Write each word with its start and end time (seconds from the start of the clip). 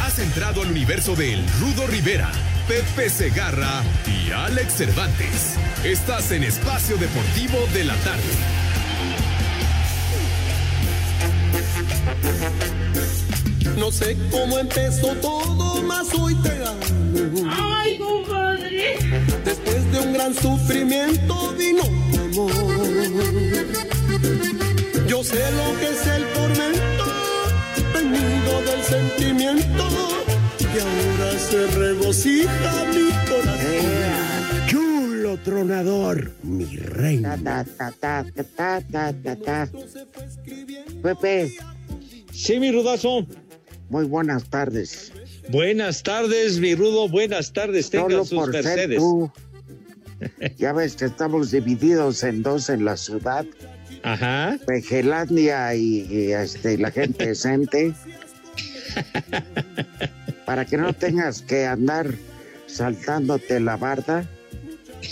Has 0.00 0.18
entrado 0.18 0.62
al 0.62 0.70
universo 0.70 1.14
de 1.14 1.34
El 1.34 1.48
Rudo 1.60 1.86
Rivera, 1.86 2.30
Pepe 2.66 3.10
Segarra 3.10 3.82
y 4.06 4.30
Alex 4.30 4.74
Cervantes. 4.74 5.56
Estás 5.84 6.30
en 6.32 6.44
Espacio 6.44 6.96
Deportivo 6.96 7.58
de 7.74 7.84
la 7.84 7.94
Tarde. 7.96 8.22
No 13.76 13.92
sé 13.92 14.16
cómo 14.30 14.58
empezó 14.58 15.14
todo, 15.16 15.82
más 15.82 16.12
hoy 16.14 16.34
te 16.36 16.50
amo. 16.64 17.50
¡Ay, 17.50 17.98
compadre! 17.98 18.98
Después 19.44 19.92
de 19.92 20.00
un 20.00 20.12
gran 20.12 20.34
sufrimiento 20.34 21.54
vino 21.56 21.82
tu 22.10 22.18
amor. 22.20 22.52
Yo 25.06 25.22
sé 25.24 25.40
lo 25.52 25.78
que 25.78 25.88
es 25.88 26.06
el 26.06 26.24
tormento, 26.32 27.17
venido 28.02 28.62
del 28.62 28.82
sentimiento, 28.82 29.88
y 30.60 30.78
ahora 30.78 31.38
se 31.38 31.66
regocija 31.68 32.84
mi 32.92 33.10
corazón. 33.28 34.66
Chulo 34.68 35.36
tronador, 35.38 36.32
mi 36.42 36.64
reina. 36.76 37.36
Ta, 37.42 37.64
ta, 38.00 38.24
ta. 39.44 39.68
Pepe, 41.02 41.52
Sí, 42.32 42.58
mi 42.60 42.70
rudazo. 42.70 43.26
muy 43.88 44.04
buenas 44.04 44.44
tardes. 44.44 45.12
Buenas 45.50 46.02
tardes, 46.02 46.58
mi 46.58 46.74
rudo. 46.74 47.08
Buenas 47.08 47.52
tardes. 47.52 47.90
Tengan 47.90 48.10
Solo 48.10 48.24
sus 48.24 48.38
por 48.38 48.52
ser 48.52 48.64
mercedes. 48.64 48.98
tú. 48.98 49.30
Ya 50.58 50.72
ves 50.72 50.96
que 50.96 51.04
estamos 51.04 51.52
divididos 51.52 52.24
en 52.24 52.42
dos 52.42 52.68
en 52.70 52.84
la 52.84 52.96
ciudad, 52.96 53.46
Ajá. 54.02 54.58
Pejelandia 54.66 55.74
y, 55.74 56.06
y, 56.10 56.32
este, 56.32 56.78
la 56.78 56.90
gente 56.90 57.26
decente. 57.28 57.94
Para 60.44 60.64
que 60.64 60.76
no 60.78 60.92
tengas 60.92 61.42
que 61.42 61.66
andar 61.66 62.14
saltándote 62.66 63.60
la 63.60 63.76
barda, 63.76 64.24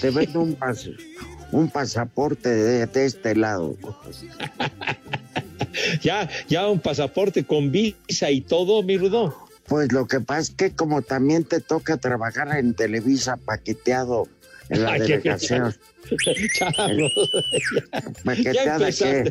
te 0.01 0.11
vendo 0.11 0.41
un, 0.41 0.59
pas- 0.59 0.95
un 1.53 1.71
pasaporte 1.71 2.49
de, 2.49 2.87
de 2.87 3.05
este 3.05 3.35
lado. 3.35 3.77
Ya, 6.03 6.29
ya 6.49 6.69
un 6.69 6.81
pasaporte 6.81 7.45
con 7.45 7.71
visa 7.71 8.31
y 8.31 8.41
todo, 8.41 8.83
mi 8.83 8.97
rudo. 8.97 9.37
Pues 9.67 9.93
lo 9.93 10.07
que 10.07 10.21
pasa 10.21 10.41
es 10.41 10.51
que 10.51 10.71
como 10.75 11.03
también 11.03 11.45
te 11.45 11.61
toca 11.61 11.99
trabajar 11.99 12.57
en 12.57 12.73
Televisa 12.75 13.37
paqueteado 13.37 14.27
en 14.71 14.83
la 14.85 14.93
delegación. 14.99 15.75
Charro. 16.59 17.09
¿Paqueteada 18.25 18.77
empezaste. 18.77 19.25
qué? 19.25 19.31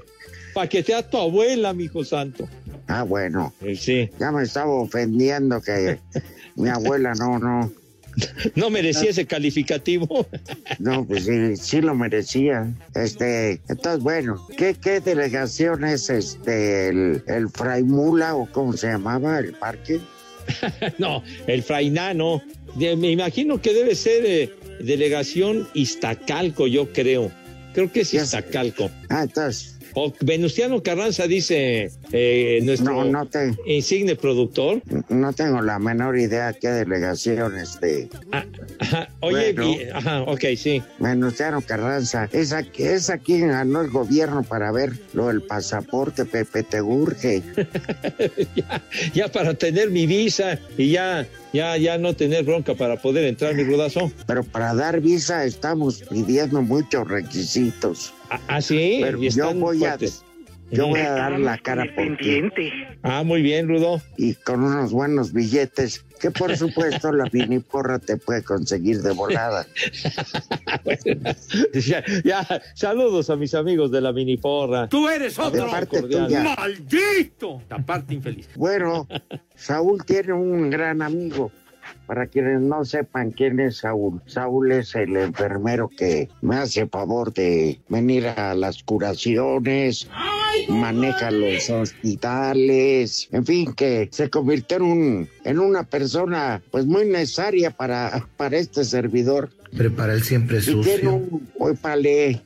Paquetea 0.53 0.99
a 0.99 1.09
tu 1.09 1.17
abuela, 1.17 1.73
mi 1.73 1.85
hijo 1.85 2.03
santo. 2.03 2.47
Ah, 2.87 3.03
bueno. 3.03 3.53
Eh, 3.61 3.75
Sí. 3.75 4.09
Ya 4.19 4.31
me 4.31 4.43
estaba 4.43 4.71
ofendiendo 4.71 5.61
que 5.61 5.99
mi 6.55 6.69
abuela 6.69 7.13
no, 7.15 7.39
no, 7.39 7.71
No 8.55 8.69
merecía 8.69 9.09
ese 9.09 9.25
calificativo. 9.25 10.25
no, 10.79 11.05
pues 11.05 11.25
sí, 11.25 11.57
sí 11.57 11.81
lo 11.81 11.93
merecía. 11.95 12.73
Este, 12.93 13.59
entonces, 13.67 14.01
bueno, 14.01 14.47
¿qué, 14.57 14.75
qué 14.75 15.01
delegación 15.01 15.83
es 15.83 16.09
este, 16.09 16.87
el, 16.89 17.23
el 17.27 17.49
Fraimula 17.49 18.35
o 18.35 18.49
cómo 18.51 18.73
se 18.73 18.87
llamaba 18.87 19.39
el 19.39 19.53
parque? 19.53 19.99
No, 20.99 21.23
el 21.47 21.63
frainano. 21.63 22.41
Me 22.75 23.09
imagino 23.11 23.59
que 23.59 23.73
debe 23.73 23.95
ser 23.95 24.23
eh, 24.25 24.53
delegación 24.85 25.67
Iztacalco, 25.73 26.67
yo 26.67 26.91
creo. 26.93 27.31
Creo 27.73 27.91
que 27.91 28.01
es. 28.01 28.13
Iztacalco. 28.13 28.89
Ah, 29.09 29.23
entonces, 29.23 29.74
O 29.95 30.13
Venustiano 30.21 30.83
Carranza 30.83 31.25
dice 31.25 31.89
eh, 32.11 32.59
nuestro 32.63 33.05
no, 33.05 33.05
no, 33.05 33.25
te, 33.25 33.55
insigne 33.65 34.15
productor. 34.15 34.81
no 35.09 35.33
tengo 35.33 35.61
la 35.61 35.79
menor 35.79 36.19
idea 36.19 36.51
qué 36.53 36.67
delegación, 36.67 37.57
este, 37.57 38.09
Ah, 38.31 38.45
ajá. 38.79 39.09
Oye, 39.21 39.53
Bueno. 39.53 39.77
ajá, 39.93 40.21
ok, 40.23 40.43
sí. 40.57 40.83
Venustiano 40.99 41.61
Carranza, 41.61 42.29
es 42.33 42.51
aquí, 42.51 42.83
es 42.83 43.07
ganó 43.07 43.81
el 43.81 43.89
gobierno 43.89 44.43
para 44.43 44.71
ver 44.71 44.91
lo 45.13 45.27
del 45.27 45.41
pasaporte, 45.41 46.25
Pepe, 46.25 46.63
te 46.63 46.81
urge. 46.81 47.41
ya, 48.55 48.83
ya 49.13 49.27
para 49.29 49.53
tener 49.53 49.91
mi 49.91 50.05
visa 50.05 50.59
y 50.77 50.91
ya, 50.91 51.25
ya, 51.53 51.77
ya 51.77 51.97
no 51.97 52.13
tener 52.15 52.43
bronca 52.43 52.75
para 52.75 53.01
poder 53.01 53.25
entrar 53.25 53.55
mi 53.55 53.63
rudazo. 53.63 54.11
Pero 54.27 54.43
para 54.43 54.73
dar 54.73 54.99
visa 54.99 55.45
estamos 55.45 56.03
pidiendo 56.09 56.61
muchos 56.61 57.07
requisitos. 57.07 58.13
Ah, 58.29 58.39
ah, 58.47 58.61
sí. 58.61 58.99
Pero 59.01 59.21
y 59.23 59.29
yo 59.29 59.53
voy 59.53 59.83
a, 59.85 59.97
yo 60.71 60.87
voy 60.87 60.99
a 61.01 61.11
dar 61.11 61.39
la 61.39 61.57
cara 61.59 61.85
por 61.95 62.17
ti 62.17 62.41
Ah, 63.03 63.23
muy 63.23 63.41
bien, 63.41 63.67
Rudo. 63.67 64.01
y 64.17 64.33
con 64.33 64.63
unos 64.63 64.91
buenos 64.91 65.31
billetes 65.31 66.03
que 66.19 66.31
por 66.31 66.55
supuesto 66.57 67.11
la 67.11 67.25
viniporra 67.25 67.99
te 67.99 68.17
puede 68.17 68.43
conseguir 68.43 69.01
de 69.01 69.11
volada. 69.11 69.67
ya, 71.73 72.03
ya, 72.23 72.61
saludos 72.73 73.29
a 73.29 73.35
mis 73.35 73.53
amigos 73.53 73.91
de 73.91 74.01
la 74.01 74.11
mini 74.11 74.37
porra. 74.37 74.87
Tú 74.89 75.07
eres 75.07 75.35
De 75.37 75.43
otro. 75.43 75.69
parte 75.69 75.99
cordial. 76.01 76.25
tuya. 76.27 76.55
¡Maldito! 76.57 77.61
La 77.69 77.77
parte 77.79 78.13
infeliz. 78.15 78.47
Bueno, 78.55 79.07
Saúl 79.55 80.03
tiene 80.05 80.33
un 80.33 80.69
gran 80.69 81.01
amigo. 81.01 81.51
Para 82.05 82.27
quienes 82.27 82.61
no 82.61 82.85
sepan 82.85 83.31
quién 83.31 83.59
es 83.59 83.77
Saúl, 83.77 84.21
Saúl 84.25 84.71
es 84.71 84.95
el 84.95 85.15
enfermero 85.17 85.89
que 85.89 86.29
me 86.41 86.55
hace 86.57 86.87
favor 86.87 87.33
de 87.33 87.79
venir 87.89 88.27
a 88.27 88.53
las 88.53 88.83
curaciones, 88.83 90.07
maneja 90.69 91.31
los 91.31 91.69
hospitales, 91.69 93.27
en 93.31 93.45
fin, 93.45 93.73
que 93.73 94.09
se 94.11 94.29
convirtió 94.29 94.77
en, 94.77 94.83
un, 94.83 95.29
en 95.43 95.59
una 95.59 95.83
persona 95.83 96.61
pues 96.71 96.85
muy 96.85 97.05
necesaria 97.05 97.71
para, 97.71 98.27
para 98.37 98.57
este 98.57 98.83
servidor. 98.83 99.49
Prepara 99.75 100.13
el 100.13 100.23
siempre 100.23 100.59
Y 100.59 100.61
tiene 100.61 100.83
sucio. 100.83 101.11
un, 101.13 101.49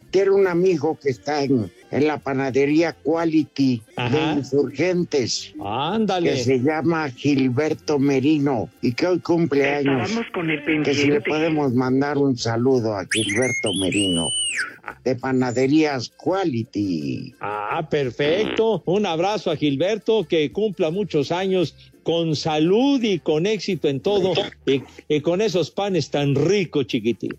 tiene 0.10 0.32
un 0.32 0.48
amigo 0.48 0.98
que 1.02 1.10
está 1.10 1.44
en, 1.44 1.72
en 1.92 2.08
la 2.08 2.18
panadería 2.20 2.94
Quality 3.04 3.82
Ajá. 3.96 4.16
de 4.34 4.40
Insurgentes 4.40 5.54
que 5.56 5.62
Ándale. 5.66 6.38
se 6.38 6.60
llama 6.60 7.10
Gilberto 7.10 8.00
Merino 8.00 8.70
y 8.82 8.94
que 8.94 9.08
hoy 9.08 9.20
cumple 9.20 9.68
años. 9.76 10.10
con 10.34 10.50
el 10.50 10.84
Que 10.84 10.94
si 10.94 11.08
le 11.08 11.22
podemos 11.22 11.74
mandar 11.74 12.18
un 12.18 12.38
saludo 12.38 12.96
a 12.96 13.06
Gilberto 13.12 13.74
Merino 13.74 14.30
de 15.04 15.16
Panaderías 15.16 16.10
Quality. 16.18 17.36
Ah, 17.40 17.88
perfecto. 17.90 18.82
Un 18.86 19.06
abrazo 19.06 19.52
a 19.52 19.56
Gilberto, 19.56 20.26
que 20.28 20.52
cumpla 20.52 20.90
muchos 20.90 21.32
años 21.32 21.76
con 22.04 22.36
salud 22.36 23.02
y 23.04 23.20
con 23.20 23.46
éxito 23.46 23.88
en 23.88 24.00
todo, 24.00 24.34
y, 24.66 24.84
y 25.08 25.22
con 25.22 25.42
esos 25.42 25.72
panes 25.72 26.10
tan 26.10 26.36
ricos, 26.36 26.88
chiquitín. 26.88 27.38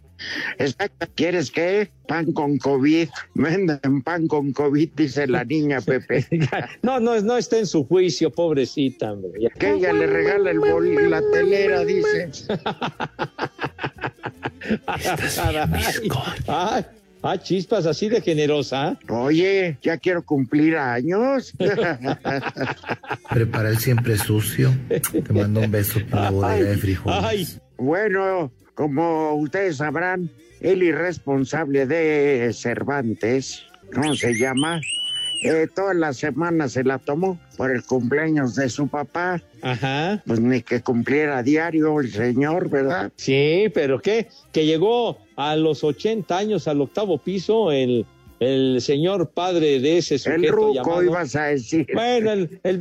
Exacto. 0.59 1.07
¿Quieres 1.15 1.51
qué? 1.51 1.91
Pan 2.07 2.33
con 2.33 2.59
COVID. 2.59 3.09
Venden 3.35 4.03
pan 4.03 4.27
con 4.27 4.53
COVID, 4.53 4.91
dice 4.95 5.27
la 5.27 5.45
niña 5.45 5.81
Pepe. 5.87 6.27
No, 6.83 7.01
no, 7.01 7.21
no 7.21 7.37
está 7.37 7.59
en 7.59 7.67
su 7.67 7.85
juicio, 7.85 8.31
pobrecita, 8.31 9.13
hombre. 9.13 9.33
Que 9.59 9.73
ella 9.75 9.93
le 9.93 10.07
regala 10.07 10.51
el 10.51 10.61
bol 10.61 11.11
la 11.11 11.23
telera, 11.33 11.85
dice. 11.85 12.31
Ay, 14.87 15.03
ay, 16.47 16.85
Ah, 17.23 17.37
chispas, 17.39 17.85
así 17.87 18.09
de 18.09 18.23
generosa. 18.23 18.99
Oye, 19.09 19.79
ya 19.83 19.99
quiero 19.99 20.25
cumplir 20.25 20.77
años. 20.77 21.53
Prepara 23.31 23.69
el 23.69 23.79
siempre 23.79 24.17
sucio. 24.17 24.73
Te 24.89 25.33
mando 25.33 25.61
un 25.61 25.71
beso 25.71 26.01
con 26.11 26.21
la 26.21 26.31
bodega 26.31 26.71
de 26.71 26.77
frijoles. 26.79 27.25
Ay, 27.25 27.47
bueno, 27.77 28.51
como 28.75 29.35
ustedes 29.35 29.77
sabrán, 29.77 30.31
el 30.61 30.83
irresponsable 30.83 31.87
de 31.87 32.51
Cervantes, 32.55 33.65
¿cómo 33.93 34.15
se 34.15 34.35
llama? 34.35 34.81
Eh, 35.43 35.69
toda 35.75 35.95
la 35.95 36.13
semana 36.13 36.69
se 36.69 36.85
la 36.85 36.99
tomó 36.99 37.41
por 37.57 37.71
el 37.71 37.83
cumpleaños 37.83 38.55
de 38.55 38.69
su 38.69 38.89
papá. 38.89 39.41
ajá. 39.63 40.23
Pues 40.27 40.39
ni 40.39 40.61
que 40.63 40.83
cumpliera 40.83 41.43
diario 41.43 41.99
el 42.01 42.13
señor, 42.13 42.69
¿verdad? 42.69 43.11
Sí, 43.17 43.71
pero 43.73 44.01
¿qué? 44.03 44.29
Que 44.53 44.67
llegó 44.67 45.19
a 45.41 45.57
los 45.57 45.83
80 45.85 46.37
años 46.37 46.69
al 46.69 46.81
octavo 46.81 47.19
piso 47.19 47.73
el, 47.73 48.05
el 48.41 48.81
señor 48.81 49.31
padre 49.31 49.81
de 49.81 49.99
ese 49.99 50.19
sujeto 50.19 50.43
El 50.45 50.53
ruco 50.53 50.75
llamado- 50.75 51.03
ibas 51.03 51.37
a 51.37 51.45
decir. 51.47 51.87
Bueno, 51.95 52.33
el, 52.33 52.79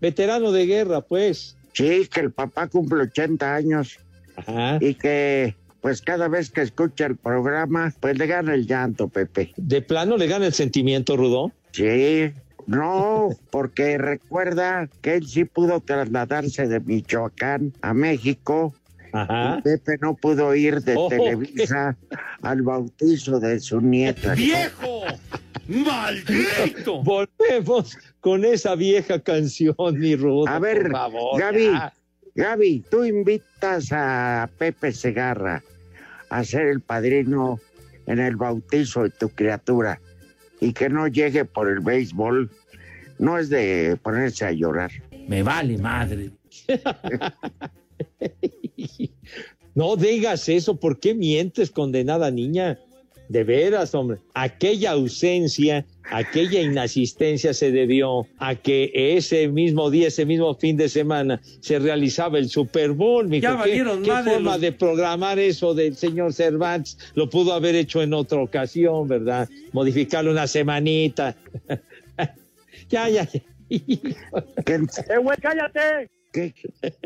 veterano 0.00 0.52
de 0.52 0.66
guerra, 0.66 1.00
pues. 1.00 1.56
Sí, 1.72 2.08
que 2.12 2.20
el 2.20 2.32
papá 2.32 2.66
cumple 2.68 3.02
80 3.04 3.54
años 3.54 3.98
Ajá. 4.36 4.78
y 4.80 4.94
que 4.94 5.54
pues 5.80 6.02
cada 6.02 6.26
vez 6.26 6.50
que 6.50 6.62
escucha 6.62 7.06
el 7.06 7.16
programa, 7.16 7.92
pues 8.00 8.18
le 8.18 8.26
gana 8.26 8.54
el 8.54 8.66
llanto, 8.66 9.08
Pepe. 9.08 9.52
¿De 9.56 9.80
plano 9.80 10.16
le 10.16 10.26
gana 10.26 10.46
el 10.46 10.52
sentimiento, 10.52 11.16
Rudo? 11.16 11.52
Sí, 11.70 12.32
no, 12.66 13.28
porque 13.50 13.96
recuerda 13.96 14.88
que 15.02 15.14
él 15.14 15.26
sí 15.28 15.44
pudo 15.44 15.80
trasladarse 15.80 16.66
de 16.66 16.80
Michoacán 16.80 17.72
a 17.80 17.94
México. 17.94 18.74
Ajá. 19.12 19.60
Pepe 19.62 19.96
no 20.00 20.14
pudo 20.16 20.54
ir 20.54 20.80
de 20.82 20.94
Oh. 20.96 21.08
Televisa 21.08 21.96
al 22.42 22.62
bautizo 22.62 23.38
de 23.40 23.60
su 23.60 23.80
nieta. 23.80 24.34
¡Viejo! 24.34 25.02
¡Maldito! 25.68 27.02
Volvemos 27.04 27.96
con 28.20 28.44
esa 28.44 28.74
vieja 28.74 29.18
canción, 29.20 29.74
mi 29.92 30.16
Rudo. 30.16 30.48
A 30.48 30.58
ver, 30.58 30.82
por 30.82 30.92
favor, 30.92 31.40
Gaby, 31.40 31.64
ya. 31.64 31.92
Gaby, 32.34 32.84
tú 32.90 33.04
invitas 33.04 33.88
a 33.92 34.48
Pepe 34.58 34.92
Segarra 34.92 35.62
a 36.30 36.44
ser 36.44 36.66
el 36.66 36.80
padrino 36.80 37.58
en 38.06 38.18
el 38.18 38.36
bautizo 38.36 39.02
de 39.04 39.10
tu 39.10 39.28
criatura 39.28 40.00
y 40.60 40.72
que 40.72 40.88
no 40.88 41.06
llegue 41.08 41.44
por 41.44 41.68
el 41.68 41.80
béisbol. 41.80 42.50
No 43.18 43.38
es 43.38 43.48
de 43.48 43.98
ponerse 44.02 44.44
a 44.44 44.52
llorar. 44.52 44.90
Me 45.26 45.42
vale 45.42 45.76
madre. 45.78 46.30
No 49.74 49.94
digas 49.96 50.48
eso, 50.48 50.74
¿por 50.80 50.98
qué 50.98 51.14
mientes, 51.14 51.70
condenada 51.70 52.30
niña? 52.32 52.80
De 53.28 53.44
veras, 53.44 53.94
hombre. 53.94 54.18
Aquella 54.34 54.92
ausencia, 54.92 55.86
aquella 56.10 56.62
inasistencia 56.62 57.52
se 57.54 57.70
debió 57.70 58.26
a 58.38 58.54
que 58.56 58.90
ese 58.94 59.46
mismo 59.48 59.90
día, 59.90 60.08
ese 60.08 60.24
mismo 60.26 60.52
fin 60.56 60.76
de 60.78 60.88
semana, 60.88 61.40
se 61.60 61.78
realizaba 61.78 62.38
el 62.38 62.48
Super 62.48 62.90
Bowl. 62.92 63.28
mijo. 63.28 63.42
Ya 63.42 63.50
¿Qué- 63.52 63.56
valieron 63.56 64.02
¿Qué, 64.02 64.08
madre 64.10 64.32
forma 64.32 64.52
los- 64.52 64.60
de 64.62 64.72
programar 64.72 65.38
eso 65.38 65.74
del 65.74 65.94
señor 65.94 66.32
Cervantes? 66.32 66.96
Lo 67.14 67.28
pudo 67.30 67.52
haber 67.52 67.74
hecho 67.76 68.02
en 68.02 68.14
otra 68.14 68.40
ocasión, 68.40 69.06
¿verdad? 69.06 69.48
Modificarlo 69.72 70.30
una 70.32 70.46
semanita. 70.48 71.36
ya, 72.88 73.08
ya, 73.10 73.28
ya. 73.30 73.40
Que, 74.64 74.74
¡Eh, 74.74 75.18
güey, 75.22 75.36
cállate! 75.40 76.08
Que, 76.32 76.54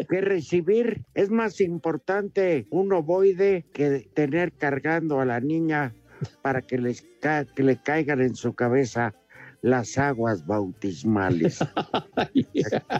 que 0.08 0.20
recibir 0.20 1.02
es 1.14 1.30
más 1.30 1.60
importante 1.60 2.66
un 2.70 2.92
ovoide 2.92 3.64
que 3.72 4.08
tener 4.14 4.52
cargando 4.52 5.20
a 5.20 5.24
la 5.24 5.40
niña 5.40 5.94
para 6.42 6.62
que, 6.62 6.78
les 6.78 7.04
ca- 7.20 7.44
que 7.44 7.62
le 7.62 7.76
caigan 7.80 8.20
en 8.20 8.34
su 8.34 8.52
cabeza 8.54 9.14
las 9.62 9.96
aguas 9.96 10.44
bautismales. 10.44 11.60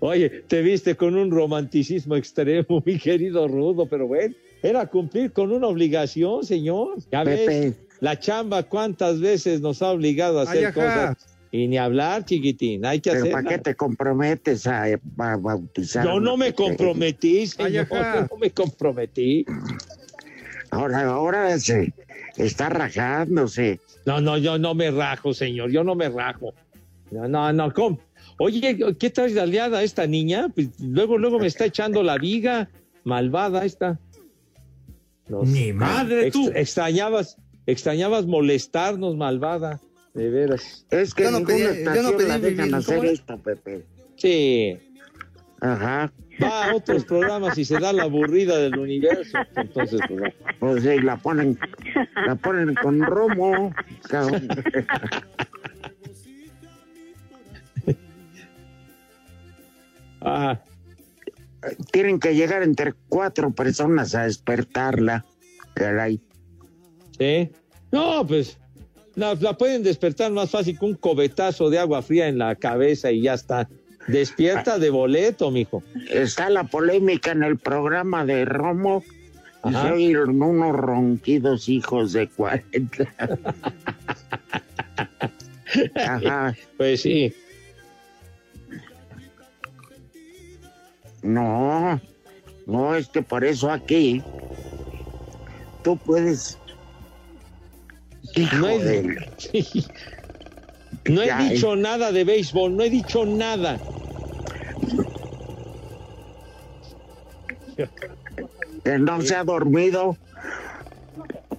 Oye, 0.00 0.30
te 0.48 0.62
viste 0.62 0.96
con 0.96 1.16
un 1.16 1.30
romanticismo 1.30 2.16
extremo, 2.16 2.82
mi 2.84 2.98
querido 2.98 3.46
Rudo, 3.46 3.86
pero 3.86 4.06
bueno, 4.06 4.34
era 4.62 4.86
cumplir 4.86 5.32
con 5.32 5.52
una 5.52 5.66
obligación, 5.66 6.44
señor. 6.44 6.96
Ya 7.12 7.24
ves, 7.24 7.40
Pepe, 7.40 7.74
la 8.00 8.18
chamba 8.18 8.62
cuántas 8.64 9.20
veces 9.20 9.60
nos 9.60 9.82
ha 9.82 9.92
obligado 9.92 10.40
a 10.40 10.44
hacer 10.44 10.66
Ay, 10.66 10.72
cosas. 10.72 11.29
Y 11.52 11.66
ni 11.66 11.78
hablar, 11.78 12.24
chiquitín, 12.24 12.86
hay 12.86 13.00
que 13.00 13.10
¿pero 13.10 13.22
hacer. 13.22 13.32
¿para 13.32 13.48
qué 13.48 13.58
te 13.58 13.74
comprometes 13.74 14.66
a, 14.68 14.84
a 14.84 15.36
bautizar? 15.36 16.04
Yo 16.04 16.20
no 16.20 16.36
me 16.36 16.54
comprometí, 16.54 17.46
señor, 17.48 17.88
yo 17.90 18.26
no 18.30 18.36
me 18.38 18.50
comprometí. 18.52 19.44
Ahora, 20.70 21.02
ahora 21.10 21.58
se 21.58 21.92
está 22.36 22.68
rajándose. 22.68 23.80
No, 24.06 24.20
no, 24.20 24.38
yo 24.38 24.58
no 24.58 24.74
me 24.74 24.90
rajo, 24.92 25.34
señor, 25.34 25.70
yo 25.72 25.82
no 25.82 25.96
me 25.96 26.08
rajo. 26.08 26.54
No, 27.10 27.26
no, 27.26 27.52
no, 27.52 27.72
¿cómo? 27.74 27.98
Oye, 28.38 28.78
¿qué 28.98 29.10
traes 29.10 29.34
de 29.34 29.40
aliada 29.40 29.82
esta 29.82 30.06
niña? 30.06 30.48
Pues 30.54 30.68
luego, 30.80 31.18
luego 31.18 31.40
me 31.40 31.48
está 31.48 31.64
echando 31.64 32.02
la 32.04 32.16
viga, 32.16 32.70
malvada 33.02 33.64
esta. 33.64 33.98
Nos- 35.28 35.48
Ni 35.48 35.72
madre 35.72 36.28
Ex- 36.28 36.32
tú. 36.32 36.48
extrañabas, 36.54 37.36
extrañabas 37.66 38.26
molestarnos, 38.26 39.16
malvada, 39.16 39.80
de 40.14 40.30
veras. 40.30 40.86
Es 40.90 41.14
que 41.14 41.24
Yo 41.24 41.30
no 41.30 41.38
ninguna 41.38 41.56
pedí- 41.70 41.94
yo 41.94 42.02
no 42.02 42.16
pedí 42.16 42.28
la 42.28 42.38
dejan 42.38 42.66
¿cómo 42.70 42.76
hacer 42.78 43.04
es? 43.04 43.12
esto, 43.12 43.38
Pepe. 43.38 43.84
Sí, 44.16 44.76
Ajá. 45.60 46.12
va 46.42 46.70
a 46.70 46.74
otros 46.74 47.04
programas 47.04 47.56
y 47.58 47.64
se 47.64 47.78
da 47.78 47.92
la 47.92 48.02
aburrida 48.04 48.58
del 48.58 48.78
universo. 48.78 49.38
Entonces, 49.56 50.00
pues. 50.08 50.34
Pues 50.58 50.82
sí, 50.82 50.98
la 51.00 51.16
ponen, 51.16 51.58
la 52.26 52.34
ponen 52.36 52.74
con 52.76 53.00
romo. 53.02 53.72
cabrón. 54.08 54.48
ah, 60.20 60.58
Tienen 61.92 62.18
que 62.20 62.34
llegar 62.34 62.62
entre 62.62 62.94
cuatro 63.08 63.52
personas 63.52 64.14
a 64.14 64.24
despertarla. 64.24 65.24
Caray. 65.74 66.20
¿sí? 67.18 67.50
No, 67.92 68.26
pues 68.26 68.58
la, 69.14 69.34
la 69.34 69.56
pueden 69.56 69.82
despertar 69.82 70.32
más 70.32 70.50
fácil 70.50 70.78
con 70.78 70.90
un 70.90 70.94
cobetazo 70.96 71.70
de 71.70 71.78
agua 71.78 72.02
fría 72.02 72.28
en 72.28 72.38
la 72.38 72.54
cabeza 72.54 73.10
y 73.10 73.22
ya 73.22 73.34
está. 73.34 73.68
Despierta 74.06 74.78
de 74.78 74.90
boleto, 74.90 75.50
mijo. 75.50 75.82
Está 76.10 76.48
la 76.50 76.64
polémica 76.64 77.32
en 77.32 77.42
el 77.42 77.58
programa 77.58 78.24
de 78.24 78.44
Romo. 78.44 79.04
Ajá. 79.62 79.92
unos 79.94 80.74
ronquidos 80.74 81.68
hijos 81.68 82.14
de 82.14 82.28
40. 82.28 83.08
Ajá. 85.94 86.56
Pues 86.78 87.02
sí. 87.02 87.34
No, 91.22 92.00
no, 92.66 92.94
es 92.94 93.08
que 93.08 93.22
por 93.22 93.44
eso 93.44 93.70
aquí 93.70 94.22
tú 95.82 95.96
puedes. 95.98 96.58
Hijo 98.34 98.56
No 98.56 98.68
he, 98.68 98.78
de- 98.78 99.02
no 101.06 101.22
he 101.22 101.26
Ya, 101.26 101.46
eh. 101.46 101.54
dicho 101.54 101.76
nada 101.76 102.12
de 102.12 102.24
béisbol, 102.24 102.76
no 102.76 102.84
he 102.84 102.90
dicho 102.90 103.26
nada. 103.26 103.80
no 108.98 109.20
se 109.22 109.34
ha 109.34 109.44
dormido 109.44 110.16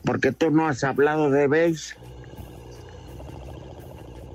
porque 0.04 0.32
tú 0.32 0.52
no 0.52 0.68
has 0.68 0.84
hablado 0.84 1.30
de 1.30 1.48
béis. 1.48 1.96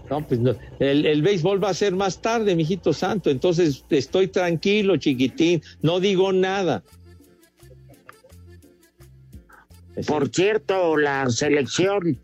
No, 0.08 0.24
pues 0.24 0.38
no. 0.38 0.54
El, 0.78 1.04
el 1.04 1.22
béisbol 1.22 1.62
va 1.62 1.70
a 1.70 1.74
ser 1.74 1.94
más 1.94 2.20
tarde, 2.20 2.54
mijito 2.54 2.92
santo. 2.92 3.28
Entonces 3.30 3.84
estoy 3.90 4.28
tranquilo, 4.28 4.96
chiquitín. 4.96 5.62
No 5.82 5.98
digo 5.98 6.32
nada. 6.32 6.84
Por 10.06 10.28
cierto, 10.28 10.96
la 10.96 11.28
selección 11.30 12.20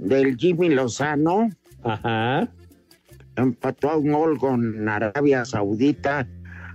del 0.00 0.36
Jimmy 0.36 0.70
Lozano 0.70 1.50
Ajá. 1.84 2.48
empató 3.36 3.90
a 3.90 3.96
un 3.98 4.12
gol 4.12 4.38
con 4.38 4.88
Arabia 4.88 5.44
Saudita. 5.44 6.26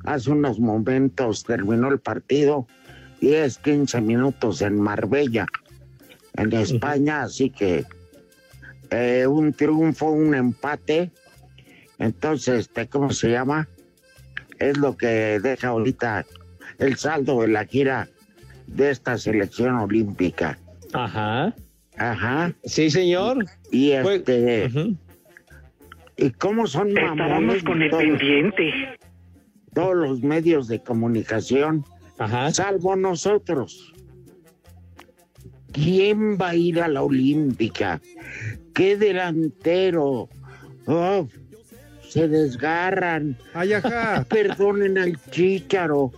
Hace 0.03 0.31
unos 0.31 0.59
momentos 0.59 1.43
terminó 1.43 1.89
el 1.89 1.99
partido, 1.99 2.67
10, 3.21 3.57
15 3.57 4.01
minutos 4.01 4.61
en 4.61 4.79
Marbella, 4.79 5.47
en 6.35 6.53
España, 6.53 7.23
así 7.23 7.49
que 7.49 7.85
eh, 8.91 9.25
un 9.25 9.53
triunfo, 9.53 10.11
un 10.11 10.35
empate. 10.35 11.11
Entonces, 11.97 12.59
este, 12.59 12.87
¿cómo 12.87 13.09
se 13.09 13.31
llama? 13.31 13.67
Es 14.59 14.77
lo 14.77 14.95
que 14.95 15.39
deja 15.41 15.69
ahorita 15.69 16.25
el 16.77 16.97
saldo 16.97 17.41
de 17.41 17.47
la 17.47 17.65
gira 17.65 18.07
de 18.67 18.91
esta 18.91 19.17
selección 19.17 19.75
olímpica. 19.75 20.59
Ajá. 20.93 21.55
Ajá. 21.97 22.53
Sí, 22.63 22.89
señor. 22.89 23.45
Y 23.71 23.93
Pues- 24.01 24.19
este. 24.19 24.95
¿y 26.17 26.29
cómo 26.31 26.67
son 26.67 26.93
mamones 26.93 27.63
todos, 27.63 28.03
todos 29.73 29.95
los 29.95 30.21
medios 30.21 30.67
de 30.67 30.79
comunicación, 30.81 31.83
Ajá. 32.17 32.51
salvo 32.51 32.95
nosotros? 32.95 33.91
¿quién 35.75 36.37
va 36.37 36.49
a 36.51 36.55
ir 36.55 36.81
a 36.81 36.87
la 36.87 37.03
Olímpica? 37.03 38.01
¿Qué 38.73 38.95
delantero? 38.95 40.29
Oh, 40.85 41.27
se 42.07 42.27
desgarran. 42.29 43.37
Ay, 43.53 43.73
ajá. 43.73 44.25
Perdonen 44.29 44.97
al 44.97 45.19
chícharo. 45.31 46.11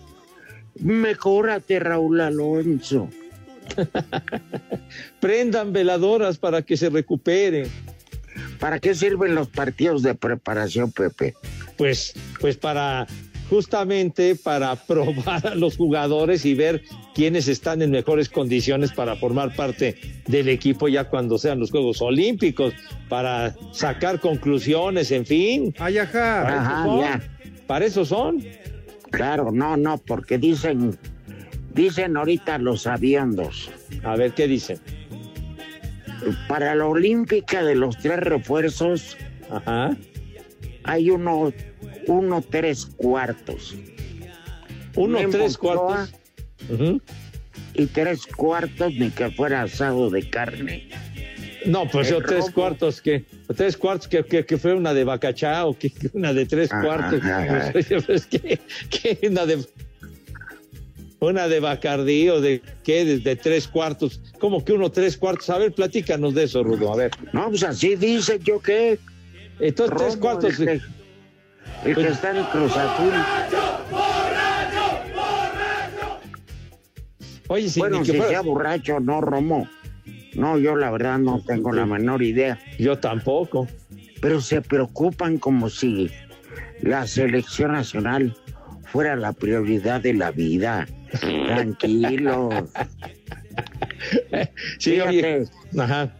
Mejórate, 0.79 1.79
Raúl 1.79 2.21
Alonso. 2.21 3.09
Prendan 5.19 5.73
veladoras 5.73 6.37
para 6.37 6.61
que 6.61 6.77
se 6.77 6.89
recupere. 6.89 7.67
¿Para 8.59 8.79
qué 8.79 8.93
sirven 8.93 9.35
los 9.35 9.47
partidos 9.47 10.03
de 10.03 10.15
preparación, 10.15 10.91
Pepe? 10.91 11.35
Pues, 11.77 12.13
pues 12.39 12.57
para 12.57 13.07
justamente 13.49 14.35
para 14.35 14.75
probar 14.87 15.47
a 15.47 15.55
los 15.55 15.77
jugadores 15.77 16.45
y 16.45 16.53
ver 16.53 16.83
quiénes 17.15 17.47
están 17.47 17.81
en 17.81 17.91
mejores 17.91 18.29
condiciones 18.29 18.91
para 18.91 19.15
formar 19.15 19.55
parte 19.55 19.95
del 20.27 20.49
equipo 20.49 20.87
ya 20.87 21.05
cuando 21.05 21.37
sean 21.37 21.59
los 21.59 21.71
Juegos 21.71 22.01
Olímpicos, 22.01 22.73
para 23.09 23.55
sacar 23.71 24.19
conclusiones, 24.19 25.11
en 25.11 25.25
fin. 25.25 25.73
Ay, 25.79 25.97
ajá. 25.97 26.43
Para 26.43 26.61
Ajá, 26.61 26.73
eso 26.73 26.85
son. 26.85 26.99
ya. 26.99 27.21
Para 27.65 27.85
eso 27.85 28.05
son. 28.05 28.43
Claro, 29.11 29.51
no, 29.51 29.77
no, 29.77 29.97
porque 29.97 30.37
dicen, 30.37 30.97
dicen 31.73 32.17
ahorita 32.17 32.57
los 32.57 32.87
aviondos. 32.87 33.69
A 34.03 34.15
ver 34.15 34.33
qué 34.33 34.47
dicen. 34.47 34.79
Para 36.47 36.73
la 36.75 36.85
Olímpica 36.85 37.63
de 37.63 37.75
los 37.75 37.97
tres 37.97 38.19
refuerzos 38.19 39.17
Ajá. 39.51 39.95
hay 40.83 41.09
uno, 41.11 41.53
uno 42.07 42.43
tres 42.49 42.85
cuartos. 42.85 43.75
Uno, 44.95 45.19
Memo 45.19 45.31
tres 45.31 45.57
cuartos. 45.57 46.13
Y 47.73 47.85
tres 47.87 48.25
cuartos 48.25 48.93
ni 48.93 49.11
que 49.11 49.29
fuera 49.31 49.61
asado 49.61 50.09
de 50.09 50.27
carne. 50.29 50.89
No, 51.65 51.87
pues 51.87 52.09
yo 52.09 52.21
tres 52.21 52.49
cuartos 52.49 53.01
que 53.01 53.25
tres 53.55 53.77
cuartos 53.77 54.07
que, 54.07 54.23
que, 54.23 54.45
que 54.45 54.57
fue 54.57 54.73
una 54.73 54.93
de 54.93 55.03
Bacachá 55.03 55.65
o 55.65 55.77
que, 55.77 55.89
que 55.89 56.09
una 56.13 56.33
de 56.33 56.45
tres 56.45 56.71
Ajá, 56.71 56.81
cuartos. 56.81 57.21
ajá. 57.23 57.71
Pues, 58.05 58.25
que 58.25 59.19
una 59.29 59.45
de 59.45 59.63
una 61.19 61.47
de 61.47 61.59
Bacardí 61.59 62.29
o 62.29 62.41
de 62.41 62.61
qué 62.83 63.03
de, 63.05 63.19
de 63.19 63.35
tres 63.35 63.67
cuartos. 63.67 64.21
¿Cómo 64.39 64.63
que 64.63 64.73
uno 64.73 64.91
tres 64.91 65.17
cuartos? 65.17 65.49
A 65.49 65.57
ver, 65.57 65.73
platícanos 65.73 66.33
de 66.33 66.43
eso, 66.43 66.63
Rudo. 66.63 66.93
A 66.93 66.95
ver. 66.97 67.11
No, 67.33 67.49
pues 67.49 67.63
así 67.63 67.95
dice 67.95 68.39
yo 68.43 68.59
que. 68.61 68.99
Entonces 69.59 69.97
tres 69.97 70.17
cuartos. 70.17 70.59
El 70.59 70.65
que, 70.67 70.81
el 71.89 71.95
que 71.95 72.07
está 72.07 72.31
en 72.31 72.37
el 72.37 72.45
Cruz 72.45 72.75
Azul. 72.75 73.13
Oye, 77.49 77.69
si 77.69 77.79
bueno, 77.79 77.99
que 77.99 78.05
si 78.05 78.11
fuera- 78.11 78.27
sea 78.29 78.41
borracho, 78.41 78.99
no, 78.99 79.21
Romo. 79.21 79.69
No, 80.35 80.59
yo 80.59 80.75
la 80.75 80.91
verdad 80.91 81.17
no 81.17 81.41
tengo 81.45 81.71
la 81.71 81.85
menor 81.85 82.21
idea. 82.21 82.59
yo 82.77 82.99
tampoco. 82.99 83.67
Pero 84.21 84.41
se 84.41 84.61
preocupan 84.61 85.37
como 85.37 85.69
si 85.69 86.09
la 86.81 87.05
selección 87.07 87.71
nacional 87.73 88.35
fuera 88.91 89.15
la 89.15 89.31
prioridad 89.33 90.01
de 90.01 90.13
la 90.13 90.31
vida. 90.31 90.87
Tranquilos. 91.19 92.53
Sí, 94.77 94.91
Fíjate, 94.91 95.09
oye. 95.09 95.45
Ajá. 95.79 96.13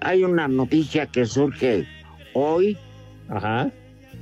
hay 0.00 0.22
una 0.22 0.46
noticia 0.46 1.06
que 1.06 1.26
surge 1.26 1.84
hoy. 2.32 2.78
Ajá. 3.28 3.70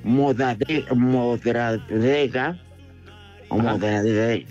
Modade- 0.04 0.86
Modradega. 0.94 2.58
o. 3.50 3.58
Modradega, 3.58 4.42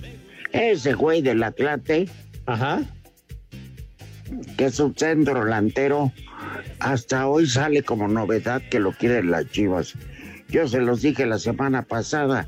ese 0.51 0.93
güey 0.93 1.21
del 1.23 1.41
Atlante, 1.41 2.07
Ajá. 2.45 2.81
que 4.57 4.65
es 4.65 4.79
un 4.79 4.95
centro 4.95 5.43
delantero, 5.43 6.11
hasta 6.79 7.27
hoy 7.27 7.47
sale 7.47 7.81
como 7.81 8.07
novedad 8.07 8.61
que 8.69 8.79
lo 8.79 8.91
quieren 8.91 9.31
las 9.31 9.49
chivas. 9.49 9.95
Yo 10.49 10.67
se 10.67 10.79
los 10.81 11.01
dije 11.01 11.25
la 11.25 11.39
semana 11.39 11.81
pasada, 11.81 12.47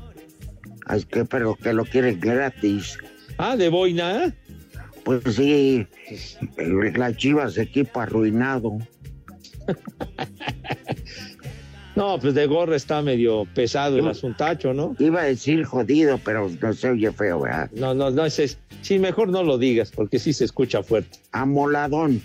es 0.90 1.06
que, 1.06 1.24
pero 1.24 1.54
que 1.56 1.72
lo 1.72 1.84
quieren 1.84 2.20
gratis. 2.20 2.98
Ah, 3.38 3.56
de 3.56 3.68
boina. 3.68 4.34
Pues 5.04 5.22
sí, 5.34 5.86
las 6.96 7.16
chivas, 7.16 7.58
equipo 7.58 8.00
arruinado. 8.00 8.78
No, 11.96 12.18
pues 12.18 12.34
de 12.34 12.46
gorra 12.46 12.74
está 12.74 13.02
medio 13.02 13.46
pesado 13.54 13.98
el 13.98 14.08
asuntacho, 14.08 14.74
¿no? 14.74 14.96
Iba 14.98 15.20
a 15.20 15.24
decir 15.24 15.64
jodido, 15.64 16.18
pero 16.24 16.50
no 16.60 16.72
se 16.72 16.90
oye 16.90 17.12
feo, 17.12 17.40
¿verdad? 17.40 17.70
No, 17.72 17.94
no, 17.94 18.10
no, 18.10 18.24
es, 18.26 18.58
sí, 18.82 18.98
mejor 18.98 19.28
no 19.28 19.44
lo 19.44 19.58
digas, 19.58 19.92
porque 19.94 20.18
sí 20.18 20.32
se 20.32 20.44
escucha 20.44 20.82
fuerte. 20.82 21.18
Amoladón. 21.30 22.20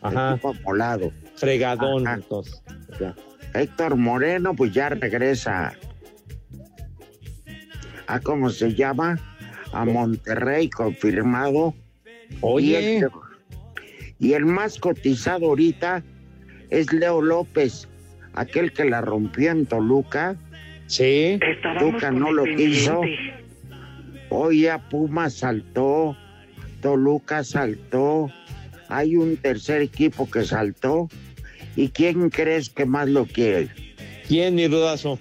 Ajá. 0.00 0.32
Equipo 0.32 0.54
amolado. 0.58 1.12
Fregadón, 1.34 2.06
Ajá. 2.06 2.16
entonces. 2.16 2.62
Ya. 2.98 3.14
Héctor 3.52 3.96
Moreno, 3.96 4.54
pues 4.54 4.72
ya 4.72 4.88
regresa 4.88 5.74
a 8.10 8.20
cómo 8.20 8.50
se 8.50 8.74
llama, 8.74 9.18
a 9.72 9.84
Monterrey, 9.84 10.68
confirmado. 10.68 11.74
Y 12.30 12.36
Oye, 12.40 12.98
el, 12.98 13.08
y 14.18 14.32
el 14.32 14.46
más 14.46 14.78
cotizado 14.78 15.46
ahorita 15.46 16.02
es 16.70 16.92
Leo 16.92 17.22
López, 17.22 17.88
aquel 18.34 18.72
que 18.72 18.84
la 18.84 19.00
rompió 19.00 19.52
en 19.52 19.66
Toluca. 19.66 20.36
sí, 20.86 21.38
Tuca 21.78 22.10
no 22.10 22.32
lo 22.32 22.44
quiso. 22.44 23.00
Hoy 24.28 24.66
a 24.66 24.78
Puma 24.88 25.30
saltó, 25.30 26.16
Toluca 26.80 27.44
saltó, 27.44 28.28
hay 28.88 29.16
un 29.16 29.36
tercer 29.36 29.82
equipo 29.82 30.28
que 30.28 30.44
saltó. 30.44 31.08
¿Y 31.76 31.90
quién 31.90 32.30
crees 32.30 32.68
que 32.70 32.84
más 32.84 33.08
lo 33.08 33.24
quiere? 33.26 33.68
¿quién, 34.26 34.56
mi 34.56 34.66
rudazo? 34.66 35.18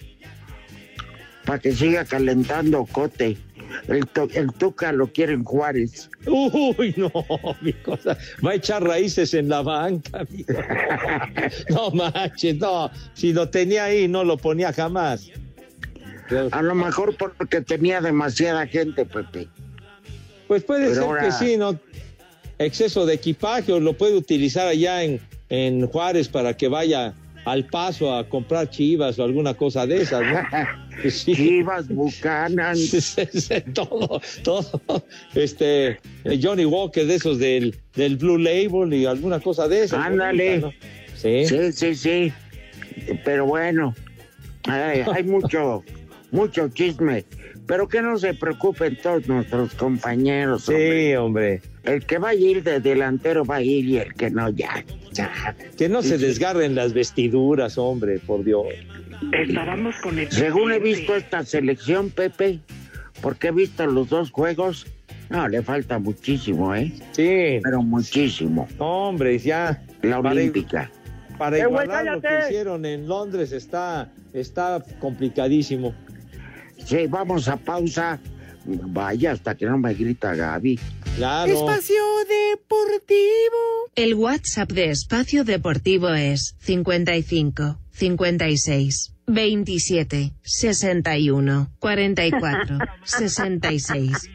Para 1.49 1.57
que 1.57 1.71
siga 1.71 2.05
calentando 2.05 2.85
Cote. 2.85 3.35
El, 3.87 4.07
el 4.35 4.53
Tuca 4.53 4.91
lo 4.91 5.07
quiere 5.07 5.33
en 5.33 5.43
Juárez. 5.43 6.07
Uy, 6.27 6.93
no, 6.95 7.11
mi 7.61 7.73
cosa. 7.73 8.15
Va 8.45 8.51
a 8.51 8.53
echar 8.53 8.83
raíces 8.83 9.33
en 9.33 9.49
la 9.49 9.63
banca, 9.63 10.19
amigo. 10.19 10.53
No 11.71 11.89
manches, 11.89 12.55
no. 12.57 12.91
Si 13.15 13.33
lo 13.33 13.49
tenía 13.49 13.85
ahí, 13.85 14.07
no 14.07 14.23
lo 14.23 14.37
ponía 14.37 14.71
jamás. 14.71 15.31
A 16.51 16.61
lo 16.61 16.75
mejor 16.75 17.15
porque 17.17 17.61
tenía 17.61 17.99
demasiada 17.99 18.67
gente, 18.67 19.03
Pepe. 19.07 19.47
Pues 20.47 20.63
puede 20.63 20.83
Pero 20.83 20.93
ser 20.93 21.03
ahora- 21.03 21.23
que 21.23 21.31
sí, 21.31 21.57
¿no? 21.57 21.79
Exceso 22.59 23.07
de 23.07 23.15
equipaje 23.15 23.71
o 23.73 23.79
lo 23.79 23.93
puede 23.93 24.15
utilizar 24.15 24.67
allá 24.67 25.03
en, 25.03 25.19
en 25.49 25.87
Juárez 25.87 26.27
para 26.27 26.55
que 26.55 26.67
vaya 26.67 27.15
al 27.45 27.65
paso 27.65 28.13
a 28.15 28.29
comprar 28.29 28.69
chivas 28.69 29.17
o 29.17 29.23
alguna 29.23 29.55
cosa 29.55 29.87
de 29.87 30.03
esas, 30.03 30.21
¿no? 30.21 30.37
Sí. 31.09 31.35
Chivas, 31.35 31.87
Bucanas. 31.87 33.15
todo, 33.73 34.21
todo, 34.43 35.03
este, 35.35 35.97
Johnny 36.41 36.65
Walker 36.65 37.05
de 37.05 37.15
esos 37.15 37.39
del, 37.39 37.75
del 37.95 38.17
Blue 38.17 38.37
Label 38.37 38.93
y 38.93 39.05
alguna 39.05 39.39
cosa 39.39 39.67
de 39.67 39.83
esas. 39.83 40.05
Ándale. 40.05 40.61
Sí. 41.15 41.45
Sí, 41.45 41.71
sí, 41.71 41.95
sí. 41.95 42.33
Pero 43.23 43.45
bueno, 43.45 43.95
hay, 44.65 45.01
hay 45.01 45.23
mucho, 45.23 45.83
mucho 46.31 46.69
chisme. 46.69 47.25
Pero 47.67 47.87
que 47.87 48.01
no 48.01 48.17
se 48.17 48.33
preocupen 48.33 48.97
todos 49.01 49.27
nuestros 49.27 49.75
compañeros. 49.75 50.67
hombre. 50.67 51.09
Sí, 51.09 51.15
hombre. 51.15 51.61
El 51.83 52.05
que 52.05 52.17
va 52.17 52.29
a 52.29 52.33
ir 52.33 52.63
de 52.63 52.79
delantero 52.79 53.45
va 53.45 53.57
a 53.57 53.61
ir 53.61 53.85
y 53.85 53.97
el 53.97 54.13
que 54.15 54.29
no, 54.31 54.49
ya. 54.49 54.83
Ya. 55.27 55.55
Que 55.77 55.89
no 55.89 56.01
se 56.01 56.17
desgarren 56.17 56.75
las 56.75 56.93
vestiduras, 56.93 57.77
hombre, 57.77 58.19
por 58.19 58.43
Dios. 58.43 58.65
Estábamos 59.31 59.95
con 60.01 60.17
el 60.19 60.31
Según 60.31 60.71
he 60.71 60.79
visto 60.79 61.15
esta 61.15 61.43
selección, 61.45 62.09
Pepe, 62.09 62.59
porque 63.21 63.47
he 63.49 63.51
visto 63.51 63.85
los 63.85 64.09
dos 64.09 64.31
juegos, 64.31 64.87
no, 65.29 65.47
le 65.47 65.61
falta 65.61 65.99
muchísimo, 65.99 66.73
¿eh? 66.73 66.91
Sí, 67.11 67.59
Pero 67.63 67.81
muchísimo. 67.83 68.67
hombre, 68.79 69.37
ya. 69.37 69.83
La 70.01 70.21
Para- 70.21 70.31
olímpica. 70.35 70.89
Para 71.37 71.57
¡Eh, 71.57 71.65
güey, 71.65 71.85
igualar 71.85 72.05
lo 72.15 72.21
que 72.21 72.27
hicieron 72.47 72.85
en 72.85 73.07
Londres 73.07 73.51
está, 73.53 74.09
está 74.33 74.83
complicadísimo. 74.99 75.93
Sí, 76.85 77.07
vamos 77.07 77.47
a 77.47 77.55
pausa. 77.57 78.19
Vaya, 78.65 79.31
hasta 79.31 79.55
que 79.55 79.65
no 79.65 79.77
me 79.77 79.93
grita 79.93 80.35
Gaby. 80.35 80.77
Claro. 81.19 81.51
Espacio 81.51 82.01
Deportivo. 82.29 83.91
El 83.93 84.13
WhatsApp 84.13 84.71
de 84.71 84.89
Espacio 84.89 85.43
Deportivo 85.43 86.13
es 86.13 86.55
55 86.59 87.77
56 87.91 89.15
27 89.27 90.33
61 90.41 91.71
44 91.79 92.77
66. 93.03 94.29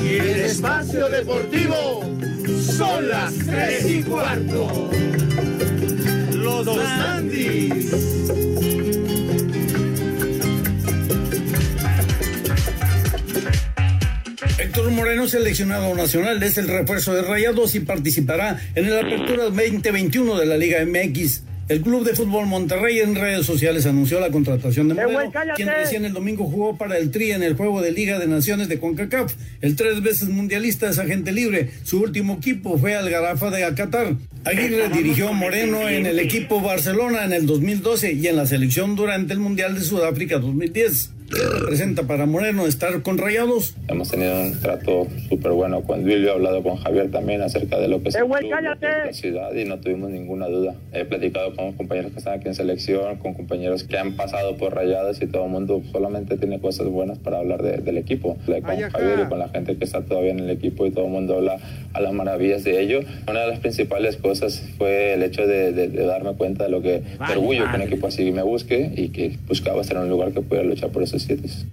Y 0.00 0.14
el 0.14 0.40
espacio 0.42 1.08
deportivo 1.08 2.04
son 2.60 3.08
las 3.08 3.34
tres 3.34 3.90
y 3.90 4.02
cuarto. 4.04 4.90
Los 6.34 6.68
Andis. 6.68 8.39
Seleccionado 15.30 15.94
nacional 15.94 16.42
es 16.42 16.58
el 16.58 16.66
refuerzo 16.66 17.14
de 17.14 17.22
Rayados 17.22 17.76
y 17.76 17.80
participará 17.80 18.60
en 18.74 18.90
la 18.90 19.00
apertura 19.00 19.44
2021 19.44 20.38
de 20.38 20.46
la 20.46 20.56
Liga 20.56 20.84
MX. 20.84 21.42
El 21.68 21.82
Club 21.82 22.04
de 22.04 22.16
Fútbol 22.16 22.46
Monterrey 22.46 22.98
en 22.98 23.14
redes 23.14 23.46
sociales 23.46 23.86
anunció 23.86 24.18
la 24.18 24.30
contratación 24.30 24.88
de 24.88 24.94
Moreno, 24.94 25.30
quien 25.54 25.68
recién 25.68 26.04
el 26.04 26.12
domingo 26.12 26.46
jugó 26.46 26.76
para 26.76 26.98
el 26.98 27.12
Tri 27.12 27.30
en 27.30 27.44
el 27.44 27.54
juego 27.54 27.80
de 27.80 27.92
Liga 27.92 28.18
de 28.18 28.26
Naciones 28.26 28.68
de 28.68 28.80
CONCACAF. 28.80 29.34
El 29.60 29.76
tres 29.76 30.02
veces 30.02 30.28
mundialista 30.28 30.90
es 30.90 30.98
agente 30.98 31.30
libre. 31.30 31.70
Su 31.84 32.00
último 32.00 32.38
equipo 32.38 32.76
fue 32.76 32.96
al 32.96 33.08
Garafa 33.08 33.50
de 33.50 33.72
Qatar. 33.72 34.16
Aguirre 34.44 34.88
dirigió 34.88 35.28
a 35.28 35.32
Moreno 35.32 35.88
en 35.88 36.06
el 36.06 36.18
equipo 36.18 36.60
Barcelona 36.60 37.24
en 37.24 37.32
el 37.32 37.46
2012 37.46 38.14
y 38.14 38.26
en 38.26 38.34
la 38.34 38.46
selección 38.46 38.96
durante 38.96 39.32
el 39.32 39.38
Mundial 39.38 39.76
de 39.76 39.82
Sudáfrica 39.82 40.38
2010. 40.38 41.10
¿Qué 41.30 41.42
representa 41.46 42.02
para 42.02 42.26
Moreno 42.26 42.66
estar 42.66 43.02
con 43.02 43.16
Rayados? 43.16 43.76
Hemos 43.86 44.10
tenido 44.10 44.40
un 44.40 44.58
trato 44.60 45.06
súper 45.28 45.52
bueno 45.52 45.82
con 45.82 46.02
Duilio, 46.02 46.30
he 46.30 46.32
hablado 46.32 46.60
con 46.64 46.76
Javier 46.76 47.08
también 47.12 47.40
acerca 47.40 47.78
de 47.78 47.86
lo 47.86 48.02
que 48.02 48.08
es 48.08 48.16
el 48.16 48.22
club, 48.40 48.50
la 49.06 49.12
ciudad 49.12 49.54
y 49.54 49.64
no 49.64 49.78
tuvimos 49.78 50.10
ninguna 50.10 50.48
duda. 50.48 50.74
He 50.92 51.04
platicado 51.04 51.54
con 51.54 51.72
compañeros 51.74 52.10
que 52.12 52.18
están 52.18 52.34
aquí 52.40 52.48
en 52.48 52.54
selección, 52.56 53.16
con 53.18 53.34
compañeros 53.34 53.84
que 53.84 53.96
han 53.96 54.14
pasado 54.16 54.56
por 54.56 54.74
Rayados 54.74 55.22
y 55.22 55.28
todo 55.28 55.44
el 55.44 55.50
mundo 55.50 55.80
solamente 55.92 56.36
tiene 56.36 56.58
cosas 56.60 56.88
buenas 56.88 57.18
para 57.18 57.38
hablar 57.38 57.62
de- 57.62 57.78
del 57.78 57.98
equipo. 57.98 58.36
Con 58.62 58.76
Javier 58.90 59.18
y 59.26 59.28
con 59.28 59.38
la 59.38 59.48
gente 59.50 59.76
que 59.76 59.84
está 59.84 60.02
todavía 60.02 60.32
en 60.32 60.40
el 60.40 60.50
equipo 60.50 60.84
y 60.84 60.90
todo 60.90 61.04
el 61.04 61.12
mundo 61.12 61.36
habla 61.36 61.58
a 61.92 62.00
las 62.00 62.12
maravillas 62.12 62.64
de 62.64 62.80
ello. 62.82 63.00
Una 63.28 63.42
de 63.42 63.46
las 63.46 63.60
principales 63.60 64.16
cosas 64.16 64.64
fue 64.78 65.14
el 65.14 65.22
hecho 65.22 65.46
de, 65.46 65.72
de- 65.72 65.88
de 65.88 66.04
darme 66.06 66.32
cuenta 66.34 66.64
de 66.64 66.70
lo 66.70 66.82
que 66.82 67.02
de 67.02 67.32
orgullo 67.32 67.70
que 67.70 67.76
un 67.76 67.82
equipo 67.82 68.08
así 68.08 68.32
me 68.32 68.42
busque 68.42 68.90
y 68.96 69.10
que 69.10 69.38
buscaba 69.46 69.80
estar 69.80 69.96
en 69.96 70.02
un 70.04 70.08
lugar 70.08 70.32
que 70.32 70.40
pudiera 70.40 70.66
luchar 70.68 70.90
por 70.90 71.04
esos 71.04 71.19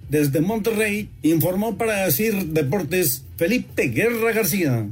Desde 0.08 0.40
Monterrey 0.40 1.10
informó 1.22 1.76
para 1.76 2.04
decir 2.04 2.48
Deportes 2.48 3.24
Felipe 3.36 3.88
Guerra 3.88 4.32
García. 4.32 4.88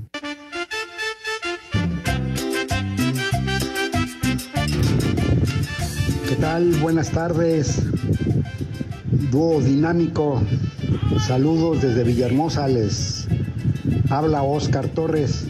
¿Qué 6.28 6.36
tal? 6.40 6.70
Buenas 6.80 7.10
tardes. 7.10 7.82
Dúo 9.30 9.60
dinámico. 9.60 10.42
Saludos 11.26 11.82
desde 11.82 12.04
Villahermosa. 12.04 12.68
Les 12.68 13.26
habla 14.10 14.42
Oscar 14.42 14.88
Torres. 14.88 15.46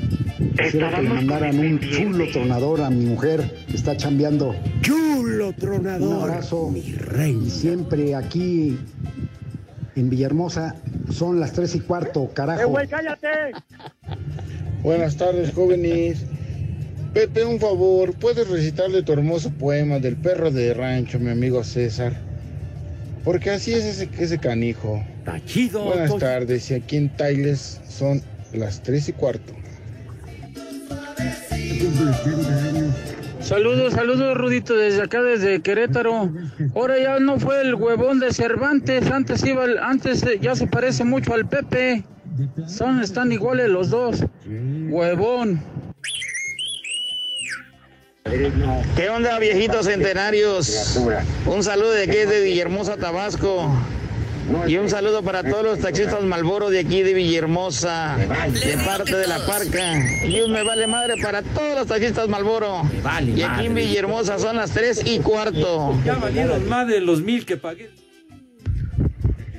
Quisiera 0.57 0.95
que 0.95 1.03
le 1.03 1.09
mandaran 1.09 1.59
un 1.59 1.81
chulo 1.81 2.27
tronador 2.31 2.83
a 2.83 2.91
mi 2.91 3.05
mujer 3.05 3.65
que 3.69 3.77
está 3.77 3.97
chambeando. 3.97 4.55
Chulo 4.81 5.53
tronador. 5.53 6.17
Un 6.17 6.23
abrazo. 6.23 6.73
Y 6.75 7.51
siempre 7.51 8.15
aquí 8.15 8.79
en 9.97 10.11
Villahermosa 10.11 10.77
son 11.11 11.41
las 11.41 11.53
tres 11.53 11.75
y 11.75 11.81
cuarto, 11.81 12.31
carajo. 12.33 12.75
cállate! 12.89 13.53
Buenas 14.83 15.17
tardes, 15.17 15.53
jóvenes. 15.53 16.25
Pepe, 17.15 17.45
un 17.45 17.59
favor, 17.59 18.13
¿puedes 18.15 18.49
recitarle 18.49 19.03
tu 19.03 19.13
hermoso 19.15 19.51
poema 19.51 19.99
del 19.99 20.17
perro 20.17 20.51
de 20.51 20.75
rancho, 20.75 21.19
mi 21.19 21.31
amigo 21.31 21.65
César? 21.65 22.13
Porque 23.25 23.51
así 23.51 23.73
es 23.73 23.85
ese, 23.85 24.09
ese 24.19 24.39
canijo. 24.39 25.03
Está 25.19 25.43
chido. 25.45 25.85
Buenas 25.85 26.17
tardes, 26.19 26.71
y 26.71 26.75
aquí 26.75 26.99
en 26.99 27.09
Tailes 27.09 27.81
son 27.89 28.23
las 28.53 28.83
tres 28.83 29.09
y 29.09 29.13
cuarto. 29.13 29.55
Saludos, 33.47 33.93
saludos, 33.93 34.37
Rudito, 34.37 34.75
desde 34.75 35.03
acá, 35.03 35.23
desde 35.23 35.61
Querétaro. 35.63 36.33
Ahora 36.75 36.99
ya 36.99 37.21
no 37.21 37.39
fue 37.39 37.61
el 37.61 37.77
huevón 37.77 38.19
de 38.19 38.33
Cervantes, 38.33 39.09
antes 39.11 39.45
iba, 39.45 39.65
el- 39.65 39.79
antes 39.79 40.23
eh, 40.25 40.39
ya 40.41 40.57
se 40.57 40.67
parece 40.67 41.05
mucho 41.05 41.33
al 41.33 41.47
Pepe. 41.49 42.03
Son, 42.67 43.01
están 43.01 43.31
iguales 43.31 43.69
los 43.69 43.91
dos. 43.91 44.25
Huevón. 44.91 45.63
¿Qué 48.97 49.09
onda, 49.09 49.39
viejitos 49.39 49.87
centenarios? 49.87 50.99
Un 51.47 51.63
saludo 51.63 51.93
de 51.93 52.03
aquí 52.03 52.17
de 52.29 52.41
Villahermosa, 52.43 52.97
Tabasco. 52.97 53.71
Y 54.69 54.77
un 54.77 54.89
saludo 54.89 55.23
para 55.23 55.43
todos 55.43 55.65
los 55.65 55.79
taxistas 55.81 56.23
Malboro 56.23 56.71
de 56.71 56.81
aquí 56.81 57.03
de 57.03 57.15
Villahermosa, 57.15 58.17
de 58.17 58.77
parte 58.85 59.17
de 59.17 59.27
la 59.27 59.45
parca. 59.45 60.27
Y 60.27 60.41
un 60.41 60.53
me 60.53 60.63
vale 60.63 60.87
madre 60.87 61.15
para 61.23 61.43
todos 61.43 61.79
los 61.79 61.87
taxistas 61.87 62.29
Malboro. 62.29 62.83
y 63.25 63.43
aquí 63.43 63.67
en 63.67 63.75
Villahermosa 63.75 64.39
son 64.39 64.57
las 64.57 64.71
3 64.71 65.03
y 65.05 65.19
cuarto. 65.19 65.99
Ya 66.05 66.15
valieron 66.15 66.69
más 66.69 66.87
de 66.87 67.01
los 67.01 67.23
mil 67.23 67.45
que 67.45 67.57
pagué. 67.57 67.91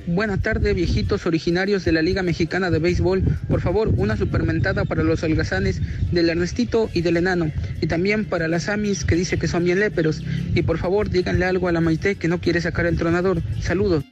Buenas 0.06 0.40
tardes, 0.40 0.74
viejitos 0.74 1.26
originarios 1.26 1.84
de 1.84 1.92
la 1.92 2.00
Liga 2.00 2.22
Mexicana 2.22 2.70
de 2.70 2.78
Béisbol. 2.78 3.22
Por 3.46 3.60
favor, 3.60 3.88
una 3.98 4.16
supermentada 4.16 4.86
para 4.86 5.02
los 5.02 5.22
holgazanes 5.22 5.82
del 6.12 6.30
Ernestito 6.30 6.88
y 6.94 7.02
del 7.02 7.18
Enano. 7.18 7.52
Y 7.82 7.88
también 7.88 8.24
para 8.24 8.48
las 8.48 8.70
Amis 8.70 9.04
que 9.04 9.16
dice 9.16 9.38
que 9.38 9.48
son 9.48 9.64
bien 9.64 9.80
léperos. 9.80 10.22
Y 10.54 10.62
por 10.62 10.78
favor, 10.78 11.10
díganle 11.10 11.44
algo 11.44 11.68
a 11.68 11.72
la 11.72 11.82
Maite 11.82 12.14
que 12.14 12.26
no 12.26 12.40
quiere 12.40 12.62
sacar 12.62 12.86
el 12.86 12.96
tronador. 12.96 13.42
Saludos. 13.60 14.04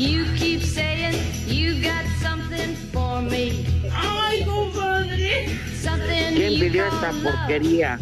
You 0.00 0.24
keep 0.38 0.62
saying 0.62 1.14
you 1.46 1.82
got 1.82 2.06
something 2.22 2.74
for 2.90 3.20
me. 3.20 3.66
¡Ay, 3.92 4.42
compadre! 4.46 5.48
Something 5.78 6.36
¿Quién 6.36 6.52
you 6.54 6.60
pidió 6.60 6.86
esta 6.86 7.12
porquería? 7.22 7.98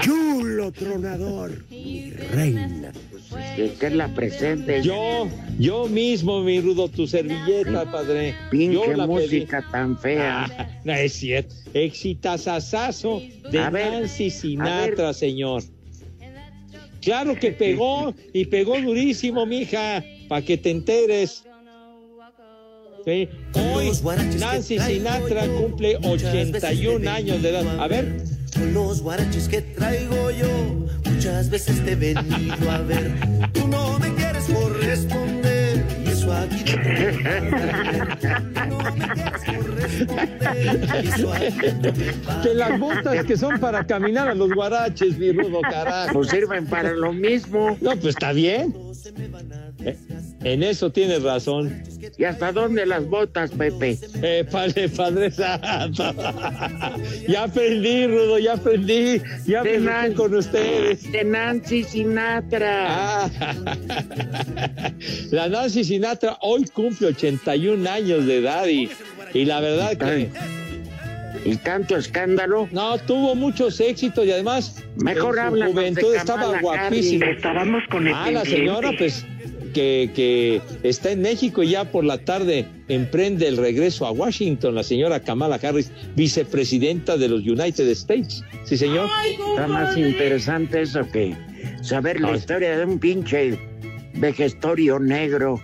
Chulo 0.00 0.70
tronador. 0.70 1.50
Mi 1.70 2.10
reina. 2.30 2.92
Que, 3.56 3.72
que 3.74 3.86
es 3.86 3.92
la 3.94 4.14
presente. 4.14 4.80
Yo, 4.84 5.28
yo 5.58 5.88
mismo, 5.88 6.40
mi 6.44 6.60
rudo, 6.60 6.86
tu 6.88 7.08
servilleta, 7.08 7.90
padre. 7.90 8.36
Pinche 8.48 8.74
Yo 8.74 8.92
la 8.92 9.08
pedí. 9.08 9.22
música 9.22 9.66
tan 9.72 9.98
fea. 9.98 10.44
Ah, 10.44 10.68
no 10.84 10.92
es 10.92 11.14
cierto. 11.14 11.52
Exitazazazo 11.74 13.20
de 13.50 13.58
A 13.58 13.70
Nancy 13.72 14.30
Sinatra, 14.30 15.06
ver. 15.06 15.14
señor. 15.14 15.62
Claro 17.02 17.34
que 17.38 17.50
pegó 17.50 18.14
y 18.32 18.46
pegó 18.46 18.80
durísimo, 18.80 19.44
mija, 19.44 20.04
para 20.28 20.44
que 20.44 20.56
te 20.56 20.70
enteres. 20.70 21.44
Sí. 23.04 23.28
Hoy 23.54 23.90
Nancy 24.38 24.78
Sinatra 24.78 25.46
cumple 25.48 25.96
81 25.96 27.10
años 27.10 27.42
de 27.42 27.50
edad. 27.50 27.80
A 27.80 27.88
ver. 27.88 28.22
Con 28.54 28.74
los 28.74 29.02
guaraches 29.02 29.48
que 29.48 29.62
traigo 29.62 30.30
yo, 30.30 30.46
muchas 31.10 31.50
veces 31.50 31.84
te 31.84 31.92
he 31.92 31.96
venido 31.96 32.70
a 32.70 32.78
ver. 32.78 33.10
Tú 33.52 33.66
no 33.66 33.98
me 33.98 34.14
quieres 34.14 34.44
corresponder, 34.44 35.41
Que 42.42 42.54
las 42.54 42.78
botas 42.78 43.24
que 43.24 43.36
son 43.36 43.58
para 43.60 43.86
caminar 43.86 44.28
a 44.28 44.34
los 44.34 44.52
guaraches, 44.52 45.18
mi 45.18 45.32
rudo, 45.32 45.60
carajo. 45.62 46.12
Pues 46.14 46.28
sirven 46.30 46.66
para 46.66 46.92
lo 46.92 47.12
mismo. 47.12 47.76
No, 47.80 47.92
pues 47.92 48.06
está 48.06 48.32
bien. 48.32 48.74
Eh, 49.78 49.96
En 50.44 50.62
eso 50.62 50.90
tienes 50.90 51.22
razón. 51.22 51.82
¿Y 52.18 52.24
hasta 52.24 52.50
dónde 52.52 52.84
las 52.84 53.06
botas, 53.06 53.50
Pepe? 53.52 53.96
Eh, 54.22 54.44
padre, 54.50 54.88
padre 54.88 55.30
santo. 55.30 56.12
Ya 57.28 57.44
aprendí, 57.44 58.06
Rudo, 58.06 58.38
ya 58.38 58.54
aprendí. 58.54 59.20
Ya 59.46 59.62
De 59.62 59.76
aprendí 59.76 59.86
Nan- 59.86 60.14
con 60.14 60.34
ustedes. 60.34 61.10
De 61.12 61.24
Nancy 61.24 61.84
Sinatra. 61.84 62.86
Ah. 62.88 63.30
La 65.30 65.48
Nancy 65.48 65.84
Sinatra 65.84 66.36
hoy 66.40 66.64
cumple 66.66 67.08
81 67.08 67.88
años 67.90 68.26
de 68.26 68.38
edad 68.38 68.66
y, 68.66 68.90
y 69.34 69.44
la 69.44 69.60
verdad 69.60 69.96
que... 69.96 70.28
¿Y 71.44 71.56
tanto 71.56 71.96
escándalo? 71.96 72.68
No, 72.70 72.98
tuvo 72.98 73.34
muchos 73.34 73.80
éxitos 73.80 74.24
y 74.26 74.30
además 74.30 74.76
Mejor 74.96 75.34
en 75.34 75.34
su 75.34 75.40
háblanos 75.40 75.74
de 75.74 75.80
juventud 75.80 76.14
estaba. 76.14 76.52
Harris. 76.78 77.12
Estábamos 77.20 77.82
con 77.90 78.06
el 78.06 78.14
Ah, 78.14 78.30
la 78.30 78.42
pendiente. 78.42 78.50
señora 78.50 78.90
pues 78.96 79.26
que, 79.72 80.10
que 80.14 80.60
está 80.82 81.10
en 81.10 81.22
México 81.22 81.62
y 81.62 81.70
ya 81.70 81.90
por 81.90 82.04
la 82.04 82.18
tarde 82.18 82.66
emprende 82.88 83.48
el 83.48 83.56
regreso 83.56 84.06
a 84.06 84.10
Washington, 84.12 84.74
la 84.74 84.82
señora 84.82 85.20
Kamala 85.20 85.58
Harris, 85.62 85.90
vicepresidenta 86.14 87.16
de 87.16 87.28
los 87.28 87.40
United 87.40 87.88
States. 87.88 88.42
Sí, 88.64 88.76
señor. 88.76 89.08
Está 89.50 89.66
más 89.66 89.96
interesante 89.96 90.82
eso 90.82 91.00
que 91.12 91.34
saber 91.82 92.20
la 92.20 92.28
Ay. 92.28 92.36
historia 92.36 92.76
de 92.78 92.84
un 92.84 92.98
pinche 92.98 93.58
vejestorio 94.14 94.98
negro. 94.98 95.60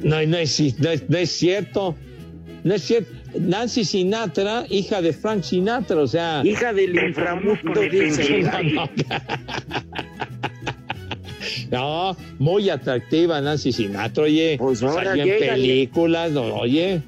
No, 0.00 0.24
no 0.26 0.36
es, 0.38 0.60
no 0.78 0.90
es- 0.90 1.08
no 1.08 1.18
es 1.18 1.30
cierto. 1.30 1.96
No 2.64 2.74
es 2.74 2.82
cierto. 2.82 3.10
Nancy 3.38 3.84
Sinatra, 3.84 4.64
hija 4.68 5.00
de 5.00 5.12
Frank 5.12 5.42
Sinatra, 5.44 5.96
o 6.00 6.06
sea. 6.06 6.42
Hija 6.44 6.72
del 6.72 6.96
inframundo, 6.98 7.80
dice. 7.90 8.42
No, 11.70 12.16
muy 12.38 12.70
atractiva 12.70 13.40
Nancy 13.40 13.72
Sinatra, 13.72 14.24
oye. 14.24 14.56
Pues 14.58 14.82
ahora 14.82 15.10
Salió 15.10 15.24
en 15.24 15.38
películas, 15.38 16.32
no, 16.32 16.42
oye. 16.54 17.02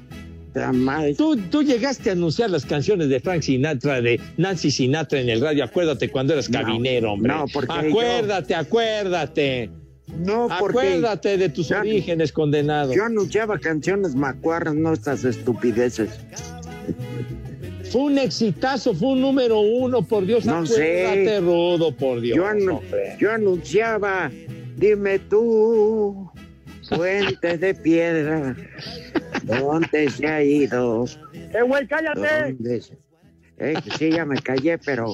Tú, 1.17 1.35
tú 1.49 1.63
llegaste 1.63 2.11
a 2.11 2.13
anunciar 2.13 2.49
las 2.51 2.65
canciones 2.65 3.09
de 3.09 3.19
Frank 3.19 3.41
Sinatra, 3.41 4.01
de 4.01 4.21
Nancy 4.37 4.69
Sinatra 4.69 5.19
en 5.19 5.29
el 5.29 5.41
radio. 5.41 5.63
Acuérdate 5.63 6.09
cuando 6.09 6.33
eras 6.33 6.47
cabinero, 6.47 7.13
hombre. 7.13 7.33
no, 7.33 7.45
porque 7.51 7.71
Acuérdate, 7.73 8.53
acuérdate. 8.53 9.71
No, 10.19 10.47
porque 10.59 10.77
Acuérdate 10.77 11.37
de 11.37 11.49
tus 11.49 11.71
orígenes, 11.71 12.31
condenado. 12.31 12.93
yo 12.93 13.05
anunciaba 13.05 13.57
canciones 13.57 14.15
macuarras, 14.15 14.75
no 14.75 14.93
estas 14.93 15.23
estupideces. 15.23 16.09
Fue 17.93 18.01
un 18.01 18.17
exitazo, 18.17 18.93
fue 18.95 19.09
un 19.09 19.21
número 19.21 19.59
uno, 19.59 20.01
por 20.01 20.25
Dios. 20.25 20.45
No 20.45 20.65
sé. 20.65 21.39
Rudo, 21.39 21.95
por 21.95 22.19
Dios. 22.21 22.35
Yo, 22.35 22.45
anu- 22.47 22.77
hombre. 22.79 23.15
yo 23.19 23.31
anunciaba, 23.31 24.31
dime 24.77 25.19
tú, 25.19 26.27
puente 26.89 27.55
de 27.59 27.75
piedra, 27.75 28.55
¿dónde 29.43 30.09
se 30.09 30.25
ha 30.27 30.43
ido? 30.43 31.05
¡Eh, 31.33 31.61
güey, 31.67 31.85
cállate! 31.87 32.53
¿Dónde 32.53 32.81
se- 32.81 32.97
Eh, 33.59 33.75
sí, 33.99 34.09
ya 34.11 34.25
me 34.25 34.37
callé, 34.41 34.79
pero 34.79 35.13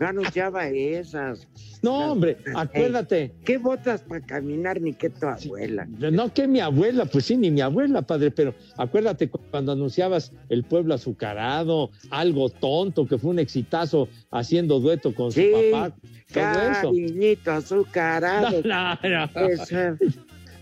yo 0.00 0.06
anunciaba 0.06 0.66
esas. 0.68 1.46
No, 1.82 2.12
hombre, 2.12 2.38
acuérdate. 2.54 3.32
¿Qué 3.44 3.58
botas 3.58 4.00
para 4.02 4.20
caminar 4.24 4.80
ni 4.80 4.94
que 4.94 5.10
tu 5.10 5.26
abuela? 5.26 5.86
No 5.86 6.32
que 6.32 6.48
mi 6.48 6.60
abuela, 6.60 7.04
pues 7.04 7.26
sí, 7.26 7.36
ni 7.36 7.50
mi 7.50 7.60
abuela, 7.60 8.02
padre, 8.02 8.30
pero 8.30 8.54
acuérdate 8.76 9.28
cu- 9.28 9.40
cuando 9.50 9.72
anunciabas 9.72 10.32
el 10.48 10.64
pueblo 10.64 10.94
azucarado, 10.94 11.90
algo 12.10 12.48
tonto, 12.48 13.06
que 13.06 13.18
fue 13.18 13.30
un 13.30 13.38
exitazo 13.38 14.08
haciendo 14.30 14.80
dueto 14.80 15.14
con 15.14 15.32
Sí, 15.32 15.50
su 15.52 15.70
papá. 15.70 15.94
Cariñito 16.32 17.52
azucarado. 17.52 18.60
No, 18.64 18.94
no, 18.94 19.26
no. 19.34 19.48
Esa- 19.48 19.96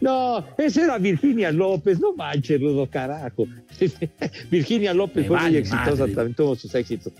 No, 0.01 0.45
esa 0.57 0.85
era 0.85 0.99
Virginia 0.99 1.51
López, 1.51 1.99
no 1.99 2.13
manches, 2.15 2.61
Rudo, 2.61 2.89
carajo. 2.89 3.47
Virginia 4.51 4.95
López 4.95 5.23
Me 5.25 5.29
fue 5.37 5.41
muy 5.49 5.57
exitosa, 5.57 5.91
madre. 5.97 6.15
también 6.15 6.35
tuvo 6.35 6.55
sus 6.55 6.73
éxitos 6.75 7.13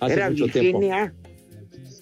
hace 0.00 0.14
Era 0.14 0.30
mucho 0.30 0.46
tiempo. 0.48 0.80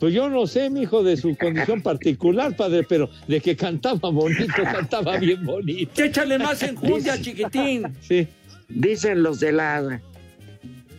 Pues 0.03 0.15
yo 0.15 0.29
no 0.29 0.49
sé, 0.49 0.69
mi 0.69 0.83
hijo, 0.83 1.05
de 1.05 1.17
su 1.17 1.37
condición 1.37 1.81
particular, 1.81 2.57
padre, 2.57 2.83
pero 2.83 3.09
de 3.29 3.41
que 3.41 3.55
cantaba 3.55 4.11
bonito, 4.11 4.53
cantaba 4.65 5.17
bien 5.17 5.47
bonito. 5.47 6.03
Échale 6.03 6.41
más 6.41 6.61
enjundia, 6.65 7.23
chiquitín. 7.23 7.85
Sí. 8.01 8.27
Dicen 8.69 9.23
los 9.23 9.38
de 9.38 9.53
la 9.53 10.03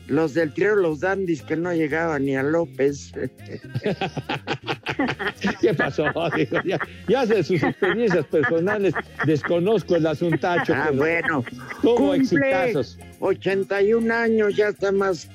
los 0.07 0.33
del 0.33 0.53
trío 0.53 0.75
Los 0.75 1.01
Dandis 1.01 1.41
que 1.41 1.57
no 1.57 1.73
llegaban 1.73 2.23
ni 2.23 2.37
a 2.37 2.43
López. 2.43 3.11
¿Qué 5.59 5.73
pasó? 5.73 6.05
Digo, 6.37 6.61
ya, 6.63 6.79
ya 7.09 7.25
de 7.25 7.43
sus 7.43 7.61
experiencias 7.61 8.25
personales 8.27 8.93
desconozco 9.25 9.97
el 9.97 10.07
asuntacho. 10.07 10.73
Ah, 10.73 10.91
bueno. 10.93 11.43
Tuvo 11.81 12.13
exitazos. 12.13 12.97
81 13.19 14.13
años, 14.13 14.55
ya 14.55 14.69
está 14.69 14.93
más 14.93 15.27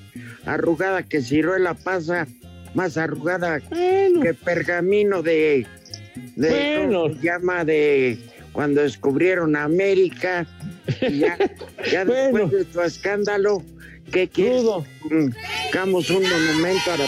arrugada 0.47 1.03
que 1.03 1.21
ciruela 1.21 1.75
pasa, 1.75 2.27
más 2.79 2.97
arrugada 2.97 3.59
que 3.59 4.35
pergamino 4.45 5.21
de, 5.21 5.67
de 6.37 6.77
Bueno. 6.79 7.03
¿cómo 7.03 7.15
se 7.17 7.21
llama 7.27 7.65
de 7.65 8.19
cuando 8.53 8.83
descubrieron 8.83 9.57
América. 9.57 10.47
Y 11.01 11.19
ya, 11.19 11.37
ya 11.91 12.05
después 12.05 12.51
de 12.53 12.65
tu 12.67 12.81
escándalo, 12.81 13.65
¿qué 14.13 14.29
quieres? 14.29 14.63
Mm, 15.11 15.31
Hagamos 15.71 16.09
un 16.11 16.23
monumento 16.23 16.93
a 16.93 16.97
la 16.99 17.07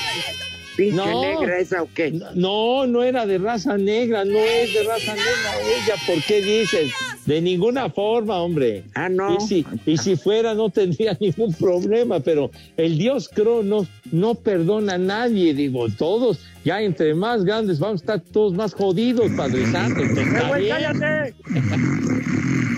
pinche 0.80 0.96
No. 0.96 1.20
negra 1.20 1.58
esa 1.58 1.82
o 1.82 1.88
qué? 1.94 2.10
No, 2.34 2.86
no 2.86 3.02
era 3.02 3.26
de 3.26 3.36
raza 3.38 3.76
negra, 3.76 4.24
no 4.24 4.38
es 4.38 4.72
de 4.74 4.82
raza 4.84 5.14
negra 5.14 5.50
ella. 5.62 5.94
¿Por 6.06 6.22
qué 6.24 6.40
dices? 6.42 6.90
De 7.26 7.40
ninguna 7.42 7.90
forma, 7.90 8.38
hombre. 8.40 8.84
Ah, 8.94 9.08
no. 9.08 9.36
Y 9.36 9.40
si, 9.46 9.66
y 9.86 9.98
si 9.98 10.16
fuera, 10.16 10.54
no 10.54 10.70
tendría 10.70 11.16
ningún 11.20 11.52
problema, 11.54 12.20
pero 12.20 12.50
el 12.76 12.96
dios 12.96 13.28
Cronos 13.28 13.88
no 14.10 14.34
perdona 14.34 14.94
a 14.94 14.98
nadie. 14.98 15.52
Digo, 15.54 15.86
todos, 15.90 16.40
ya 16.64 16.80
entre 16.80 17.14
más 17.14 17.44
grandes 17.44 17.78
vamos 17.78 18.00
a 18.00 18.04
estar 18.04 18.20
todos 18.20 18.54
más 18.54 18.72
jodidos, 18.72 19.30
Padre 19.36 19.66
Santo. 19.70 20.00
entonces, 20.00 20.26
¡Eh, 20.26 20.30
está 20.36 20.48
güey, 20.48 20.62
bien. 20.64 20.76
cállate! 20.76 21.34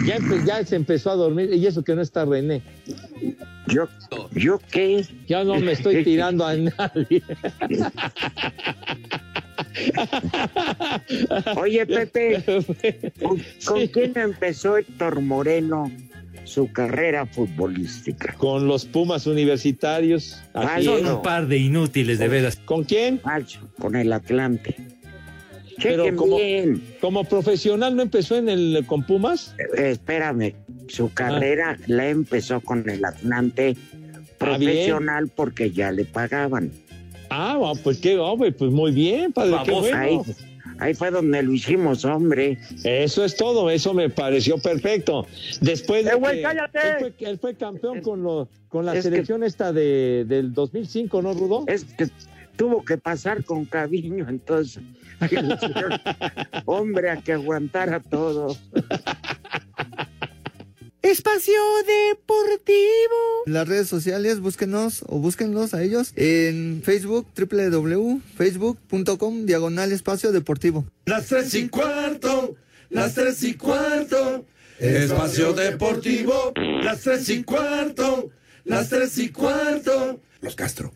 Ya, 0.04 0.16
empe- 0.18 0.44
ya 0.44 0.64
se 0.64 0.74
empezó 0.74 1.10
a 1.12 1.14
dormir, 1.14 1.52
y 1.54 1.64
eso 1.64 1.84
que 1.84 1.94
no 1.94 2.02
está 2.02 2.24
René. 2.24 2.60
¿Yo, 3.72 3.88
¿yo 4.32 4.60
qué? 4.70 5.04
Ya 5.26 5.44
no 5.44 5.58
me 5.58 5.72
estoy 5.72 6.04
tirando 6.04 6.46
a 6.46 6.54
nadie. 6.56 7.22
Oye, 11.56 11.86
Pepe, 11.86 12.44
¿con, 13.22 13.42
con 13.64 13.86
quién 13.88 14.12
empezó 14.16 14.76
Héctor 14.76 15.20
Moreno 15.20 15.90
su 16.44 16.70
carrera 16.72 17.26
futbolística? 17.26 18.34
Con 18.34 18.66
los 18.66 18.84
Pumas 18.84 19.26
universitarios. 19.26 20.42
así 20.52 20.84
Son 20.84 21.06
un 21.06 21.22
par 21.22 21.46
de 21.46 21.58
inútiles, 21.58 22.18
de 22.18 22.28
veras. 22.28 22.56
¿Con 22.56 22.84
quién? 22.84 23.20
con 23.78 23.96
el 23.96 24.12
Atlante. 24.12 24.76
Pero 25.82 26.14
como, 26.16 26.36
bien. 26.38 26.82
como 27.00 27.24
profesional 27.24 27.94
no 27.96 28.02
empezó 28.02 28.36
en 28.36 28.48
el 28.48 28.84
con 28.86 29.04
Pumas. 29.04 29.54
Eh, 29.76 29.90
espérame, 29.92 30.54
su 30.88 31.12
carrera 31.12 31.76
la 31.86 32.08
empezó 32.08 32.60
con 32.60 32.88
el 32.88 33.04
Atlante 33.04 33.76
Ah, 34.44 34.46
profesional 34.56 35.28
porque 35.28 35.70
ya 35.70 35.92
le 35.92 36.04
pagaban. 36.04 36.72
Ah, 37.30 37.72
pues 37.82 37.98
qué, 37.98 38.18
hombre, 38.18 38.50
pues 38.52 38.72
muy 38.72 38.90
bien, 38.92 39.32
padre, 39.32 39.56
qué 39.64 39.70
bueno. 39.70 39.96
Ahí, 39.96 40.18
ahí 40.80 40.94
fue 40.94 41.10
donde 41.12 41.42
lo 41.44 41.52
hicimos, 41.52 42.04
hombre. 42.04 42.58
Eso 42.82 43.24
es 43.24 43.36
todo, 43.36 43.70
eso 43.70 43.94
me 43.94 44.10
pareció 44.10 44.58
perfecto. 44.58 45.26
Después 45.60 46.04
de 46.04 46.10
¡Eh, 46.10 46.14
güey, 46.16 46.36
que 46.38 46.42
cállate! 46.42 46.78
Él, 46.78 46.96
fue, 47.18 47.28
él 47.28 47.38
fue 47.38 47.54
campeón 47.54 48.00
con, 48.02 48.22
lo, 48.24 48.48
con 48.68 48.84
la 48.84 48.92
es 48.94 48.98
que- 48.98 49.02
selección 49.10 49.44
esta 49.44 49.72
de, 49.72 50.24
del 50.26 50.52
2005, 50.52 51.22
¿no, 51.22 51.32
Rudo? 51.34 51.64
Es 51.68 51.84
que 51.84 52.08
tuvo 52.62 52.84
que 52.84 52.96
pasar 52.96 53.44
con 53.44 53.64
Caviño, 53.64 54.28
entonces. 54.28 54.84
hombre, 56.64 57.10
a 57.10 57.16
que 57.16 57.32
aguantara 57.32 57.98
todo. 57.98 58.56
Espacio 61.02 61.60
Deportivo. 61.84 63.42
Las 63.46 63.66
redes 63.66 63.88
sociales, 63.88 64.38
búsquenos 64.38 65.04
o 65.08 65.18
búsquenlos 65.18 65.74
a 65.74 65.82
ellos 65.82 66.12
en 66.14 66.82
Facebook, 66.84 67.26
www.facebook.com, 67.36 69.44
diagonal 69.44 69.90
espacio 69.90 70.30
deportivo. 70.30 70.84
Las 71.06 71.26
tres 71.26 71.52
y 71.54 71.68
cuarto, 71.68 72.54
las 72.90 73.14
tres 73.14 73.42
y 73.42 73.54
cuarto, 73.54 74.46
espacio 74.78 75.52
deportivo, 75.52 76.52
las 76.54 77.00
tres 77.00 77.28
y 77.28 77.42
cuarto, 77.42 78.30
las 78.62 78.88
tres 78.88 79.18
y 79.18 79.30
cuarto. 79.30 80.20
Los 80.40 80.54
Castro. 80.56 80.92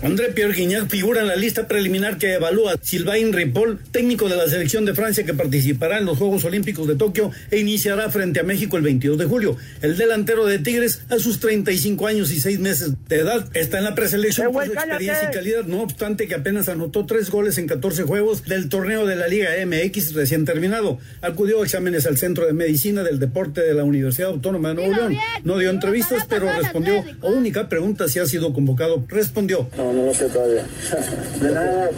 André 0.00 0.28
Pierre 0.28 0.54
Guignac 0.54 0.88
figura 0.88 1.22
en 1.22 1.26
la 1.26 1.34
lista 1.34 1.66
preliminar 1.66 2.18
que 2.18 2.34
evalúa 2.34 2.76
Sylvain 2.80 3.32
Ripoll, 3.32 3.80
técnico 3.90 4.28
de 4.28 4.36
la 4.36 4.46
selección 4.46 4.84
de 4.84 4.94
Francia 4.94 5.24
que 5.24 5.34
participará 5.34 5.98
en 5.98 6.04
los 6.04 6.18
Juegos 6.18 6.44
Olímpicos 6.44 6.86
de 6.86 6.94
Tokio 6.94 7.32
e 7.50 7.58
iniciará 7.58 8.08
frente 8.08 8.38
a 8.38 8.44
México 8.44 8.76
el 8.76 8.84
22 8.84 9.18
de 9.18 9.24
julio. 9.24 9.56
El 9.82 9.96
delantero 9.96 10.46
de 10.46 10.60
Tigres, 10.60 11.02
a 11.10 11.18
sus 11.18 11.40
35 11.40 12.06
años 12.06 12.30
y 12.30 12.38
6 12.38 12.60
meses 12.60 12.92
de 13.08 13.16
edad, 13.16 13.48
está 13.54 13.78
en 13.78 13.84
la 13.84 13.96
preselección 13.96 14.46
¡Eh, 14.46 14.50
por 14.52 14.66
su 14.66 14.72
experiencia 14.72 15.30
y 15.30 15.34
calidad, 15.34 15.64
no 15.64 15.82
obstante 15.82 16.28
que 16.28 16.36
apenas 16.36 16.68
anotó 16.68 17.04
3 17.04 17.28
goles 17.28 17.58
en 17.58 17.66
14 17.66 18.04
juegos 18.04 18.44
del 18.44 18.68
torneo 18.68 19.04
de 19.04 19.16
la 19.16 19.26
Liga 19.26 19.50
MX 19.66 20.14
recién 20.14 20.44
terminado. 20.44 20.98
Acudió 21.22 21.60
a 21.60 21.64
exámenes 21.64 22.06
al 22.06 22.16
Centro 22.18 22.46
de 22.46 22.52
Medicina 22.52 23.02
del 23.02 23.18
Deporte 23.18 23.62
de 23.62 23.74
la 23.74 23.82
Universidad 23.82 24.30
Autónoma 24.30 24.68
de 24.68 24.74
Nuevo 24.76 24.94
León. 24.94 25.16
No 25.42 25.58
dio 25.58 25.70
entrevistas, 25.70 26.24
pero 26.28 26.46
respondió 26.52 27.04
a 27.20 27.26
única 27.26 27.68
pregunta 27.68 28.06
si 28.06 28.20
ha 28.20 28.26
sido 28.26 28.52
convocado. 28.52 29.04
Respondió. 29.08 29.68
No, 29.76 29.87
no 29.92 30.06
lo 30.06 30.14
sé 30.14 30.28
todavía. 30.28 30.64
De 31.40 31.52
nada, 31.52 31.90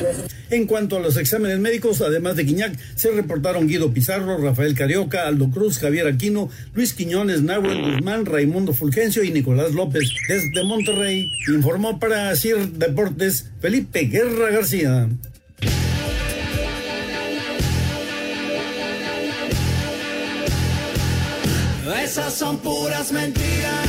En 0.50 0.66
cuanto 0.66 0.96
a 0.96 1.00
los 1.00 1.16
exámenes 1.16 1.58
médicos, 1.58 2.00
además 2.00 2.36
de 2.36 2.44
Guiñac, 2.44 2.76
se 2.94 3.10
reportaron 3.10 3.68
Guido 3.68 3.92
Pizarro, 3.92 4.38
Rafael 4.38 4.74
Carioca, 4.74 5.26
Aldo 5.26 5.50
Cruz, 5.50 5.78
Javier 5.78 6.06
Aquino, 6.06 6.50
Luis 6.74 6.92
Quiñones, 6.92 7.42
Nahuel 7.42 7.80
Guzmán, 7.80 8.26
Raimundo 8.26 8.72
Fulgencio 8.72 9.22
y 9.22 9.30
Nicolás 9.30 9.72
López. 9.72 10.10
Desde 10.28 10.64
Monterrey, 10.64 11.30
informó 11.48 11.98
para 11.98 12.34
CIR 12.34 12.72
Deportes 12.72 13.46
Felipe 13.60 14.00
Guerra 14.02 14.50
García. 14.50 15.08
Esas 22.02 22.34
son 22.34 22.58
puras 22.58 23.12
mentiras. 23.12 23.86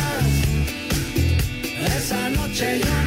Esa 1.98 2.30
noche 2.30 2.80
yo 2.80 3.01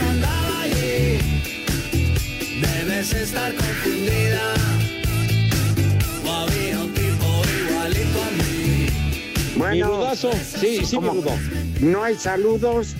Mi 9.74 9.82
rudazo, 9.82 10.30
sí, 10.32 10.84
sí, 10.84 10.96
rudo. 10.96 11.32
No 11.80 12.04
hay 12.04 12.14
saludos, 12.14 12.94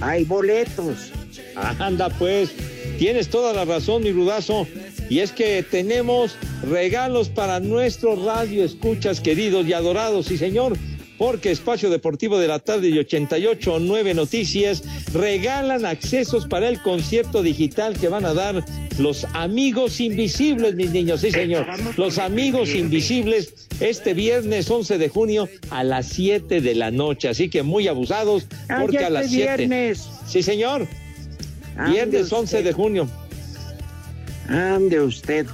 hay 0.00 0.24
boletos. 0.24 1.12
Anda 1.54 2.08
pues, 2.08 2.50
tienes 2.98 3.28
toda 3.28 3.52
la 3.52 3.66
razón, 3.66 4.02
mi 4.02 4.10
rudazo. 4.10 4.66
Y 5.10 5.18
es 5.18 5.32
que 5.32 5.62
tenemos 5.62 6.36
regalos 6.62 7.28
para 7.28 7.60
nuestros 7.60 8.24
radio 8.24 8.64
escuchas 8.64 9.20
queridos 9.20 9.66
y 9.66 9.74
adorados. 9.74 10.24
Sí, 10.24 10.38
señor, 10.38 10.78
porque 11.18 11.50
Espacio 11.50 11.90
Deportivo 11.90 12.38
de 12.38 12.48
la 12.48 12.58
Tarde 12.58 12.88
y 12.88 12.92
88.9 12.94 14.14
Noticias 14.14 14.82
regalan 15.12 15.86
accesos 15.86 16.46
para 16.46 16.68
el 16.68 16.82
concierto 16.82 17.42
digital 17.42 17.96
que 17.98 18.08
van 18.08 18.24
a 18.24 18.34
dar 18.34 18.64
los 18.98 19.24
amigos 19.34 20.00
invisibles, 20.00 20.74
mis 20.74 20.90
niños. 20.90 21.20
Sí, 21.20 21.30
señor. 21.30 21.66
Los 21.96 22.18
amigos 22.18 22.74
invisibles 22.74 23.68
este 23.80 24.14
viernes 24.14 24.70
11 24.70 24.98
de 24.98 25.08
junio 25.08 25.48
a 25.70 25.84
las 25.84 26.06
7 26.08 26.60
de 26.60 26.74
la 26.74 26.90
noche. 26.90 27.28
Así 27.28 27.48
que 27.48 27.62
muy 27.62 27.88
abusados 27.88 28.46
porque 28.80 28.98
Ah, 28.98 29.06
a 29.06 29.10
las 29.10 29.24
este 29.26 29.36
7. 29.36 29.56
viernes. 29.56 30.08
Sí, 30.26 30.42
señor. 30.42 30.86
Ande 31.76 31.92
Viernes 31.92 32.32
11 32.32 32.62
de 32.62 32.72
junio. 32.72 33.08
Ande 34.48 35.00
usted. 35.00 35.46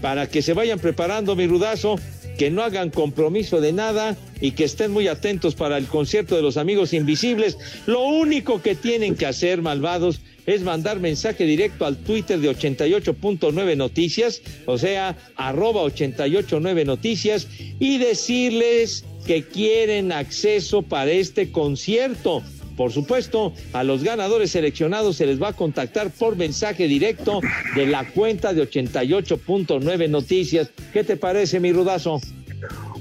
Para 0.00 0.26
que 0.26 0.40
se 0.40 0.54
vayan 0.54 0.78
preparando, 0.78 1.36
mi 1.36 1.46
rudazo, 1.46 1.96
que 2.38 2.50
no 2.50 2.62
hagan 2.62 2.88
compromiso 2.90 3.60
de 3.60 3.72
nada 3.72 4.16
y 4.40 4.52
que 4.52 4.64
estén 4.64 4.92
muy 4.92 5.08
atentos 5.08 5.54
para 5.54 5.78
el 5.78 5.86
concierto 5.86 6.36
de 6.36 6.42
los 6.42 6.56
amigos 6.56 6.92
invisibles. 6.92 7.58
Lo 7.86 8.02
único 8.04 8.62
que 8.62 8.74
tienen 8.74 9.14
que 9.14 9.26
hacer, 9.26 9.62
malvados, 9.62 10.20
es 10.46 10.62
mandar 10.62 11.00
mensaje 11.00 11.44
directo 11.44 11.84
al 11.84 11.96
Twitter 11.98 12.38
de 12.38 12.50
88.9 12.50 13.76
Noticias, 13.76 14.42
o 14.66 14.78
sea, 14.78 15.16
arroba 15.36 15.82
889 15.82 16.84
Noticias, 16.84 17.46
y 17.78 17.98
decirles 17.98 19.04
que 19.26 19.44
quieren 19.44 20.12
acceso 20.12 20.82
para 20.82 21.10
este 21.10 21.52
concierto. 21.52 22.42
Por 22.76 22.92
supuesto, 22.92 23.52
a 23.74 23.84
los 23.84 24.02
ganadores 24.02 24.52
seleccionados 24.52 25.16
se 25.16 25.26
les 25.26 25.40
va 25.40 25.48
a 25.48 25.52
contactar 25.52 26.10
por 26.10 26.36
mensaje 26.36 26.88
directo 26.88 27.40
de 27.74 27.86
la 27.86 28.08
cuenta 28.10 28.54
de 28.54 28.62
88.9 28.62 30.08
Noticias. 30.08 30.70
¿Qué 30.92 31.04
te 31.04 31.16
parece, 31.18 31.60
mi 31.60 31.72
rudazo? 31.72 32.20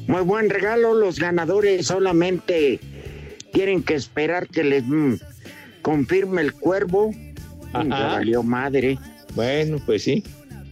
Muy 0.09 0.21
buen 0.21 0.49
regalo. 0.49 0.95
Los 0.95 1.19
ganadores 1.19 1.85
solamente 1.85 2.79
tienen 3.53 3.83
que 3.83 3.93
esperar 3.93 4.47
que 4.47 4.63
les 4.63 4.83
mm, 4.83 5.17
confirme 5.83 6.41
el 6.41 6.51
cuervo. 6.51 7.13
Ajá. 7.73 7.87
Ya 7.87 8.07
valió 8.07 8.41
madre. 8.41 8.97
Bueno, 9.35 9.77
pues 9.85 10.01
sí. 10.03 10.23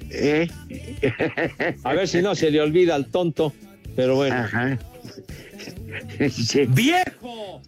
¿Eh? 0.09 0.47
A 1.83 1.93
ver 1.93 2.07
si 2.07 2.23
no 2.23 2.33
se 2.33 2.49
le 2.49 2.61
olvida 2.61 2.95
al 2.95 3.11
tonto, 3.11 3.53
pero 3.95 4.15
bueno. 4.15 4.37
Ajá. 4.37 4.79
Sí. 6.31 6.65
¡Viejo! 6.69 7.61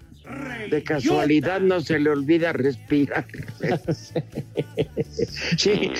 De 0.71 0.83
casualidad 0.83 1.61
no 1.61 1.81
se 1.81 1.99
le 1.99 2.09
olvida 2.09 2.51
respirar. 2.51 3.27
Sí. 5.57 5.91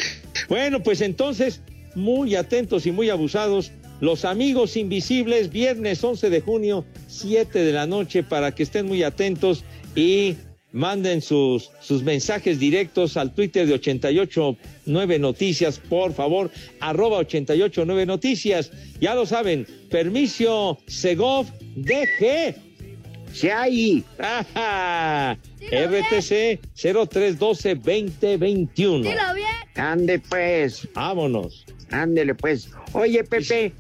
Bueno, 0.48 0.82
pues 0.82 1.02
entonces, 1.02 1.62
muy 1.94 2.36
atentos 2.36 2.88
y 2.88 2.92
muy 2.92 3.10
abusados. 3.12 3.72
Los 4.02 4.26
amigos 4.26 4.78
invisibles, 4.78 5.50
viernes 5.50 6.04
11 6.04 6.30
de 6.30 6.42
junio, 6.42 6.86
7 7.08 7.60
de 7.60 7.74
la 7.74 7.86
noche, 7.86 8.24
para 8.24 8.54
que 8.54 8.64
estén 8.64 8.88
muy 8.88 9.04
atentos 9.04 9.64
y 9.96 10.36
manden 10.72 11.22
sus, 11.22 11.72
sus 11.82 12.04
mensajes 12.04 12.60
directos 12.60 13.18
al 13.18 13.34
Twitter 13.34 13.68
de 13.68 13.74
889 13.74 15.20
Noticias, 15.20 15.80
por 15.80 16.14
favor, 16.14 16.50
arroba 16.80 17.18
889 17.18 18.06
Noticias. 18.06 18.72
Ya 19.02 19.16
lo 19.16 19.26
saben, 19.26 19.68
permiso 19.90 20.78
Segov 20.88 21.48
DG. 21.76 22.56
Si 23.34 23.50
hay. 23.50 24.06
Ajá. 24.18 25.38
RTC 25.62 26.60
0312-2021. 26.76 28.76
Dilo 28.76 29.34
bien. 29.36 29.48
Ande 29.76 30.20
pues. 30.20 30.88
Vámonos. 30.94 31.66
Ándele 31.92 32.34
pues. 32.36 32.70
Oye, 32.94 33.24
Pepe. 33.24 33.74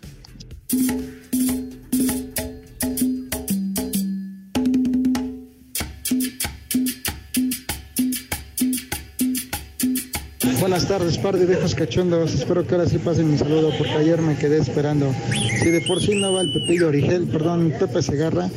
Buenas 10.59 10.87
tardes, 10.87 11.17
par 11.17 11.37
de 11.37 11.47
viejos 11.47 11.73
cachondos. 11.73 12.35
Espero 12.35 12.67
que 12.67 12.75
ahora 12.75 12.87
sí 12.87 12.99
pasen 12.99 13.31
mi 13.31 13.37
saludo 13.39 13.71
porque 13.79 13.93
ayer 13.93 14.21
me 14.21 14.35
quedé 14.37 14.59
esperando. 14.59 15.11
Si 15.59 15.71
de 15.71 15.81
por 15.87 15.99
sí 16.01 16.19
no 16.21 16.33
va 16.33 16.41
el 16.41 16.53
Pepillo 16.53 16.89
Origel, 16.89 17.23
perdón, 17.23 17.73
Pepe 17.79 18.03
Segarra. 18.03 18.47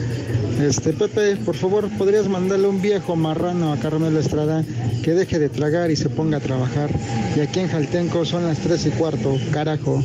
Este, 0.60 0.92
Pepe, 0.92 1.36
por 1.36 1.56
favor, 1.56 1.88
¿podrías 1.96 2.28
mandarle 2.28 2.68
un 2.68 2.82
viejo 2.82 3.16
marrano 3.16 3.72
a 3.72 3.78
Carmelo 3.78 4.20
Estrada 4.20 4.62
que 5.02 5.14
deje 5.14 5.38
de 5.38 5.48
tragar 5.48 5.90
y 5.90 5.96
se 5.96 6.10
ponga 6.10 6.36
a 6.36 6.40
trabajar? 6.40 6.90
Y 7.34 7.40
aquí 7.40 7.60
en 7.60 7.68
Jaltenco 7.68 8.26
son 8.26 8.44
las 8.44 8.58
tres 8.58 8.84
y 8.84 8.90
cuarto, 8.90 9.38
carajo. 9.50 10.04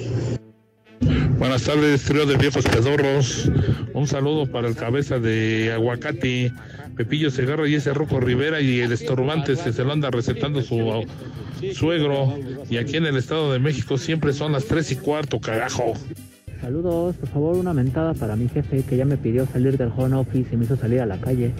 Buenas 1.37 1.63
tardes, 1.63 2.03
trío 2.03 2.25
de 2.25 2.35
viejos 2.35 2.65
pedorros. 2.65 3.51
Un 3.93 4.07
saludo 4.07 4.47
para 4.47 4.67
el 4.67 4.75
cabeza 4.75 5.19
de 5.19 5.71
aguacate, 5.71 6.51
Pepillo 6.95 7.29
Segarra 7.29 7.67
y 7.67 7.75
ese 7.75 7.93
Roco 7.93 8.19
Rivera 8.19 8.59
y 8.59 8.79
el 8.79 8.91
estorbante 8.91 9.53
que 9.55 9.71
se 9.71 9.83
lo 9.83 9.93
anda 9.93 10.09
recetando 10.09 10.63
su 10.63 11.05
suegro. 11.73 12.37
Y 12.69 12.77
aquí 12.77 12.97
en 12.97 13.05
el 13.05 13.17
Estado 13.17 13.53
de 13.53 13.59
México 13.59 13.99
siempre 13.99 14.33
son 14.33 14.51
las 14.51 14.65
tres 14.65 14.91
y 14.91 14.95
cuarto, 14.95 15.39
carajo. 15.39 15.93
Saludos, 16.59 17.15
por 17.17 17.29
favor, 17.29 17.55
una 17.55 17.71
mentada 17.71 18.15
para 18.15 18.35
mi 18.35 18.49
jefe 18.49 18.81
que 18.81 18.97
ya 18.97 19.05
me 19.05 19.15
pidió 19.15 19.45
salir 19.45 19.77
del 19.77 19.91
home 19.95 20.15
office 20.15 20.49
y 20.51 20.57
me 20.57 20.65
hizo 20.65 20.75
salir 20.75 21.01
a 21.01 21.05
la 21.05 21.17
calle. 21.17 21.51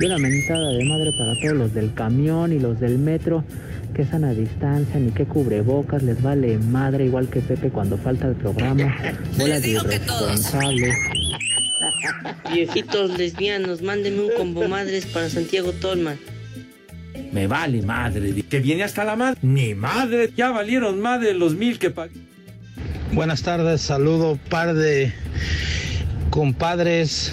Y 0.00 0.04
una 0.04 0.18
mentada 0.18 0.70
de 0.70 0.84
madre 0.84 1.10
para 1.18 1.34
todos 1.42 1.56
los 1.56 1.74
del 1.74 1.92
camión 1.94 2.52
y 2.52 2.60
los 2.60 2.78
del 2.78 2.98
metro 2.98 3.42
que 3.96 4.02
están 4.02 4.24
a 4.24 4.34
distancia 4.34 5.00
ni 5.00 5.10
que 5.10 5.24
cubrebocas, 5.24 6.02
les 6.02 6.20
vale 6.20 6.58
madre 6.58 7.06
igual 7.06 7.28
que 7.28 7.40
Pepe 7.40 7.70
cuando 7.70 7.96
falta 7.96 8.28
el 8.28 8.34
programa. 8.34 8.94
Bola 9.38 9.58
de 9.58 9.70
irresponsables. 9.70 10.94
Viejitos 12.52 13.16
lesbianos, 13.16 13.80
mándenme 13.80 14.20
un 14.20 14.30
combo 14.36 14.68
madres 14.68 15.06
para 15.06 15.30
Santiago 15.30 15.72
Tolman. 15.72 16.18
Me 17.32 17.46
vale 17.46 17.80
madre. 17.80 18.34
Que 18.42 18.60
viene 18.60 18.82
hasta 18.84 19.02
la 19.02 19.16
madre. 19.16 19.38
Ni 19.40 19.74
madre. 19.74 20.30
Ya 20.36 20.50
valieron 20.50 21.00
madre 21.00 21.32
los 21.32 21.54
mil 21.54 21.78
que 21.78 21.90
pagué. 21.90 22.20
Buenas 23.12 23.42
tardes, 23.42 23.80
saludo 23.80 24.38
par 24.50 24.74
de 24.74 25.10
compadres 26.28 27.32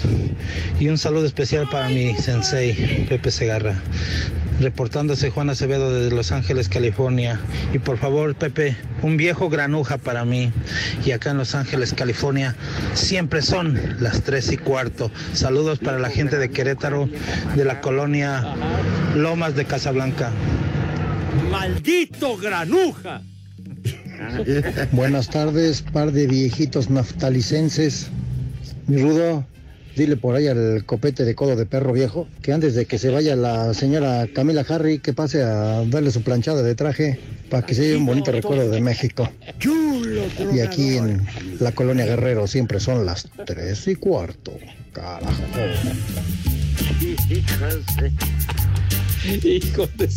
y 0.80 0.88
un 0.88 0.96
saludo 0.96 1.26
especial 1.26 1.68
para 1.70 1.90
mi 1.90 2.14
sensei 2.14 3.04
Pepe 3.06 3.30
Segarra. 3.30 3.74
Reportándose 4.60 5.30
Juan 5.30 5.50
Acevedo 5.50 5.92
desde 5.92 6.14
Los 6.14 6.32
Ángeles, 6.32 6.68
California. 6.68 7.40
Y 7.72 7.78
por 7.78 7.98
favor, 7.98 8.34
Pepe, 8.34 8.76
un 9.02 9.16
viejo 9.16 9.48
granuja 9.50 9.98
para 9.98 10.24
mí. 10.24 10.52
Y 11.04 11.10
acá 11.10 11.30
en 11.30 11.38
Los 11.38 11.54
Ángeles, 11.54 11.92
California, 11.92 12.54
siempre 12.94 13.42
son 13.42 13.78
las 14.00 14.22
tres 14.22 14.52
y 14.52 14.56
cuarto. 14.56 15.10
Saludos 15.32 15.78
para 15.78 15.98
la 15.98 16.10
gente 16.10 16.38
de 16.38 16.50
Querétaro, 16.50 17.08
de 17.56 17.64
la 17.64 17.80
colonia 17.80 18.54
Lomas 19.16 19.54
de 19.56 19.64
Casablanca. 19.64 20.30
¡Maldito 21.50 22.36
granuja! 22.36 23.22
Buenas 24.92 25.28
tardes, 25.28 25.82
par 25.82 26.12
de 26.12 26.26
viejitos 26.26 26.88
naftalicenses. 26.88 28.08
Mi 28.86 29.02
rudo, 29.02 29.44
dile 29.96 30.16
por 30.16 30.34
ahí 30.34 30.48
al 30.48 30.84
copete 30.84 31.24
de 31.24 31.34
codo 31.34 31.56
de 31.56 31.66
perro 31.66 31.92
viejo 31.92 32.28
que 32.42 32.52
antes 32.52 32.74
de 32.74 32.86
que 32.86 32.98
se 32.98 33.10
vaya 33.10 33.36
la 33.36 33.74
señora 33.74 34.26
Camila 34.34 34.64
Harry, 34.68 34.98
que 34.98 35.12
pase 35.12 35.42
a 35.42 35.84
darle 35.84 36.10
su 36.10 36.22
planchada 36.22 36.62
de 36.62 36.74
traje 36.74 37.18
para 37.50 37.64
que 37.66 37.74
se 37.74 37.82
lleve 37.82 37.96
un 37.98 38.06
bonito 38.06 38.32
recuerdo 38.32 38.70
de 38.70 38.80
México. 38.80 39.30
Y 40.52 40.60
aquí 40.60 40.96
en 40.96 41.26
la 41.60 41.72
colonia 41.72 42.06
Guerrero 42.06 42.46
siempre 42.46 42.80
son 42.80 43.06
las 43.06 43.28
tres 43.46 43.86
y 43.88 43.94
cuarto. 43.94 44.52
Carajo. 44.92 45.42
Hijo 49.42 49.86
de... 49.96 50.08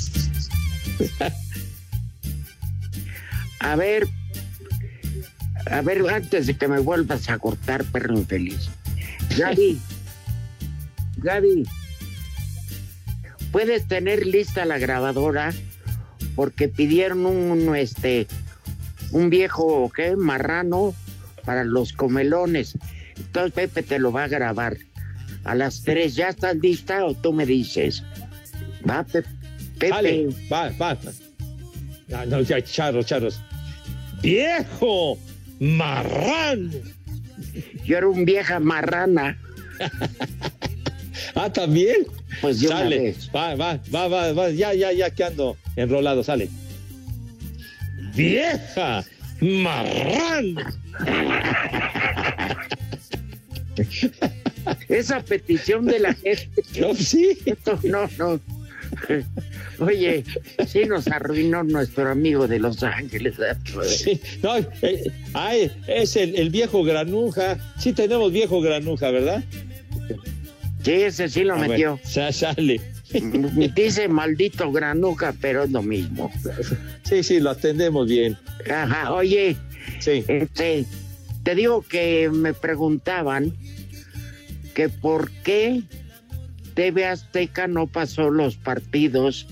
A 3.59 3.75
ver, 3.75 4.07
a 5.69 5.81
ver, 5.81 6.07
antes 6.09 6.47
de 6.47 6.55
que 6.55 6.67
me 6.67 6.79
vuelvas 6.79 7.29
a 7.29 7.37
cortar, 7.39 7.83
perro 7.85 8.13
infeliz. 8.17 8.69
Gaby, 9.37 9.79
Gaby, 11.17 11.63
puedes 13.51 13.87
tener 13.87 14.25
lista 14.25 14.65
la 14.65 14.77
grabadora 14.77 15.53
porque 16.35 16.67
pidieron 16.67 17.25
un, 17.25 17.75
este, 17.75 18.27
un 19.11 19.29
viejo, 19.29 19.91
¿qué? 19.95 20.15
Marrano 20.15 20.93
para 21.45 21.63
los 21.63 21.93
comelones. 21.93 22.77
Entonces 23.17 23.51
Pepe 23.53 23.83
te 23.83 23.99
lo 23.99 24.11
va 24.11 24.25
a 24.25 24.27
grabar. 24.27 24.77
A 25.43 25.55
las 25.55 25.83
tres, 25.83 26.15
¿ya 26.15 26.29
estás 26.29 26.55
lista 26.57 27.05
o 27.05 27.13
tú 27.15 27.31
me 27.33 27.45
dices? 27.45 28.03
Va, 28.87 29.03
Pe- 29.03 29.23
Pepe. 29.79 30.27
Va, 30.51 30.69
va. 30.79 30.97
No, 32.09 32.25
no, 32.25 32.41
ya, 32.41 32.61
charros, 32.63 33.05
charros. 33.05 33.39
¡Viejo! 34.21 35.17
¡Marrano! 35.59 36.71
Yo 37.87 37.97
era 37.97 38.07
un 38.07 38.25
vieja 38.25 38.59
marrana. 38.59 39.39
ah, 41.35 41.51
¿también? 41.51 42.05
Pues 42.41 42.59
yo 42.59 42.69
Sale. 42.69 43.15
Va, 43.33 43.55
va, 43.55 43.79
va, 43.93 44.07
va, 44.09 44.33
va. 44.33 44.49
Ya, 44.49 44.73
ya, 44.73 44.91
ya 44.91 45.09
que 45.09 45.23
ando 45.23 45.55
enrolado, 45.77 46.21
sale. 46.21 46.49
¡Vieja! 48.13 49.05
¡Marrano! 49.39 50.61
esa 54.89 55.21
petición 55.21 55.85
de 55.85 55.99
la 55.99 56.13
gente. 56.13 56.63
No, 56.79 56.93
sí. 56.93 57.37
Esto 57.45 57.79
no, 57.83 58.09
no. 58.17 58.39
Oye, 59.79 60.23
sí 60.67 60.85
nos 60.85 61.07
arruinó 61.07 61.63
nuestro 61.63 62.09
amigo 62.09 62.47
de 62.47 62.59
Los 62.59 62.81
Ángeles. 62.83 63.35
Sí, 63.87 64.19
no, 64.43 64.57
eh, 64.81 65.11
ay, 65.33 65.71
es 65.87 66.15
el, 66.15 66.35
el 66.35 66.49
viejo 66.49 66.83
granuja. 66.83 67.57
Sí 67.79 67.93
tenemos 67.93 68.31
viejo 68.31 68.61
granuja, 68.61 69.11
¿verdad? 69.11 69.43
Sí, 70.83 70.91
ese 70.93 71.27
sí 71.29 71.43
lo 71.43 71.55
Ah, 71.55 71.67
metió. 71.67 71.99
bueno, 72.15 72.31
sale. 72.31 72.81
Dice 73.75 74.07
maldito 74.07 74.71
granuja, 74.71 75.33
pero 75.39 75.63
es 75.63 75.71
lo 75.71 75.81
mismo. 75.81 76.31
Sí, 77.03 77.23
sí, 77.23 77.39
lo 77.39 77.51
atendemos 77.51 78.07
bien. 78.07 78.37
Ajá, 78.69 79.13
oye, 79.13 79.55
Sí. 79.99 80.23
este, 80.27 80.85
te 81.43 81.55
digo 81.55 81.81
que 81.81 82.29
me 82.31 82.53
preguntaban 82.53 83.53
que 84.73 84.89
por 84.89 85.31
qué 85.43 85.81
TV 86.77 87.05
Azteca 87.05 87.67
no 87.67 87.87
pasó 87.87 88.29
los 88.29 88.55
partidos 88.55 89.47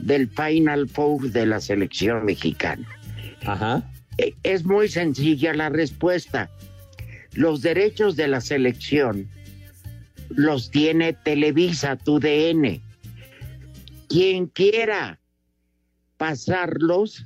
del 0.00 0.28
Final 0.28 0.88
Four 0.88 1.30
de 1.30 1.46
la 1.46 1.60
selección 1.60 2.24
mexicana. 2.24 2.84
Ajá. 3.46 3.88
Eh, 4.18 4.34
Es 4.42 4.64
muy 4.64 4.88
sencilla 4.88 5.54
la 5.54 5.68
respuesta. 5.68 6.50
Los 7.32 7.62
derechos 7.62 8.16
de 8.16 8.26
la 8.26 8.40
selección 8.40 9.28
los 10.30 10.72
tiene 10.72 11.12
Televisa, 11.12 11.94
tu 11.94 12.18
DN. 12.18 12.82
Quien 14.08 14.48
quiera 14.48 15.20
pasarlos 16.16 17.24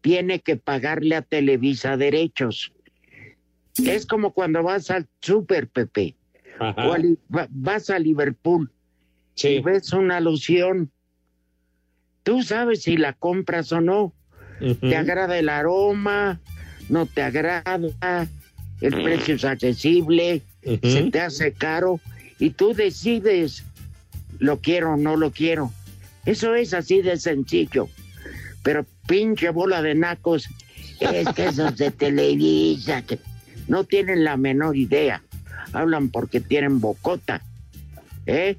tiene 0.00 0.40
que 0.40 0.56
pagarle 0.56 1.14
a 1.14 1.22
Televisa 1.22 1.96
derechos. 1.96 2.72
Es 3.86 4.04
como 4.04 4.32
cuando 4.32 4.64
vas 4.64 4.90
al 4.90 5.06
Super 5.20 5.68
Pepe. 5.68 6.16
O 6.60 6.94
a 6.94 7.48
vas 7.50 7.90
a 7.90 7.98
Liverpool 7.98 8.70
Sí. 9.34 9.48
y 9.48 9.60
ves 9.60 9.92
una 9.92 10.18
alusión. 10.18 10.90
Tú 12.22 12.42
sabes 12.42 12.82
si 12.82 12.96
la 12.96 13.12
compras 13.12 13.72
o 13.72 13.80
no. 13.80 14.14
¿Te 14.80 14.96
agrada 14.96 15.38
el 15.38 15.48
aroma? 15.48 16.40
¿No 16.88 17.06
te 17.06 17.22
agrada? 17.22 18.28
¿El 18.80 19.02
precio 19.02 19.34
es 19.34 19.44
accesible? 19.44 20.42
¿Se 20.62 21.10
te 21.10 21.20
hace 21.20 21.52
caro? 21.52 22.00
Y 22.38 22.50
tú 22.50 22.72
decides, 22.72 23.64
lo 24.38 24.60
quiero 24.60 24.92
o 24.94 24.96
no 24.96 25.16
lo 25.16 25.32
quiero. 25.32 25.72
Eso 26.24 26.54
es 26.54 26.72
así 26.72 27.02
de 27.02 27.16
sencillo. 27.16 27.88
Pero 28.62 28.86
pinche 29.06 29.50
bola 29.50 29.82
de 29.82 29.94
nacos, 29.94 30.48
es 31.00 31.28
que 31.34 31.46
esos 31.46 31.76
de 31.76 31.90
Televisa 32.04 33.02
que 33.02 33.18
no 33.68 33.84
tienen 33.84 34.24
la 34.24 34.36
menor 34.36 34.76
idea. 34.76 35.22
Hablan 35.74 36.08
porque 36.08 36.40
tienen 36.40 36.80
bocota. 36.80 37.42
¿Eh? 38.26 38.56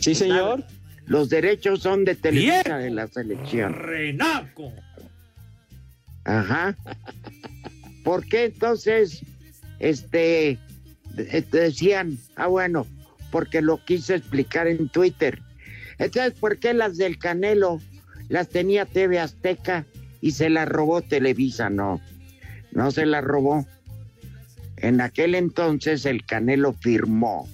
Sí, 0.00 0.14
señor. 0.14 0.64
Los 1.06 1.28
derechos 1.28 1.80
son 1.80 2.04
de 2.04 2.14
Televisa 2.14 2.78
de 2.78 2.90
la 2.90 3.08
selección. 3.08 3.72
Renaco. 3.72 4.72
Ajá. 6.24 6.76
¿Por 8.04 8.26
qué 8.26 8.44
entonces, 8.44 9.22
este, 9.78 10.58
eh, 11.16 11.44
decían, 11.50 12.18
ah, 12.36 12.46
bueno, 12.46 12.86
porque 13.30 13.62
lo 13.62 13.84
quise 13.84 14.16
explicar 14.16 14.66
en 14.66 14.88
Twitter. 14.88 15.40
Entonces, 15.98 16.32
¿por 16.38 16.58
qué 16.58 16.74
las 16.74 16.96
del 16.96 17.18
Canelo 17.18 17.80
las 18.28 18.48
tenía 18.48 18.86
TV 18.86 19.18
Azteca 19.18 19.84
y 20.20 20.32
se 20.32 20.48
las 20.48 20.68
robó 20.68 21.02
Televisa? 21.02 21.70
No, 21.70 22.00
no 22.72 22.90
se 22.90 23.06
las 23.06 23.24
robó. 23.24 23.66
En 24.80 25.00
aquel 25.00 25.34
entonces 25.34 26.06
el 26.06 26.24
Canelo 26.24 26.72
firmó 26.72 27.48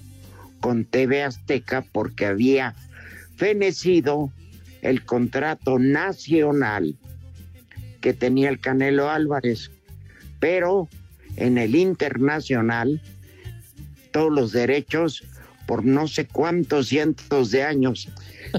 con 0.61 0.85
TV 0.85 1.23
Azteca 1.23 1.83
porque 1.93 2.27
había 2.27 2.75
fenecido 3.37 4.33
el 4.83 5.05
contrato 5.05 5.79
nacional 5.79 6.97
que 8.01 8.13
tenía 8.13 8.51
el 8.51 8.61
Canelo 8.61 9.11
Álvarez. 9.11 9.71
Pero 10.41 10.89
en 11.37 11.57
el 11.57 11.75
internacional, 11.75 13.01
todos 14.13 14.31
los 14.31 14.53
derechos, 14.53 15.25
por 15.67 15.85
no 15.85 16.07
sé 16.07 16.27
cuántos 16.27 16.89
cientos 16.89 17.51
de 17.51 17.63
años, 17.63 18.09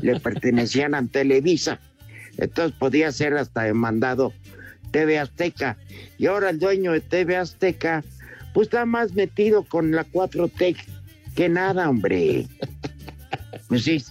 le 0.02 0.20
pertenecían 0.20 0.96
a 0.96 1.06
Televisa. 1.06 1.80
Entonces 2.38 2.76
podía 2.78 3.12
ser 3.12 3.38
hasta 3.38 3.64
demandado 3.64 4.34
TV 4.92 5.20
Azteca. 5.20 5.78
Y 6.18 6.26
ahora 6.26 6.50
el 6.50 6.60
dueño 6.60 6.92
de 6.92 7.02
TV 7.02 7.38
Azteca, 7.38 8.04
pues 8.56 8.68
está 8.70 8.86
más 8.88 9.14
metido 9.14 9.64
con 9.64 9.92
la 9.92 10.06
4T 10.06 10.76
que 11.36 11.50
nada, 11.50 11.88
hombre. 11.90 12.48
Pues 13.68 13.84
sí, 13.84 14.04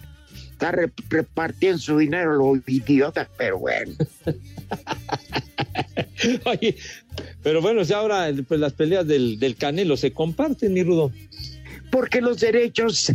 está 0.50 0.72
re- 0.72 0.90
repartiendo 1.08 1.78
su 1.78 1.96
dinero 1.98 2.34
lo 2.34 2.56
idiota, 2.66 3.28
pero 3.38 3.58
bueno. 3.58 3.92
Oye, 6.44 6.76
pero 7.42 7.60
bueno, 7.60 7.82
ya 7.82 7.98
ahora 7.98 8.30
pues, 8.48 8.58
las 8.58 8.72
peleas 8.72 9.06
del, 9.06 9.38
del 9.38 9.56
Canelo 9.56 9.96
se 9.96 10.12
comparten, 10.12 10.72
mi 10.72 10.82
Rudo. 10.82 11.12
Porque 11.90 12.20
los 12.20 12.40
derechos 12.40 13.12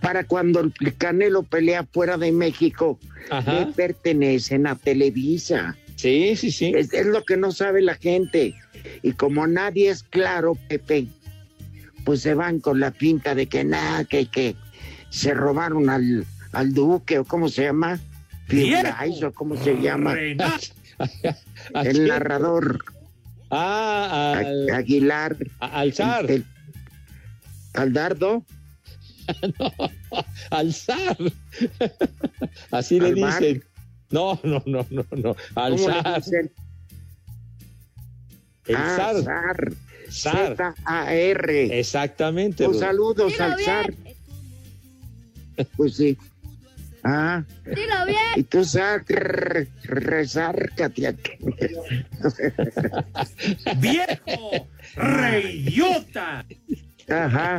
para 0.00 0.24
cuando 0.24 0.60
el 0.60 0.96
Canelo 0.96 1.42
pelea 1.44 1.84
fuera 1.92 2.16
de 2.16 2.32
México 2.32 2.98
Ajá. 3.30 3.60
le 3.60 3.66
pertenecen 3.72 4.66
a 4.66 4.74
Televisa. 4.76 5.76
Sí, 5.96 6.34
sí, 6.36 6.50
sí. 6.50 6.72
Es, 6.74 6.92
es 6.92 7.06
lo 7.06 7.24
que 7.24 7.36
no 7.36 7.52
sabe 7.52 7.82
la 7.82 7.94
gente. 7.94 8.54
Y 9.02 9.12
como 9.12 9.46
nadie 9.46 9.90
es 9.90 10.02
claro, 10.02 10.56
Pepe, 10.68 11.06
pues 12.04 12.22
se 12.22 12.34
van 12.34 12.60
con 12.60 12.80
la 12.80 12.90
pinta 12.90 13.34
de 13.34 13.46
que 13.46 13.64
nada, 13.64 14.04
que, 14.04 14.26
que 14.26 14.54
se 15.10 15.34
robaron 15.34 15.90
al, 15.90 16.24
al 16.52 16.72
duque, 16.74 17.18
o 17.18 17.24
cómo 17.24 17.48
se 17.48 17.62
llama, 17.64 17.98
Firulais, 18.46 19.22
o 19.22 19.32
cómo 19.32 19.56
se 19.56 19.80
llama, 19.80 20.14
¿A 21.74 21.82
el 21.82 22.06
narrador 22.06 22.84
Ah, 23.50 24.34
A- 24.34 24.38
al, 24.38 24.70
Aguilar, 24.70 25.36
a- 25.60 25.80
al 25.80 25.92
zar. 25.92 26.28
el- 26.30 26.44
al 27.74 27.92
dardo, 27.92 28.44
No, 29.58 29.72
al 30.50 30.72
zar. 30.72 31.16
Así 32.70 32.98
le 33.00 33.12
dicen. 33.14 33.64
No, 34.10 34.38
no, 34.44 34.62
no, 34.66 34.86
no, 34.90 35.04
no. 35.10 35.36
Al 35.56 35.76
¿cómo 35.76 35.88
le 35.88 35.94
zar. 36.02 36.22
El 38.68 38.76
Ah, 38.76 38.96
zar. 38.96 39.22
zar. 39.22 39.72
Zar. 40.10 40.56
Z-A-R. 40.56 41.78
Exactamente. 41.78 42.64
Pues 42.64 42.76
Rudo. 42.78 42.86
saludos 42.86 43.40
al 43.40 43.60
zar. 43.60 43.94
Pues 45.76 45.96
sí. 45.96 46.16
Ah, 47.02 47.44
Dilo 47.64 48.04
bien. 48.06 48.18
y 48.36 48.42
tú 48.42 48.64
zar, 48.64 49.04
re- 49.06 49.68
resárcate 49.84 51.06
aquí. 51.06 51.30
¡Viejo! 53.78 54.68
¡Reyota! 54.96 56.44
Ajá. 57.08 57.58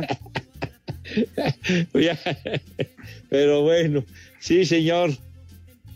Pero 3.30 3.62
bueno, 3.62 4.04
sí, 4.38 4.66
señor. 4.66 5.10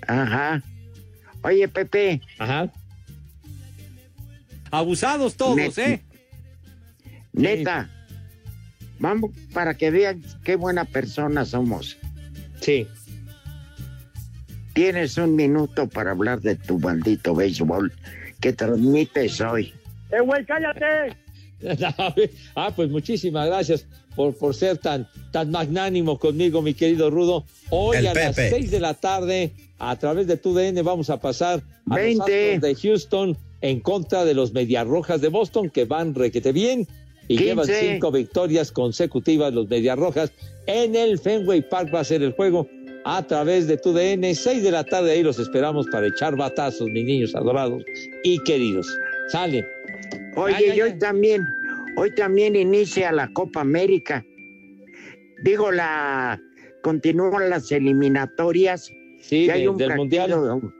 Ajá. 0.06 0.62
Oye, 1.42 1.68
Pepe, 1.68 2.22
Ajá. 2.38 2.72
Abusados 4.72 5.36
todos, 5.36 5.56
Net- 5.56 5.78
¿eh? 5.78 6.02
neta, 7.34 7.90
vamos 8.98 9.30
para 9.52 9.74
que 9.74 9.90
vean 9.90 10.22
qué 10.44 10.56
buena 10.56 10.86
persona 10.86 11.44
somos. 11.44 11.98
Sí. 12.60 12.86
Tienes 14.72 15.18
un 15.18 15.36
minuto 15.36 15.86
para 15.88 16.12
hablar 16.12 16.40
de 16.40 16.56
tu 16.56 16.78
maldito 16.78 17.34
béisbol 17.34 17.92
que 18.40 18.54
transmites 18.54 19.42
hoy. 19.42 19.74
¡Eh, 20.10 20.20
güey, 20.20 20.42
cállate! 20.46 21.16
ah, 22.56 22.72
pues 22.74 22.88
muchísimas 22.88 23.48
gracias 23.48 23.86
por, 24.16 24.34
por 24.34 24.54
ser 24.54 24.78
tan, 24.78 25.06
tan 25.32 25.50
magnánimo 25.50 26.18
conmigo, 26.18 26.62
mi 26.62 26.72
querido 26.72 27.10
Rudo. 27.10 27.44
Hoy 27.68 27.98
El 27.98 28.06
a 28.06 28.14
las. 28.14 28.36
6 28.36 28.70
de 28.70 28.80
la 28.80 28.94
tarde, 28.94 29.52
a 29.78 29.94
través 29.96 30.26
de 30.26 30.38
tu 30.38 30.54
DN, 30.54 30.80
vamos 30.80 31.10
a 31.10 31.20
pasar 31.20 31.62
a 31.90 31.94
20. 31.96 32.16
los 32.16 32.26
Astros 32.26 32.60
de 32.62 32.74
Houston 32.88 33.38
en 33.62 33.80
contra 33.80 34.24
de 34.24 34.34
los 34.34 34.52
Mediarrojas 34.52 35.20
de 35.20 35.28
Boston, 35.28 35.70
que 35.70 35.84
van 35.84 36.14
requete 36.14 36.52
bien 36.52 36.86
y 37.28 37.36
15. 37.38 37.44
llevan 37.44 37.66
cinco 37.66 38.10
victorias 38.12 38.70
consecutivas 38.72 39.52
los 39.54 39.68
Mediarrojas. 39.68 40.32
En 40.66 40.94
el 40.94 41.18
Fenway 41.18 41.68
Park 41.68 41.92
va 41.94 42.00
a 42.00 42.04
ser 42.04 42.22
el 42.22 42.32
juego 42.32 42.68
a 43.04 43.26
través 43.26 43.66
de 43.66 43.76
tu 43.78 43.92
DN. 43.92 44.34
6 44.34 44.62
de 44.62 44.70
la 44.70 44.84
tarde, 44.84 45.12
ahí 45.12 45.22
los 45.22 45.38
esperamos 45.38 45.86
para 45.88 46.06
echar 46.06 46.36
batazos, 46.36 46.88
mis 46.88 47.04
niños 47.04 47.34
adorados 47.34 47.82
y 48.22 48.38
queridos. 48.44 48.86
Sale. 49.28 49.66
Oye, 50.36 50.76
y 50.76 50.80
hoy 50.80 50.98
también, 50.98 51.42
hoy 51.96 52.14
también 52.14 52.54
inicia 52.56 53.10
la 53.12 53.28
Copa 53.32 53.60
América. 53.60 54.24
Digo, 55.44 55.72
la 55.72 56.40
continúan 56.82 57.50
las 57.50 57.70
eliminatorias. 57.72 58.90
Sí, 59.20 59.36
y 59.36 59.46
de- 59.46 59.52
hay 59.52 59.66
un 59.66 59.76
del 59.76 59.88
partido, 59.88 60.38
Mundial. 60.38 60.72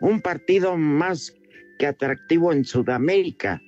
un 0.00 0.20
partido 0.20 0.76
más 0.76 1.34
que 1.78 1.86
atractivo 1.86 2.52
en 2.52 2.64
Sudamérica. 2.64 3.60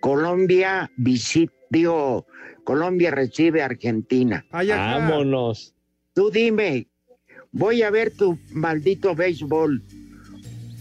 Colombia 0.00 0.90
visita 0.96 1.52
Digo, 1.70 2.26
Colombia 2.64 3.12
recibe 3.12 3.62
a 3.62 3.66
Argentina. 3.66 4.44
Vámonos. 4.50 5.72
Tú 6.14 6.30
dime, 6.30 6.88
voy 7.52 7.82
a 7.82 7.90
ver 7.90 8.12
tu 8.16 8.36
maldito 8.50 9.14
béisbol 9.14 9.80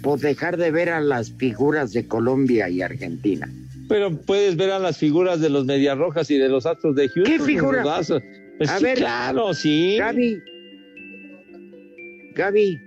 por 0.02 0.20
dejar 0.20 0.58
de 0.58 0.72
ver 0.72 0.90
a 0.90 1.00
las 1.00 1.32
figuras 1.32 1.94
de 1.94 2.08
Colombia 2.08 2.70
y 2.70 2.82
Argentina. 2.82 3.48
Pero 3.88 4.12
puedes 4.22 4.56
ver 4.56 4.72
a 4.72 4.80
las 4.80 4.98
figuras 4.98 5.42
de 5.42 5.50
los 5.50 5.66
Medias 5.66 5.98
Rojas 5.98 6.30
y 6.32 6.38
de 6.38 6.50
los 6.50 6.66
Astros 6.66 6.96
de 6.96 7.08
Houston. 7.10 7.38
¿Qué 7.38 7.44
figura? 7.44 7.84
rudazo. 7.84 8.20
Pues 8.58 8.70
A 8.70 8.80
sí, 8.80 8.84
ver, 8.84 8.98
claro, 8.98 9.54
sí. 9.54 9.98
Gaby, 10.00 10.40
Gaby, 12.36 12.80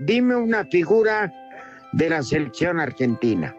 dime 0.00 0.34
una 0.34 0.64
figura 0.64 1.32
de 1.92 2.10
la 2.10 2.22
selección 2.22 2.80
argentina. 2.80 3.54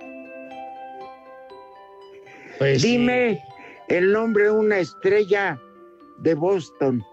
Pues 2.58 2.82
dime 2.82 3.42
el 3.88 4.12
nombre 4.12 4.46
de 4.46 4.52
una 4.52 4.80
estrella 4.80 5.60
de 6.20 6.34
Boston. 6.36 7.04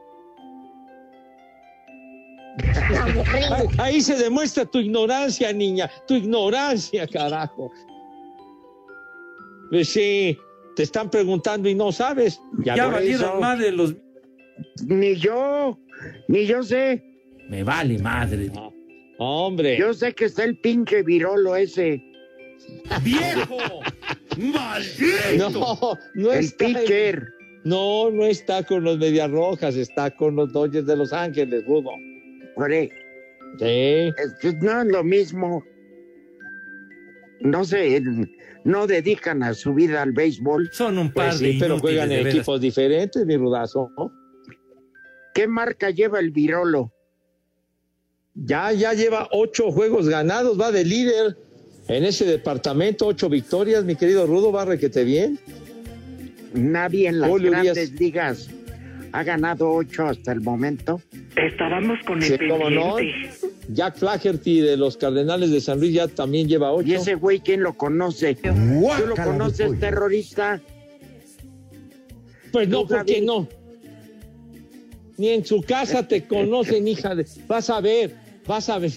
Ahí, 3.78 4.00
se 4.00 4.16
demuestra 4.16 4.64
tu 4.64 4.78
ignorancia, 4.78 5.52
niña, 5.52 5.90
tu 6.06 6.14
ignorancia, 6.14 7.06
carajo. 7.06 7.70
Pues 9.70 9.88
sí, 9.90 10.36
te 10.74 10.82
están 10.82 11.08
preguntando 11.08 11.68
y 11.68 11.74
no 11.74 11.92
sabes. 11.92 12.40
Ya, 12.64 12.76
Ya 12.76 12.86
valieron 12.88 13.58
de 13.58 13.72
los. 13.72 13.94
Ni 14.86 15.14
yo, 15.16 15.78
ni 16.26 16.46
yo 16.46 16.62
sé. 16.62 17.04
Me 17.48 17.62
vale 17.62 17.98
madre. 17.98 18.50
Hombre. 19.18 19.76
Yo 19.78 19.92
sé 19.94 20.14
que 20.14 20.26
está 20.26 20.44
el 20.44 20.56
pinche 20.58 21.02
virolo 21.02 21.56
ese. 21.56 22.02
¡Viejo! 23.02 23.56
¡Maldito! 24.36 25.50
No, 25.50 25.98
no 26.14 26.32
El 26.32 26.38
está. 26.44 26.66
pitcher. 26.66 27.26
No, 27.64 28.10
no 28.10 28.24
está 28.24 28.62
con 28.62 28.84
los 28.84 28.98
Medias 28.98 29.30
Rojas, 29.30 29.74
está 29.76 30.10
con 30.14 30.36
los 30.36 30.52
Dodgers 30.52 30.86
de 30.86 30.96
Los 30.96 31.12
Ángeles, 31.12 31.64
Rudo. 31.66 31.90
Ore, 32.56 32.90
Sí. 33.58 33.64
es 33.64 34.34
que 34.40 34.52
no 34.60 34.82
es 34.82 34.86
lo 34.88 35.02
mismo. 35.02 35.64
No 37.40 37.64
sé, 37.64 38.02
no 38.64 38.86
dedican 38.86 39.42
a 39.42 39.54
su 39.54 39.74
vida 39.74 40.02
al 40.02 40.12
béisbol. 40.12 40.70
Son 40.72 40.98
un 40.98 41.12
par 41.12 41.28
Pues 41.28 41.40
de 41.40 41.52
sí, 41.52 41.58
pero 41.60 41.78
juegan 41.78 42.12
en 42.12 42.26
equipos 42.26 42.60
diferentes, 42.60 43.24
mi 43.26 43.36
rudazo. 43.36 43.90
¿Qué 45.34 45.46
marca 45.48 45.90
lleva 45.90 46.18
el 46.20 46.30
virolo? 46.30 46.92
Ya, 48.44 48.72
ya 48.72 48.92
lleva 48.94 49.28
ocho 49.32 49.70
juegos 49.72 50.08
ganados, 50.08 50.58
va 50.60 50.70
de 50.70 50.84
líder 50.84 51.36
en 51.88 52.04
ese 52.04 52.24
departamento, 52.24 53.06
ocho 53.06 53.28
victorias, 53.28 53.84
mi 53.84 53.96
querido 53.96 54.26
Rudo, 54.26 54.52
va 54.52 54.64
requete 54.64 55.04
bien. 55.04 55.38
Nadie 56.54 57.08
en 57.08 57.20
las 57.20 57.30
Julio 57.30 57.50
grandes 57.50 57.92
ligas 57.92 58.48
ha 59.12 59.22
ganado 59.24 59.70
ocho 59.72 60.06
hasta 60.06 60.32
el 60.32 60.40
momento. 60.40 61.00
Estábamos 61.36 61.98
con 62.06 62.20
Sí, 62.22 62.34
el 62.34 62.48
cómo 62.48 62.70
no. 62.70 62.96
pendiente. 62.96 63.30
Jack 63.70 63.96
Flaherty 63.96 64.60
de 64.60 64.76
los 64.76 64.96
Cardenales 64.96 65.50
de 65.50 65.60
San 65.60 65.80
Luis 65.80 65.92
ya 65.94 66.08
también 66.08 66.46
lleva 66.48 66.72
ocho. 66.72 66.86
¿Y 66.88 66.94
ese 66.94 67.14
güey 67.16 67.40
quién 67.40 67.62
lo 67.62 67.74
conoce? 67.74 68.34
¿Tú 68.34 68.50
lo 69.06 69.14
conoces, 69.16 69.78
terrorista? 69.80 70.60
Pues 72.52 72.68
no, 72.68 72.82
Tú, 72.82 72.88
¿por 72.88 73.04
qué 73.04 73.14
Gaby. 73.14 73.26
no? 73.26 73.48
Ni 75.18 75.28
en 75.30 75.44
su 75.44 75.60
casa 75.62 76.06
te 76.06 76.24
conocen, 76.26 76.86
hija 76.88 77.14
de... 77.14 77.26
Vas 77.46 77.68
a 77.70 77.80
ver, 77.80 78.14
vas 78.48 78.68
a 78.68 78.78
ver, 78.78 78.90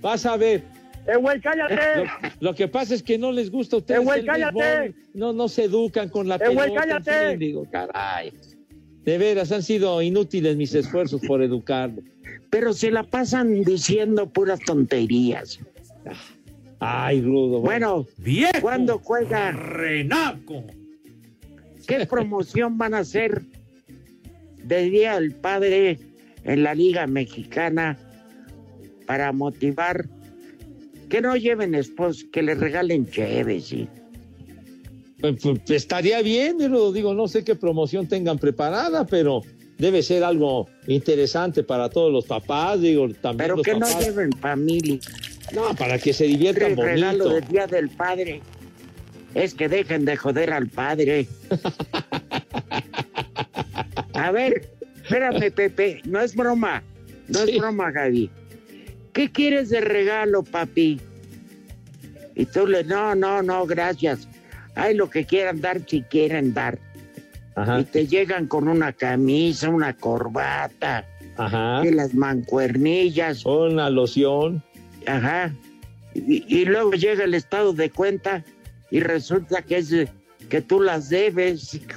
vas 0.00 0.24
a 0.26 0.36
ver. 0.36 0.62
¡Eh, 1.06 1.16
güey, 1.16 1.40
cállate! 1.40 2.04
Lo, 2.40 2.50
lo 2.50 2.54
que 2.54 2.68
pasa 2.68 2.94
es 2.94 3.02
que 3.02 3.18
no 3.18 3.30
les 3.32 3.50
gusta 3.50 3.76
a 3.76 3.78
ustedes 3.80 4.00
¡Eh, 4.00 4.04
güey, 4.04 4.20
el 4.20 4.26
cállate! 4.26 4.54
béisbol. 4.58 4.94
No, 5.14 5.32
no 5.32 5.48
se 5.48 5.64
educan 5.64 6.08
con 6.08 6.28
la 6.28 6.36
¡Eh, 6.36 6.40
pelota. 6.46 6.72
cállate! 6.74 7.30
fin, 7.30 7.38
digo, 7.38 7.66
caray. 7.70 8.32
De 9.04 9.18
veras, 9.18 9.52
han 9.52 9.62
sido 9.62 10.00
inútiles 10.00 10.56
mis 10.56 10.74
esfuerzos 10.74 11.20
por 11.26 11.42
educarlo. 11.42 12.00
Pero 12.48 12.72
se 12.72 12.90
la 12.90 13.02
pasan 13.02 13.62
diciendo 13.64 14.30
puras 14.30 14.60
tonterías. 14.60 15.58
Ay, 16.78 17.20
Rudo. 17.20 17.60
Bueno, 17.60 18.06
¡Viejo! 18.18 18.60
¿cuándo 18.62 18.98
juega? 18.98 19.52
¡Renaco! 19.52 20.64
¿Qué 21.86 22.06
promoción 22.06 22.78
van 22.78 22.94
a 22.94 22.98
hacer 23.00 23.42
de 24.62 24.82
Día 24.88 25.14
del 25.20 25.32
Padre 25.32 25.98
en 26.44 26.62
la 26.62 26.74
Liga 26.74 27.06
Mexicana 27.06 27.98
para 29.06 29.32
motivar 29.32 30.06
que 31.08 31.20
no 31.20 31.36
lleven 31.36 31.74
esposos, 31.74 32.24
que 32.32 32.42
les 32.42 32.58
regalen 32.58 33.06
cheves, 33.08 33.66
sí? 33.66 33.88
Pues, 35.20 35.36
pues, 35.42 35.70
estaría 35.70 36.20
bien, 36.22 36.56
pero 36.58 36.92
digo, 36.92 37.14
no 37.14 37.28
sé 37.28 37.44
qué 37.44 37.54
promoción 37.54 38.06
tengan 38.08 38.38
preparada, 38.38 39.06
pero 39.06 39.42
debe 39.78 40.02
ser 40.02 40.24
algo 40.24 40.68
interesante 40.86 41.62
para 41.62 41.88
todos 41.88 42.12
los 42.12 42.24
papás, 42.26 42.80
digo, 42.80 43.08
también 43.20 43.38
Pero 43.48 43.56
los 43.56 43.64
que 43.64 43.74
no 43.74 44.00
lleven 44.00 44.32
familia. 44.32 44.98
No, 45.54 45.74
para 45.76 45.98
que 45.98 46.12
se 46.12 46.24
diviertan 46.24 46.72
El 46.72 46.76
regalo 46.76 47.24
bonito. 47.24 47.40
del 47.40 47.48
Día 47.48 47.66
del 47.66 47.88
Padre 47.90 48.40
es 49.34 49.54
que 49.54 49.68
dejen 49.68 50.04
de 50.04 50.16
joder 50.16 50.52
al 50.52 50.68
padre. 50.68 51.26
A 54.14 54.30
ver, 54.30 54.70
espérame, 55.02 55.50
Pepe, 55.50 56.00
no 56.04 56.20
es 56.20 56.34
broma, 56.34 56.82
no 57.28 57.40
Sí. 57.40 57.52
es 57.52 57.58
broma, 57.58 57.90
Gaby. 57.90 58.30
¿Qué 59.14 59.30
quieres 59.30 59.70
de 59.70 59.80
regalo, 59.80 60.42
papi? 60.42 61.00
Y 62.34 62.46
tú 62.46 62.66
le, 62.66 62.84
no, 62.84 63.14
no, 63.14 63.42
no, 63.42 63.64
gracias. 63.64 64.28
Ay, 64.74 64.94
lo 64.94 65.08
que 65.08 65.24
quieran 65.24 65.60
dar, 65.60 65.80
si 65.86 66.02
quieren 66.02 66.52
dar. 66.52 66.78
Ajá, 67.54 67.80
Y 67.80 67.84
te 67.84 68.06
llegan 68.08 68.48
con 68.48 68.66
una 68.66 68.92
camisa, 68.92 69.68
una 69.70 69.96
corbata, 69.96 71.06
ajá. 71.36 71.82
y 71.86 71.92
las 71.92 72.12
mancuernillas, 72.12 73.46
Una 73.46 73.88
loción. 73.88 74.62
Ajá. 75.06 75.54
Y, 76.14 76.44
y 76.48 76.64
luego 76.64 76.92
llega 76.92 77.22
el 77.24 77.34
estado 77.34 77.72
de 77.72 77.90
cuenta 77.90 78.44
y 78.90 78.98
resulta 79.00 79.62
que 79.62 79.78
es 79.78 79.94
que 80.48 80.60
tú 80.60 80.80
las 80.80 81.08
debes. 81.08 81.80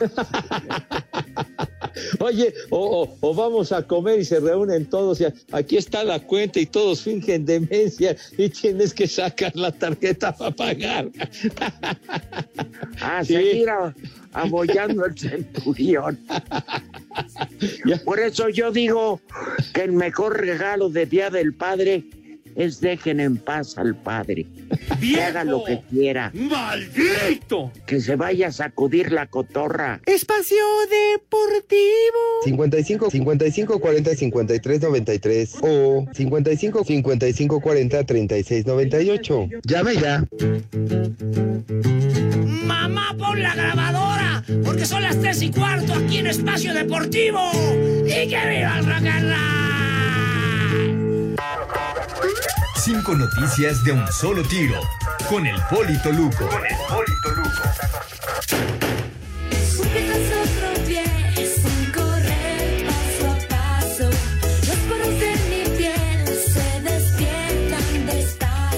Oye, 2.27 2.53
o, 2.71 3.03
o- 3.03 3.17
o 3.21 3.33
vamos 3.33 3.71
a 3.71 3.81
comer 3.87 4.19
y 4.19 4.25
se 4.25 4.41
reúnen 4.41 4.85
todos 4.85 5.21
y 5.21 5.25
aquí 5.53 5.77
está 5.77 6.03
la 6.03 6.19
cuenta 6.19 6.59
y 6.59 6.65
todos 6.65 7.01
fingen 7.01 7.45
demencia 7.45 8.17
y 8.37 8.49
tienes 8.49 8.93
que 8.93 9.07
sacar 9.07 9.55
la 9.55 9.71
tarjeta 9.71 10.35
para 10.35 10.51
pagar. 10.53 11.09
A 13.01 13.23
Sí. 13.23 13.33
seguir 13.35 13.69
abollando 14.33 15.05
el 15.05 15.17
centurión. 15.17 16.19
Por 18.03 18.19
eso 18.19 18.49
yo 18.49 18.71
digo 18.71 19.21
que 19.73 19.83
el 19.83 19.93
mejor 19.93 20.39
regalo 20.41 20.89
de 20.89 21.05
Día 21.05 21.29
del 21.29 21.53
Padre 21.53 22.03
es 22.57 22.81
dejen 22.81 23.19
en 23.19 23.37
paz 23.37 23.77
al 23.77 23.95
Padre. 23.95 24.47
Que 24.99 25.21
haga 25.23 25.43
lo 25.43 25.63
que 25.63 25.81
quiera. 25.89 26.31
¡Maldito! 26.33 27.71
Que 27.85 28.01
se 28.01 28.15
vaya 28.15 28.47
a 28.47 28.51
sacudir 28.51 29.11
la 29.11 29.27
cotorra. 29.27 30.01
Espacio 30.05 30.57
Deportivo. 30.89 32.43
55 32.43 33.11
55 33.11 33.79
40 33.79 34.15
53 34.15 34.81
93 34.81 35.55
o 35.61 36.05
55 36.11 36.83
55 36.83 37.61
40 37.61 38.03
36 38.03 38.65
98. 38.65 39.49
Llame 39.63 39.95
ya. 39.95 40.25
Mamá, 42.63 43.15
pon 43.17 43.41
la 43.41 43.55
grabadora, 43.55 44.43
porque 44.63 44.85
son 44.85 45.03
las 45.03 45.19
tres 45.19 45.41
y 45.41 45.51
cuarto 45.51 45.93
aquí 45.93 46.17
en 46.17 46.27
Espacio 46.27 46.73
Deportivo. 46.73 47.39
¡Y 48.05 48.27
que 48.27 48.49
viva 48.49 48.79
el 48.79 48.85
rock 48.85 49.05
and 49.05 49.29
roll! 49.29 49.86
Cinco 52.87 53.15
noticias 53.15 53.83
de 53.83 53.91
un 53.91 54.07
solo 54.13 54.41
tiro. 54.43 54.79
Con 55.27 55.45
el 55.45 55.61
Polito 55.69 56.09
Luco. 56.09 56.47
Con 56.47 56.65
el 56.65 56.75
Polito 56.87 57.29
Luco. 57.35 57.51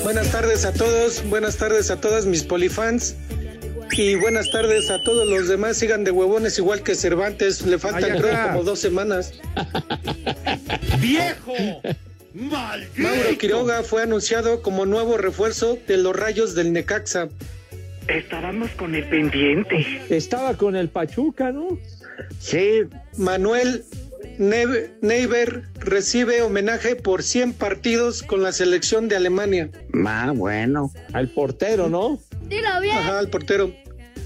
Buenas 0.01 0.32
tardes 0.32 0.66
a 0.66 0.74
todos, 0.74 1.24
buenas 1.30 1.57
tardes 1.57 1.91
a 1.91 2.01
todas 2.01 2.26
mis 2.26 2.41
polifans 2.41 3.16
y 3.91 4.16
buenas 4.16 4.49
tardes 4.49 4.89
a 4.89 5.03
todos 5.03 5.28
los 5.28 5.47
demás. 5.47 5.78
Sigan 5.78 6.03
de 6.03 6.10
huevones 6.10 6.57
igual 6.57 6.82
que 6.82 6.95
Cervantes, 6.95 7.62
le 7.62 7.78
faltan 7.78 8.18
creo 8.18 8.47
como 8.47 8.64
dos 8.64 8.80
semanas. 8.80 9.34
¡Viejo! 10.99 11.53
¡Maldito! 12.34 12.91
Mauro 13.01 13.38
Quiroga 13.38 13.84
fue 13.84 14.03
anunciado 14.03 14.61
como 14.61 14.86
nuevo 14.86 15.17
refuerzo 15.17 15.77
de 15.88 15.97
los 15.97 16.15
Rayos 16.15 16.55
del 16.55 16.71
Necaxa. 16.73 17.30
Estábamos 18.07 18.71
con 18.71 18.95
el 18.95 19.07
pendiente. 19.09 19.86
Estaba 20.09 20.55
con 20.57 20.75
el 20.75 20.89
Pachuca, 20.89 21.51
¿no? 21.51 21.77
Sí, 22.39 22.82
Manuel 23.17 23.84
Neve- 24.38 24.91
Neiber 25.01 25.63
recibe 25.80 26.41
homenaje 26.41 26.95
por 26.95 27.23
100 27.23 27.53
partidos 27.53 28.23
con 28.23 28.41
la 28.43 28.51
selección 28.51 29.07
de 29.09 29.15
Alemania. 29.15 29.69
ah, 30.05 30.32
bueno. 30.36 30.91
Al 31.13 31.30
portero, 31.30 31.88
¿no? 31.89 32.19
Dilo 32.47 32.80
bien. 32.82 32.97
Ajá, 32.97 33.19
el 33.19 33.30
portero. 33.30 33.71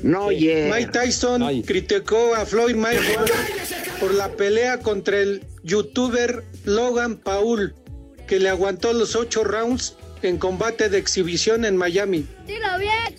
No, 0.01 0.32
yeah. 0.32 0.74
Mike 0.74 0.91
Tyson 0.91 1.62
criticó 1.64 2.36
a 2.36 2.45
Floyd 2.45 2.76
Mayweather 2.76 3.32
por 3.99 4.14
la 4.14 4.30
pelea 4.30 4.80
contra 4.80 5.18
el 5.20 5.43
youtuber 5.64 6.43
Logan 6.66 7.16
Paul, 7.18 7.74
que 8.28 8.39
le 8.39 8.49
aguantó 8.49 8.93
los 8.93 9.15
ocho 9.15 9.43
rounds 9.43 9.95
en 10.21 10.38
combate 10.38 10.89
de 10.89 10.97
exhibición 10.97 11.65
en 11.65 11.76
Miami. 11.78 12.26
Dilo 12.47 12.67
bien. 12.80 13.15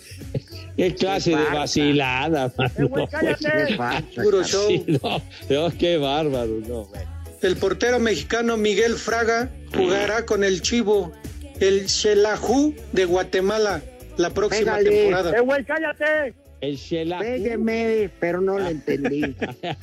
Qué 0.75 0.93
clase 0.95 1.29
de 1.31 1.43
vacilada, 1.53 2.51
mano. 2.57 2.89
güey, 2.89 3.07
cállate. 3.07 3.77
Puro 4.21 4.43
show. 4.43 4.67
Sí, 4.67 4.83
no, 4.87 5.21
no, 5.49 5.77
qué 5.77 5.97
bárbaro, 5.97 6.59
no, 6.67 6.83
güey. 6.85 7.01
El 7.41 7.55
portero 7.57 7.99
mexicano 7.99 8.57
Miguel 8.57 8.95
Fraga 8.95 9.49
jugará 9.75 10.25
con 10.25 10.43
el 10.43 10.61
Chivo, 10.61 11.11
el 11.59 11.87
Xelajú 11.87 12.73
de 12.91 13.05
Guatemala, 13.05 13.81
la 14.17 14.31
próxima 14.31 14.77
Pégale. 14.77 14.89
temporada. 14.89 15.37
Eh, 15.37 15.41
güey, 15.41 15.63
cállate. 15.63 16.33
El 16.61 16.77
Shelahu. 16.77 17.21
Pégueme, 17.21 18.09
pero 18.19 18.41
no 18.41 18.57
le 18.57 18.71
entendí. 18.71 19.21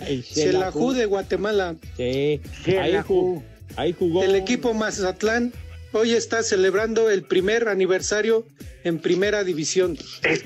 El 0.08 0.24
Xelajú 0.24 0.92
de 0.92 1.04
Guatemala. 1.06 1.76
Sí, 1.96 2.02
ahí, 2.02 2.40
Xelajú. 2.64 3.36
ju- 3.36 3.42
ahí 3.76 3.94
jugó. 3.98 4.22
El 4.22 4.34
equipo 4.34 4.74
Mazatlán 4.74 5.52
hoy 5.92 6.12
está 6.12 6.42
celebrando 6.42 7.10
el 7.10 7.22
primer 7.24 7.68
aniversario 7.68 8.46
en 8.84 8.98
primera 8.98 9.44
división. 9.44 9.96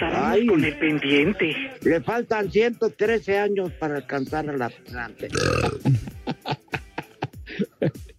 Ay. 0.00 0.46
con 0.46 0.64
el 0.64 0.78
pendiente. 0.78 1.54
Le 1.82 2.00
faltan 2.00 2.50
113 2.50 3.38
años 3.38 3.72
para 3.78 3.96
alcanzar 3.96 4.48
a 4.50 4.56
la 4.56 4.66
Atlante. 4.66 5.28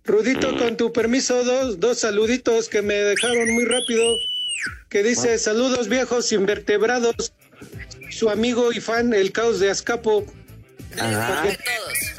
Rudito, 0.06 0.58
con 0.58 0.78
tu 0.78 0.94
permiso, 0.94 1.44
dos, 1.44 1.80
dos 1.80 2.00
saluditos 2.00 2.70
que 2.70 2.82
me 2.82 2.96
dejaron 2.96 3.54
muy 3.54 3.66
rápido. 3.66 4.04
Que 4.90 5.04
dice, 5.04 5.38
saludos 5.38 5.90
viejos 5.90 6.32
invertebrados. 6.32 7.34
Su 8.10 8.30
amigo 8.30 8.72
y 8.72 8.80
fan, 8.80 9.14
el 9.14 9.34
caos 9.34 9.60
de 9.60 9.70
Azcapo. 9.70 10.26
Ajá. 11.00 11.44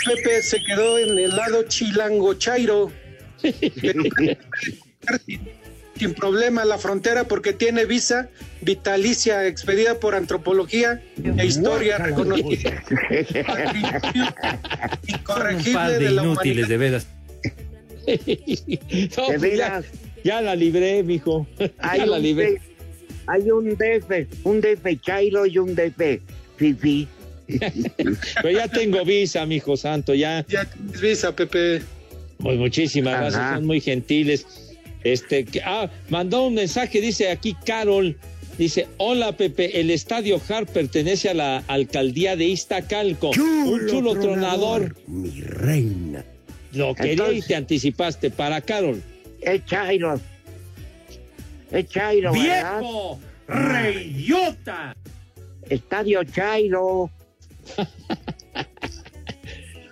Pepe 0.06 0.42
se 0.42 0.58
quedó 0.64 0.98
en 0.98 1.18
el 1.18 1.30
lado 1.36 1.62
chilango 1.64 2.34
chairo. 2.34 2.90
Sin 5.96 6.14
problema 6.14 6.64
la 6.64 6.78
frontera 6.78 7.24
porque 7.24 7.52
tiene 7.52 7.84
visa 7.84 8.28
vitalicia 8.60 9.46
expedida 9.46 9.98
por 9.98 10.14
antropología 10.14 11.02
e 11.38 11.44
historia 11.46 11.98
reconocida. 11.98 12.84
Incorregible 15.06 15.92
de 15.92 15.98
de 15.98 16.10
la 16.10 16.22
inútiles, 16.22 16.66
humanidad. 16.66 16.68
de 16.68 16.76
veras. 16.76 17.06
No, 19.18 19.26
pues 19.26 19.40
veras. 19.40 19.84
ya, 20.24 20.34
ya 20.36 20.40
la 20.40 20.54
libré, 20.56 21.02
mijo. 21.02 21.46
Hay 21.78 21.98
Ya 22.00 22.06
la 22.06 22.16
un, 22.16 22.22
libré. 22.22 22.60
Hay 23.26 23.50
un 23.50 23.70
DF, 23.76 24.26
un 24.44 24.60
DF 24.60 25.00
Chairo 25.02 25.44
y 25.46 25.58
un 25.58 25.74
DF 25.74 26.20
Fifi. 26.56 27.08
Pero 27.48 28.50
ya 28.50 28.68
tengo 28.68 29.04
visa, 29.04 29.44
mijo 29.46 29.76
santo, 29.76 30.14
ya. 30.14 30.44
Ya 30.48 30.64
tienes 30.66 31.00
visa, 31.00 31.34
Pepe. 31.34 31.82
Pues 32.38 32.58
muchísimas 32.58 33.14
Ajá. 33.14 33.22
gracias, 33.22 33.54
son 33.54 33.66
muy 33.66 33.80
gentiles. 33.80 34.46
Este, 35.04 35.44
que- 35.44 35.62
ah, 35.64 35.90
mandó 36.10 36.46
un 36.46 36.54
mensaje, 36.54 37.00
dice 37.00 37.30
aquí 37.30 37.56
Carol, 37.64 38.16
dice, 38.58 38.86
hola 38.98 39.36
Pepe, 39.36 39.80
el 39.80 39.90
estadio 39.90 40.40
Hart 40.48 40.68
pertenece 40.70 41.30
a 41.30 41.34
la 41.34 41.58
alcaldía 41.68 42.36
de 42.36 42.44
Iztacalco. 42.46 43.30
un 43.30 43.86
chulo 43.88 44.18
tronador. 44.20 44.94
Mi 45.06 45.40
reina. 45.40 46.24
Lo 46.72 46.94
quería 46.94 47.32
y 47.32 47.40
te 47.40 47.54
anticipaste 47.56 48.30
para 48.30 48.60
Carol. 48.60 49.02
Es 49.40 49.64
Chairo. 49.64 50.20
Es 51.72 51.88
Chairo, 51.88 52.32
¿verdad? 52.32 52.80
¡Viejo! 52.80 53.20
¡Reyota! 53.48 54.94
Estadio 55.68 56.24
Chairo. 56.24 57.10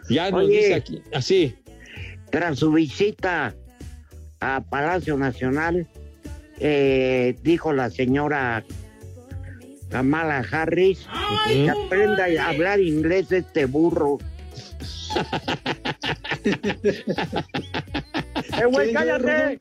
Ya 0.08 0.30
nos 0.30 0.44
Oye. 0.44 0.56
dice 0.58 0.74
aquí, 0.74 1.02
así. 1.12 1.56
Tras 2.30 2.60
su 2.60 2.70
visita 2.70 3.56
a 4.40 4.60
Palacio 4.60 5.16
Nacional, 5.16 5.88
eh, 6.60 7.36
dijo 7.42 7.72
la 7.72 7.90
señora 7.90 8.64
Kamala 9.90 10.44
Harris 10.50 11.06
que 11.46 11.68
aprenda 11.70 12.26
a 12.40 12.48
hablar 12.48 12.80
inglés 12.80 13.32
este 13.32 13.66
burro. 13.66 14.18
Eh, 18.58 18.64
güey, 18.64 18.92
¿Quién, 18.92 19.06
yo, 19.08 19.18
cállate. 19.18 19.58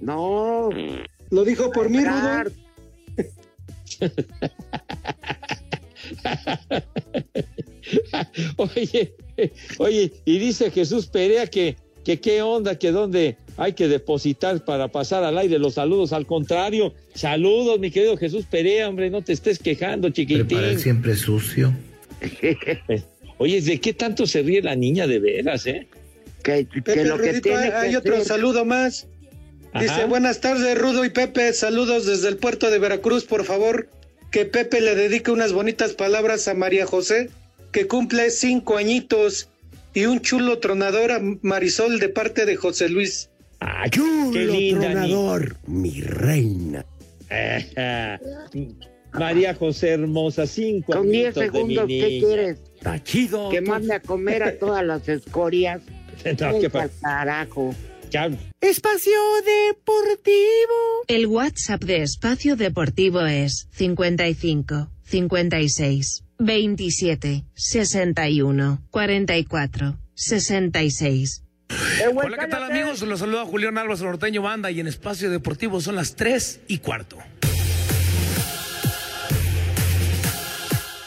No, 0.00 0.70
Lo 1.30 1.44
dijo 1.44 1.70
por 1.70 1.90
mí, 1.90 2.02
Rudo. 2.02 2.50
Oye, 8.56 9.14
oye, 9.78 10.12
y 10.24 10.38
dice 10.38 10.70
Jesús 10.70 11.06
Perea 11.06 11.46
que, 11.46 11.76
que 12.04 12.20
qué 12.20 12.42
onda, 12.42 12.78
que 12.78 12.90
dónde 12.90 13.36
hay 13.56 13.74
que 13.74 13.86
depositar 13.86 14.64
para 14.64 14.88
pasar 14.88 15.24
al 15.24 15.38
aire 15.38 15.58
los 15.58 15.74
saludos. 15.74 16.12
Al 16.12 16.26
contrario, 16.26 16.94
saludos, 17.14 17.78
mi 17.78 17.90
querido 17.90 18.16
Jesús 18.16 18.46
Perea, 18.50 18.88
hombre, 18.88 19.10
no 19.10 19.22
te 19.22 19.32
estés 19.32 19.58
quejando, 19.58 20.10
chiquitín. 20.10 20.78
siempre 20.78 21.14
sucio. 21.14 21.72
Oye, 23.38 23.60
¿de 23.60 23.80
qué 23.80 23.92
tanto 23.92 24.26
se 24.26 24.42
ríe 24.42 24.62
la 24.62 24.74
niña 24.74 25.06
de 25.06 25.18
veras, 25.18 25.66
eh? 25.66 25.86
que, 26.42 26.66
que 26.66 26.82
Pepe, 26.82 27.04
lo 27.04 27.18
que 27.18 27.28
Rudito, 27.28 27.42
tiene 27.42 27.58
hay, 27.58 27.70
que 27.70 27.76
hay 27.76 27.96
otro 27.96 28.24
saludo 28.24 28.64
más. 28.64 29.08
Dice, 29.74 29.90
Ajá. 29.90 30.06
buenas 30.06 30.40
tardes, 30.40 30.78
Rudo 30.78 31.04
y 31.04 31.10
Pepe. 31.10 31.52
Saludos 31.52 32.06
desde 32.06 32.28
el 32.28 32.38
puerto 32.38 32.70
de 32.70 32.78
Veracruz, 32.78 33.24
por 33.24 33.44
favor. 33.44 33.90
Que 34.36 34.44
Pepe 34.44 34.82
le 34.82 34.94
dedique 34.94 35.30
unas 35.30 35.54
bonitas 35.54 35.94
palabras 35.94 36.46
a 36.46 36.52
María 36.52 36.84
José, 36.84 37.30
que 37.72 37.86
cumple 37.86 38.28
cinco 38.28 38.76
añitos. 38.76 39.48
Y 39.94 40.04
un 40.04 40.20
chulo 40.20 40.58
tronador 40.58 41.10
a 41.10 41.22
Marisol 41.40 41.98
de 41.98 42.10
parte 42.10 42.44
de 42.44 42.54
José 42.54 42.90
Luis. 42.90 43.30
Ay, 43.60 43.88
qué 43.88 44.00
linda 44.44 44.92
ni- 45.06 45.14
mi 45.66 46.02
reina. 46.02 46.84
María 49.14 49.54
José 49.54 49.92
Hermosa, 49.92 50.46
cinco 50.46 50.92
Con 50.92 51.08
10 51.10 51.34
añitos 51.34 51.34
de 51.34 51.64
mi 51.64 51.74
segundos, 51.74 51.86
¿qué 51.88 52.18
quieres? 52.22 52.58
Está 52.74 53.02
chido. 53.02 53.48
Que 53.48 53.62
mande 53.62 53.94
a 53.94 54.00
comer 54.00 54.42
a 54.42 54.58
todas 54.58 54.84
las 54.84 55.08
escorias. 55.08 55.80
No, 56.38 56.58
qué 56.60 56.70
carajo. 57.00 57.74
Espacio 58.62 59.12
Deportivo. 59.44 61.04
El 61.06 61.26
WhatsApp 61.26 61.84
de 61.84 62.02
Espacio 62.02 62.56
Deportivo 62.56 63.20
es 63.26 63.68
55 63.72 64.90
56 65.04 66.24
27 66.38 67.44
61 67.54 68.82
44 68.90 69.98
66. 70.14 71.42
Eh, 71.68 72.08
güey, 72.10 72.26
Hola, 72.26 72.38
¿qué 72.38 72.46
tal 72.46 72.62
amigos? 72.62 73.02
Los 73.02 73.20
saluda 73.20 73.44
Julián 73.44 73.76
Álvarez 73.76 74.00
Norteño 74.00 74.40
Banda 74.40 74.70
y 74.70 74.80
en 74.80 74.86
Espacio 74.86 75.30
Deportivo 75.30 75.82
son 75.82 75.96
las 75.96 76.16
3 76.16 76.60
y 76.68 76.78
cuarto. 76.78 77.18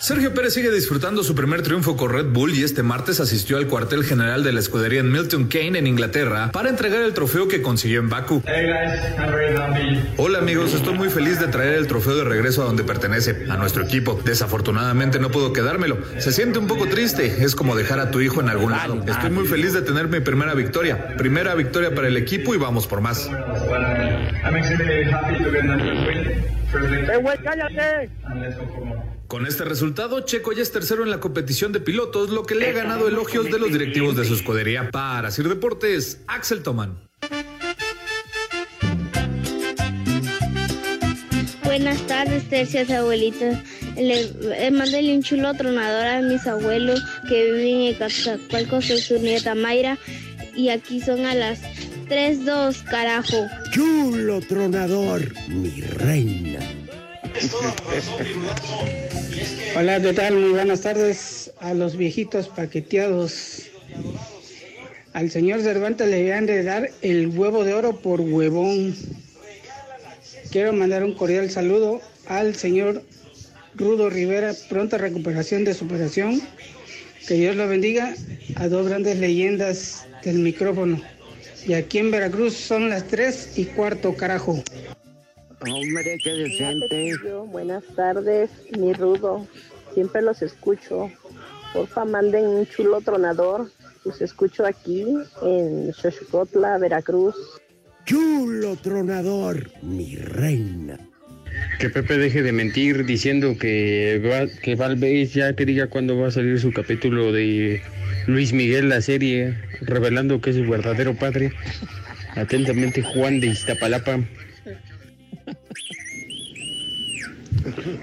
Sergio 0.09 0.33
Pérez 0.33 0.55
sigue 0.55 0.71
disfrutando 0.71 1.21
su 1.21 1.35
primer 1.35 1.61
triunfo 1.61 1.95
con 1.95 2.11
Red 2.11 2.29
Bull 2.31 2.55
y 2.55 2.63
este 2.63 2.81
martes 2.81 3.19
asistió 3.19 3.57
al 3.57 3.67
cuartel 3.67 4.03
general 4.03 4.43
de 4.43 4.51
la 4.51 4.59
escudería 4.59 5.01
en 5.01 5.11
Milton 5.11 5.47
Keynes 5.49 5.77
en 5.77 5.85
Inglaterra 5.85 6.49
para 6.51 6.69
entregar 6.69 7.03
el 7.03 7.13
trofeo 7.13 7.47
que 7.47 7.61
consiguió 7.61 7.99
en 7.99 8.09
Bakú. 8.09 8.41
Hola 10.17 10.39
amigos, 10.39 10.73
estoy 10.73 10.95
muy 10.95 11.11
feliz 11.11 11.39
de 11.39 11.45
traer 11.45 11.75
el 11.75 11.85
trofeo 11.85 12.17
de 12.17 12.23
regreso 12.23 12.63
a 12.63 12.65
donde 12.65 12.83
pertenece, 12.83 13.45
a 13.51 13.57
nuestro 13.57 13.83
equipo. 13.83 14.19
Desafortunadamente 14.25 15.19
no 15.19 15.29
puedo 15.29 15.53
quedármelo. 15.53 15.99
Se 16.17 16.31
siente 16.31 16.57
un 16.57 16.65
poco 16.65 16.87
triste, 16.87 17.43
es 17.43 17.53
como 17.55 17.75
dejar 17.75 17.99
a 17.99 18.09
tu 18.09 18.19
hijo 18.19 18.41
en 18.41 18.49
algún 18.49 18.71
lado. 18.71 19.03
Estoy 19.05 19.29
muy 19.29 19.45
feliz 19.45 19.73
de 19.73 19.83
tener 19.83 20.07
mi 20.07 20.21
primera 20.21 20.55
victoria. 20.55 21.15
Primera 21.17 21.53
victoria 21.53 21.93
para 21.93 22.07
el 22.07 22.17
equipo 22.17 22.55
y 22.55 22.57
vamos 22.57 22.87
por 22.87 22.99
más. 23.01 23.29
Eh, 26.73 27.17
güey, 27.21 27.37
cállate. 27.43 28.09
Con 29.29 29.45
este 29.45 29.63
resultado, 29.63 30.21
Checo 30.21 30.53
ya 30.53 30.63
es 30.63 30.71
tercero 30.71 31.03
en 31.03 31.11
la 31.11 31.19
competición 31.19 31.71
de 31.71 31.79
pilotos, 31.79 32.31
lo 32.31 32.47
que 32.47 32.55
le 32.55 32.67
ha 32.67 32.71
ganado 32.71 33.07
elogios 33.07 33.45
de 33.45 33.59
los 33.59 33.71
directivos 33.71 34.15
de 34.15 34.25
su 34.25 34.33
escudería. 34.33 34.89
Para 34.89 35.29
Sir 35.29 35.47
Deportes, 35.47 36.21
Axel 36.25 36.63
Toman. 36.63 36.99
Buenas 41.63 42.01
tardes, 42.07 42.49
tercias 42.49 42.89
abuelitos. 42.89 43.55
Le, 43.95 44.31
eh, 44.67 45.13
un 45.15 45.21
chulo 45.21 45.53
tronador 45.53 46.07
a 46.07 46.21
mis 46.23 46.47
abuelos 46.47 46.99
que 47.29 47.51
viven 47.51 47.81
en 47.81 47.93
Cazacualco, 47.99 48.81
soy 48.81 48.97
su 48.97 49.19
nieta 49.19 49.53
Mayra. 49.53 49.99
Y 50.55 50.69
aquí 50.69 51.01
son 51.01 51.27
a 51.27 51.35
las 51.35 51.61
3-2, 52.07 52.83
carajo. 52.85 53.47
Chulo 53.69 54.41
tronador, 54.41 55.21
mi 55.49 55.81
reina. 55.81 56.61
Hola, 59.75 60.01
¿qué 60.01 60.13
tal? 60.13 60.35
Muy 60.35 60.51
buenas 60.51 60.81
tardes 60.81 61.51
a 61.59 61.73
los 61.73 61.95
viejitos 61.95 62.47
paqueteados. 62.49 63.63
Al 65.13 65.31
señor 65.31 65.61
Cervantes 65.61 66.07
le 66.07 66.19
habían 66.19 66.45
de 66.45 66.63
dar 66.63 66.89
el 67.01 67.27
huevo 67.27 67.63
de 67.63 67.73
oro 67.73 67.99
por 68.01 68.21
huevón. 68.21 68.95
Quiero 70.51 70.73
mandar 70.73 71.03
un 71.03 71.13
cordial 71.13 71.49
saludo 71.49 72.01
al 72.27 72.55
señor 72.55 73.03
Rudo 73.75 74.09
Rivera, 74.09 74.53
pronta 74.67 74.97
recuperación 74.97 75.63
de 75.63 75.73
su 75.73 75.85
operación. 75.85 76.41
Que 77.27 77.35
Dios 77.35 77.55
lo 77.55 77.67
bendiga 77.67 78.13
a 78.55 78.67
dos 78.67 78.87
grandes 78.87 79.19
leyendas 79.19 80.07
del 80.23 80.39
micrófono. 80.39 81.01
Y 81.65 81.73
aquí 81.73 81.99
en 81.99 82.11
Veracruz 82.11 82.55
son 82.55 82.89
las 82.89 83.07
tres 83.07 83.53
y 83.55 83.65
cuarto, 83.65 84.15
carajo. 84.15 84.63
Hombre, 85.61 86.17
qué 86.23 86.31
decente. 86.31 87.15
Buenas 87.47 87.83
tardes, 87.95 88.49
mi 88.77 88.93
rudo. 88.93 89.45
Siempre 89.93 90.21
los 90.21 90.41
escucho. 90.41 91.11
Porfa, 91.73 92.05
manden 92.05 92.45
un 92.47 92.65
chulo 92.65 93.01
tronador. 93.01 93.69
Los 94.05 94.21
escucho 94.21 94.65
aquí 94.65 95.05
en 95.43 95.93
Xochicotla, 95.93 96.77
Veracruz. 96.77 97.35
Chulo 98.05 98.77
tronador, 98.77 99.69
mi 99.81 100.15
reina. 100.15 100.97
Que 101.79 101.89
Pepe 101.89 102.17
deje 102.17 102.41
de 102.41 102.51
mentir 102.53 103.05
diciendo 103.05 103.57
que, 103.59 104.21
va, 104.25 104.47
que 104.61 104.75
Valvez 104.75 105.33
ya 105.33 105.53
que 105.53 105.65
diga 105.65 105.87
cuándo 105.87 106.17
va 106.17 106.27
a 106.27 106.31
salir 106.31 106.59
su 106.59 106.71
capítulo 106.71 107.33
de 107.33 107.81
Luis 108.27 108.53
Miguel, 108.53 108.89
la 108.89 109.01
serie, 109.01 109.57
revelando 109.81 110.39
que 110.39 110.51
es 110.51 110.55
su 110.55 110.69
verdadero 110.69 111.15
padre. 111.15 111.51
Atentamente, 112.35 113.01
Juan 113.03 113.41
de 113.41 113.47
Iztapalapa. 113.47 114.19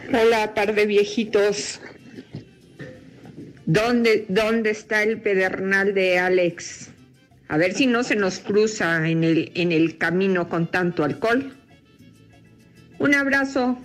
Hola, 0.09 0.55
par 0.55 0.75
de 0.75 0.87
viejitos. 0.87 1.81
¿Dónde, 3.67 4.27
¿Dónde 4.29 4.71
está 4.71 5.03
el 5.03 5.21
pedernal 5.21 5.95
de 5.95 6.19
Alex? 6.19 6.91
A 7.49 7.57
ver 7.57 7.75
si 7.75 7.87
no 7.87 8.03
se 8.03 8.17
nos 8.17 8.39
cruza 8.39 9.09
en 9.09 9.25
el, 9.25 9.53
en 9.55 9.73
el 9.73 9.99
camino 9.99 10.49
con 10.49 10.71
tanto 10.71 11.05
alcohol. 11.05 11.53
Un 12.99 13.15
abrazo. 13.15 13.79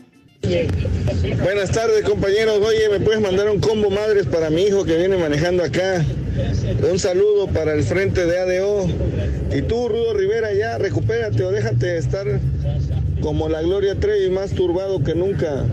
Buenas 1.44 1.72
tardes, 1.72 2.04
compañeros. 2.04 2.60
Oye, 2.60 2.90
¿me 2.90 3.00
puedes 3.00 3.22
mandar 3.22 3.50
un 3.50 3.60
combo 3.60 3.90
madres 3.90 4.26
para 4.26 4.50
mi 4.50 4.64
hijo 4.64 4.84
que 4.84 4.98
viene 4.98 5.18
manejando 5.18 5.64
acá? 5.64 6.04
Un 6.90 6.98
saludo 6.98 7.48
para 7.48 7.74
el 7.74 7.84
frente 7.84 8.26
de 8.26 8.40
ADO. 8.40 8.88
Y 9.54 9.62
tú, 9.64 9.88
Rudo 9.88 10.14
Rivera, 10.14 10.54
ya 10.54 10.78
recupérate 10.78 11.44
o 11.44 11.52
déjate 11.52 11.98
estar 11.98 12.26
como 13.22 13.48
la 13.48 13.62
Gloria 13.62 14.00
Trevi, 14.00 14.30
más 14.30 14.52
turbado 14.52 15.04
que 15.04 15.16
nunca. 15.16 15.66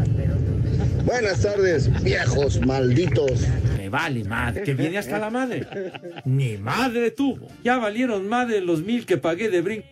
Buenas 1.05 1.43
tardes, 1.43 1.91
viejos 2.03 2.61
malditos. 2.65 3.43
Me 3.77 3.89
vale 3.89 4.25
madre, 4.25 4.63
que 4.63 4.75
viene 4.75 4.99
hasta 4.99 5.19
la 5.19 5.31
madre. 5.31 5.67
Ni 6.25 6.57
madre 6.59 7.11
tuvo. 7.11 7.49
Ya 7.65 7.79
valieron 7.79 8.29
madre 8.29 8.61
los 8.61 8.83
mil 8.83 9.07
que 9.07 9.17
pagué 9.17 9.49
de 9.49 9.63
brinco. 9.63 9.87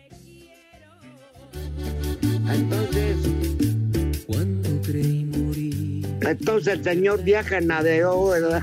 Entonces. 2.49 3.17
Entonces 6.21 6.73
el 6.73 6.83
señor 6.83 7.23
viaja 7.23 7.57
ADO, 7.57 8.29
¿verdad? 8.29 8.61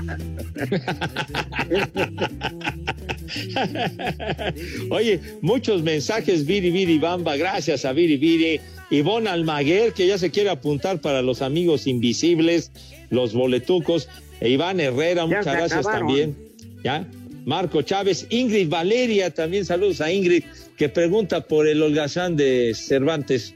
Oye, 4.91 5.19
muchos 5.41 5.81
mensajes, 5.81 6.45
Viri 6.45 6.69
Viri 6.69 6.99
Bamba, 6.99 7.35
gracias 7.35 7.83
a 7.85 7.91
Viri 7.91 8.17
Viri. 8.17 8.61
Ivonne 8.91 9.29
Almaguer, 9.29 9.93
que 9.93 10.07
ya 10.07 10.17
se 10.17 10.29
quiere 10.31 10.49
apuntar 10.49 11.01
para 11.01 11.21
los 11.21 11.41
amigos 11.41 11.87
invisibles, 11.87 12.71
los 13.09 13.33
boletucos. 13.33 14.07
E 14.41 14.49
Iván 14.49 14.79
Herrera, 14.79 15.21
Ya 15.21 15.25
muchas 15.27 15.45
gracias 15.45 15.79
acabaron. 15.85 16.07
también. 16.07 16.37
¿Ya? 16.83 17.07
Marco 17.45 17.81
Chávez, 17.81 18.25
Ingrid 18.29 18.69
Valeria, 18.69 19.31
también 19.33 19.65
saludos 19.65 20.01
a 20.01 20.11
Ingrid, 20.11 20.43
que 20.77 20.89
pregunta 20.89 21.41
por 21.47 21.67
el 21.67 21.81
holgazán 21.81 22.35
de 22.35 22.73
Cervantes. 22.75 23.53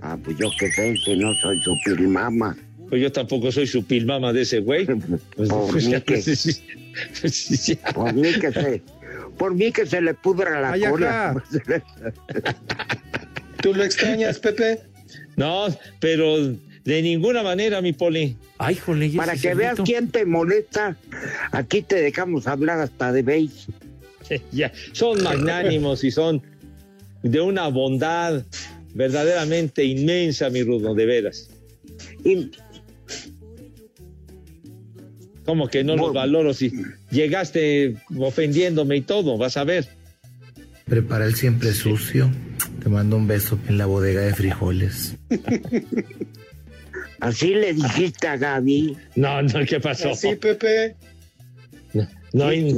Ah, 0.00 0.18
pues 0.22 0.36
yo 0.38 0.48
qué 0.58 0.70
sé, 0.72 0.94
que 1.04 1.16
no 1.16 1.32
soy 1.34 1.60
su 1.62 1.74
pilmama. 1.84 2.56
Pues 2.88 3.02
yo 3.02 3.10
tampoco 3.12 3.50
soy 3.52 3.66
su 3.66 3.84
pilmama 3.84 4.32
de 4.32 4.42
ese 4.42 4.60
güey. 4.60 4.86
Pues, 5.36 5.48
Por 5.50 5.70
pues, 5.70 5.84
mí 5.86 5.92
ya, 5.92 6.00
que- 6.00 6.14
pues, 6.14 6.62
pues, 7.20 7.66
ya. 7.66 7.92
Por 7.92 8.12
mí 8.14 8.32
que 8.40 8.52
se, 8.52 8.82
por 9.36 9.54
mí 9.54 9.72
que 9.72 9.84
se 9.86 10.00
le 10.00 10.14
pudra 10.14 10.60
la 10.60 10.72
Ay, 10.72 10.82
cola. 10.88 11.44
¿Tú 13.66 13.74
lo 13.74 13.82
extrañas, 13.82 14.38
Pepe? 14.38 14.78
No, 15.34 15.66
pero 15.98 16.38
de 16.84 17.02
ninguna 17.02 17.42
manera, 17.42 17.82
mi 17.82 17.92
poli. 17.92 18.36
Ay, 18.58 18.76
jole, 18.76 19.10
Para 19.16 19.34
que 19.34 19.54
veas 19.54 19.80
quién 19.84 20.08
te 20.08 20.24
molesta, 20.24 20.96
aquí 21.50 21.82
te 21.82 21.96
dejamos 21.96 22.46
hablar 22.46 22.78
hasta 22.78 23.10
de 23.10 23.22
beige. 23.22 23.66
ya, 24.52 24.72
son 24.92 25.20
magnánimos 25.20 26.04
y 26.04 26.12
son 26.12 26.40
de 27.24 27.40
una 27.40 27.66
bondad 27.66 28.44
verdaderamente 28.94 29.82
inmensa, 29.82 30.48
mi 30.48 30.62
Rudo, 30.62 30.94
de 30.94 31.06
veras. 31.06 31.50
Y 32.24 32.52
¿Cómo 35.44 35.66
que 35.66 35.82
no 35.82 35.96
los 35.96 36.12
valoro 36.12 36.54
si 36.54 36.70
llegaste 37.10 37.96
ofendiéndome 38.16 38.98
y 38.98 39.00
todo? 39.00 39.36
Vas 39.36 39.56
a 39.56 39.64
ver. 39.64 39.88
Prepara 40.84 41.26
el 41.26 41.34
siempre 41.34 41.72
sucio. 41.72 42.30
Te 42.86 42.90
mando 42.90 43.16
un 43.16 43.26
beso 43.26 43.58
en 43.68 43.78
la 43.78 43.86
bodega 43.86 44.20
de 44.20 44.32
frijoles. 44.32 45.16
así 47.18 47.48
le 47.48 47.72
dijiste 47.72 48.28
a 48.28 48.36
Gaby. 48.36 48.96
No, 49.16 49.42
no, 49.42 49.66
¿qué 49.68 49.80
pasó? 49.80 50.14
Sí, 50.14 50.36
Pepe. 50.36 50.94
No 52.32 52.46
hay- 52.46 52.72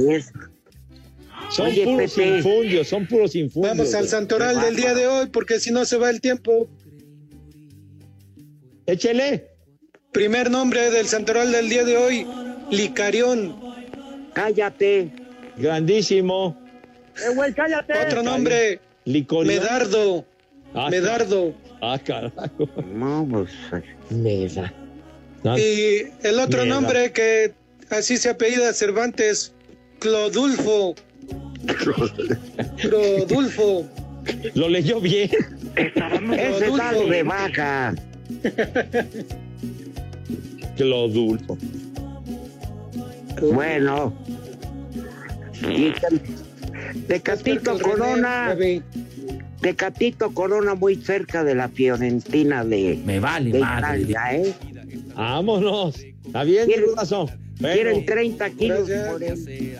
son 1.51 1.67
Oye, 1.67 1.83
puros 1.83 2.13
Pepe. 2.15 2.37
infundios, 2.37 2.87
son 2.87 3.05
puros 3.05 3.35
infundios. 3.35 3.77
Vamos 3.77 3.93
al 3.93 4.07
santoral 4.07 4.59
del 4.59 4.75
día 4.75 4.95
de 4.95 5.05
hoy, 5.05 5.27
porque 5.27 5.59
si 5.59 5.69
no 5.69 5.85
se 5.85 5.97
va 5.97 6.09
el 6.09 6.21
tiempo. 6.21 6.67
Échele. 8.87 9.45
Primer 10.11 10.49
nombre 10.49 10.89
del 10.89 11.05
santoral 11.05 11.51
del 11.51 11.69
día 11.69 11.83
de 11.83 11.97
hoy, 11.97 12.25
Licarión. 12.71 13.55
Cállate. 14.33 15.11
Grandísimo. 15.55 16.59
¡Eh, 17.15 17.35
güey, 17.35 17.53
cállate! 17.53 17.93
Otro 18.07 18.23
nombre, 18.23 18.79
Licorión. 19.09 19.55
Medardo. 19.55 20.23
Ah, 20.75 20.87
Medardo. 20.91 21.51
Ah, 21.81 21.97
carajo. 21.97 22.69
No, 22.93 23.27
pues. 23.29 23.49
Meda. 24.11 24.71
No, 25.43 25.57
Y 25.57 26.11
el 26.21 26.39
otro 26.39 26.63
Meda. 26.63 26.75
nombre 26.75 27.11
que 27.11 27.51
así 27.89 28.17
se 28.17 28.29
apellida 28.29 28.71
Cervantes, 28.71 29.51
Clodulfo. 29.97 30.93
Clodulfo. 32.81 33.87
Lo 34.53 34.69
leyó 34.69 35.01
bien. 35.01 35.31
Ese 35.75 36.67
es 36.67 36.79
algo 36.79 37.07
de 37.07 37.23
vaca. 37.23 37.95
Clodulfo. 40.77 41.57
Bueno. 43.41 44.13
Tecatito 47.07 47.77
Corona. 47.79 48.55
Tecatito 49.61 50.33
Corona 50.33 50.73
muy 50.75 50.95
cerca 50.95 51.43
de 51.43 51.55
la 51.55 51.67
Fiorentina 51.69 52.63
de, 52.63 52.99
Me 53.05 53.19
vale 53.19 53.51
de 53.51 53.59
madre. 53.59 54.01
Italia, 54.01 54.35
¿eh? 54.35 54.53
Vámonos. 55.15 55.99
Está 56.25 56.43
bien, 56.43 56.67
mi 56.67 56.73
¿Quieren- 56.73 56.89
Rudazo. 56.91 57.29
Bueno, 57.59 57.73
Quieren 57.75 58.05
30 58.05 58.49
kilos 58.51 58.89
por. 58.89 59.21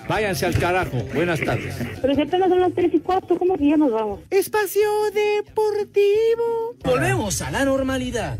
Váyanse 0.09 0.45
al 0.45 0.53
carajo. 0.59 0.97
Buenas 1.13 1.39
tardes. 1.39 1.73
Pero 2.01 2.13
si 2.13 2.21
apenas 2.21 2.49
son 2.49 2.59
las 2.59 2.73
3 2.73 2.93
y 2.93 2.99
4, 2.99 3.37
¿cómo 3.37 3.55
que 3.57 3.69
ya 3.69 3.77
nos 3.77 3.89
vamos? 3.93 4.19
Espacio 4.29 4.81
Deportivo. 5.13 6.75
Volvemos 6.83 7.41
a 7.41 7.51
la 7.51 7.63
normalidad. 7.63 8.37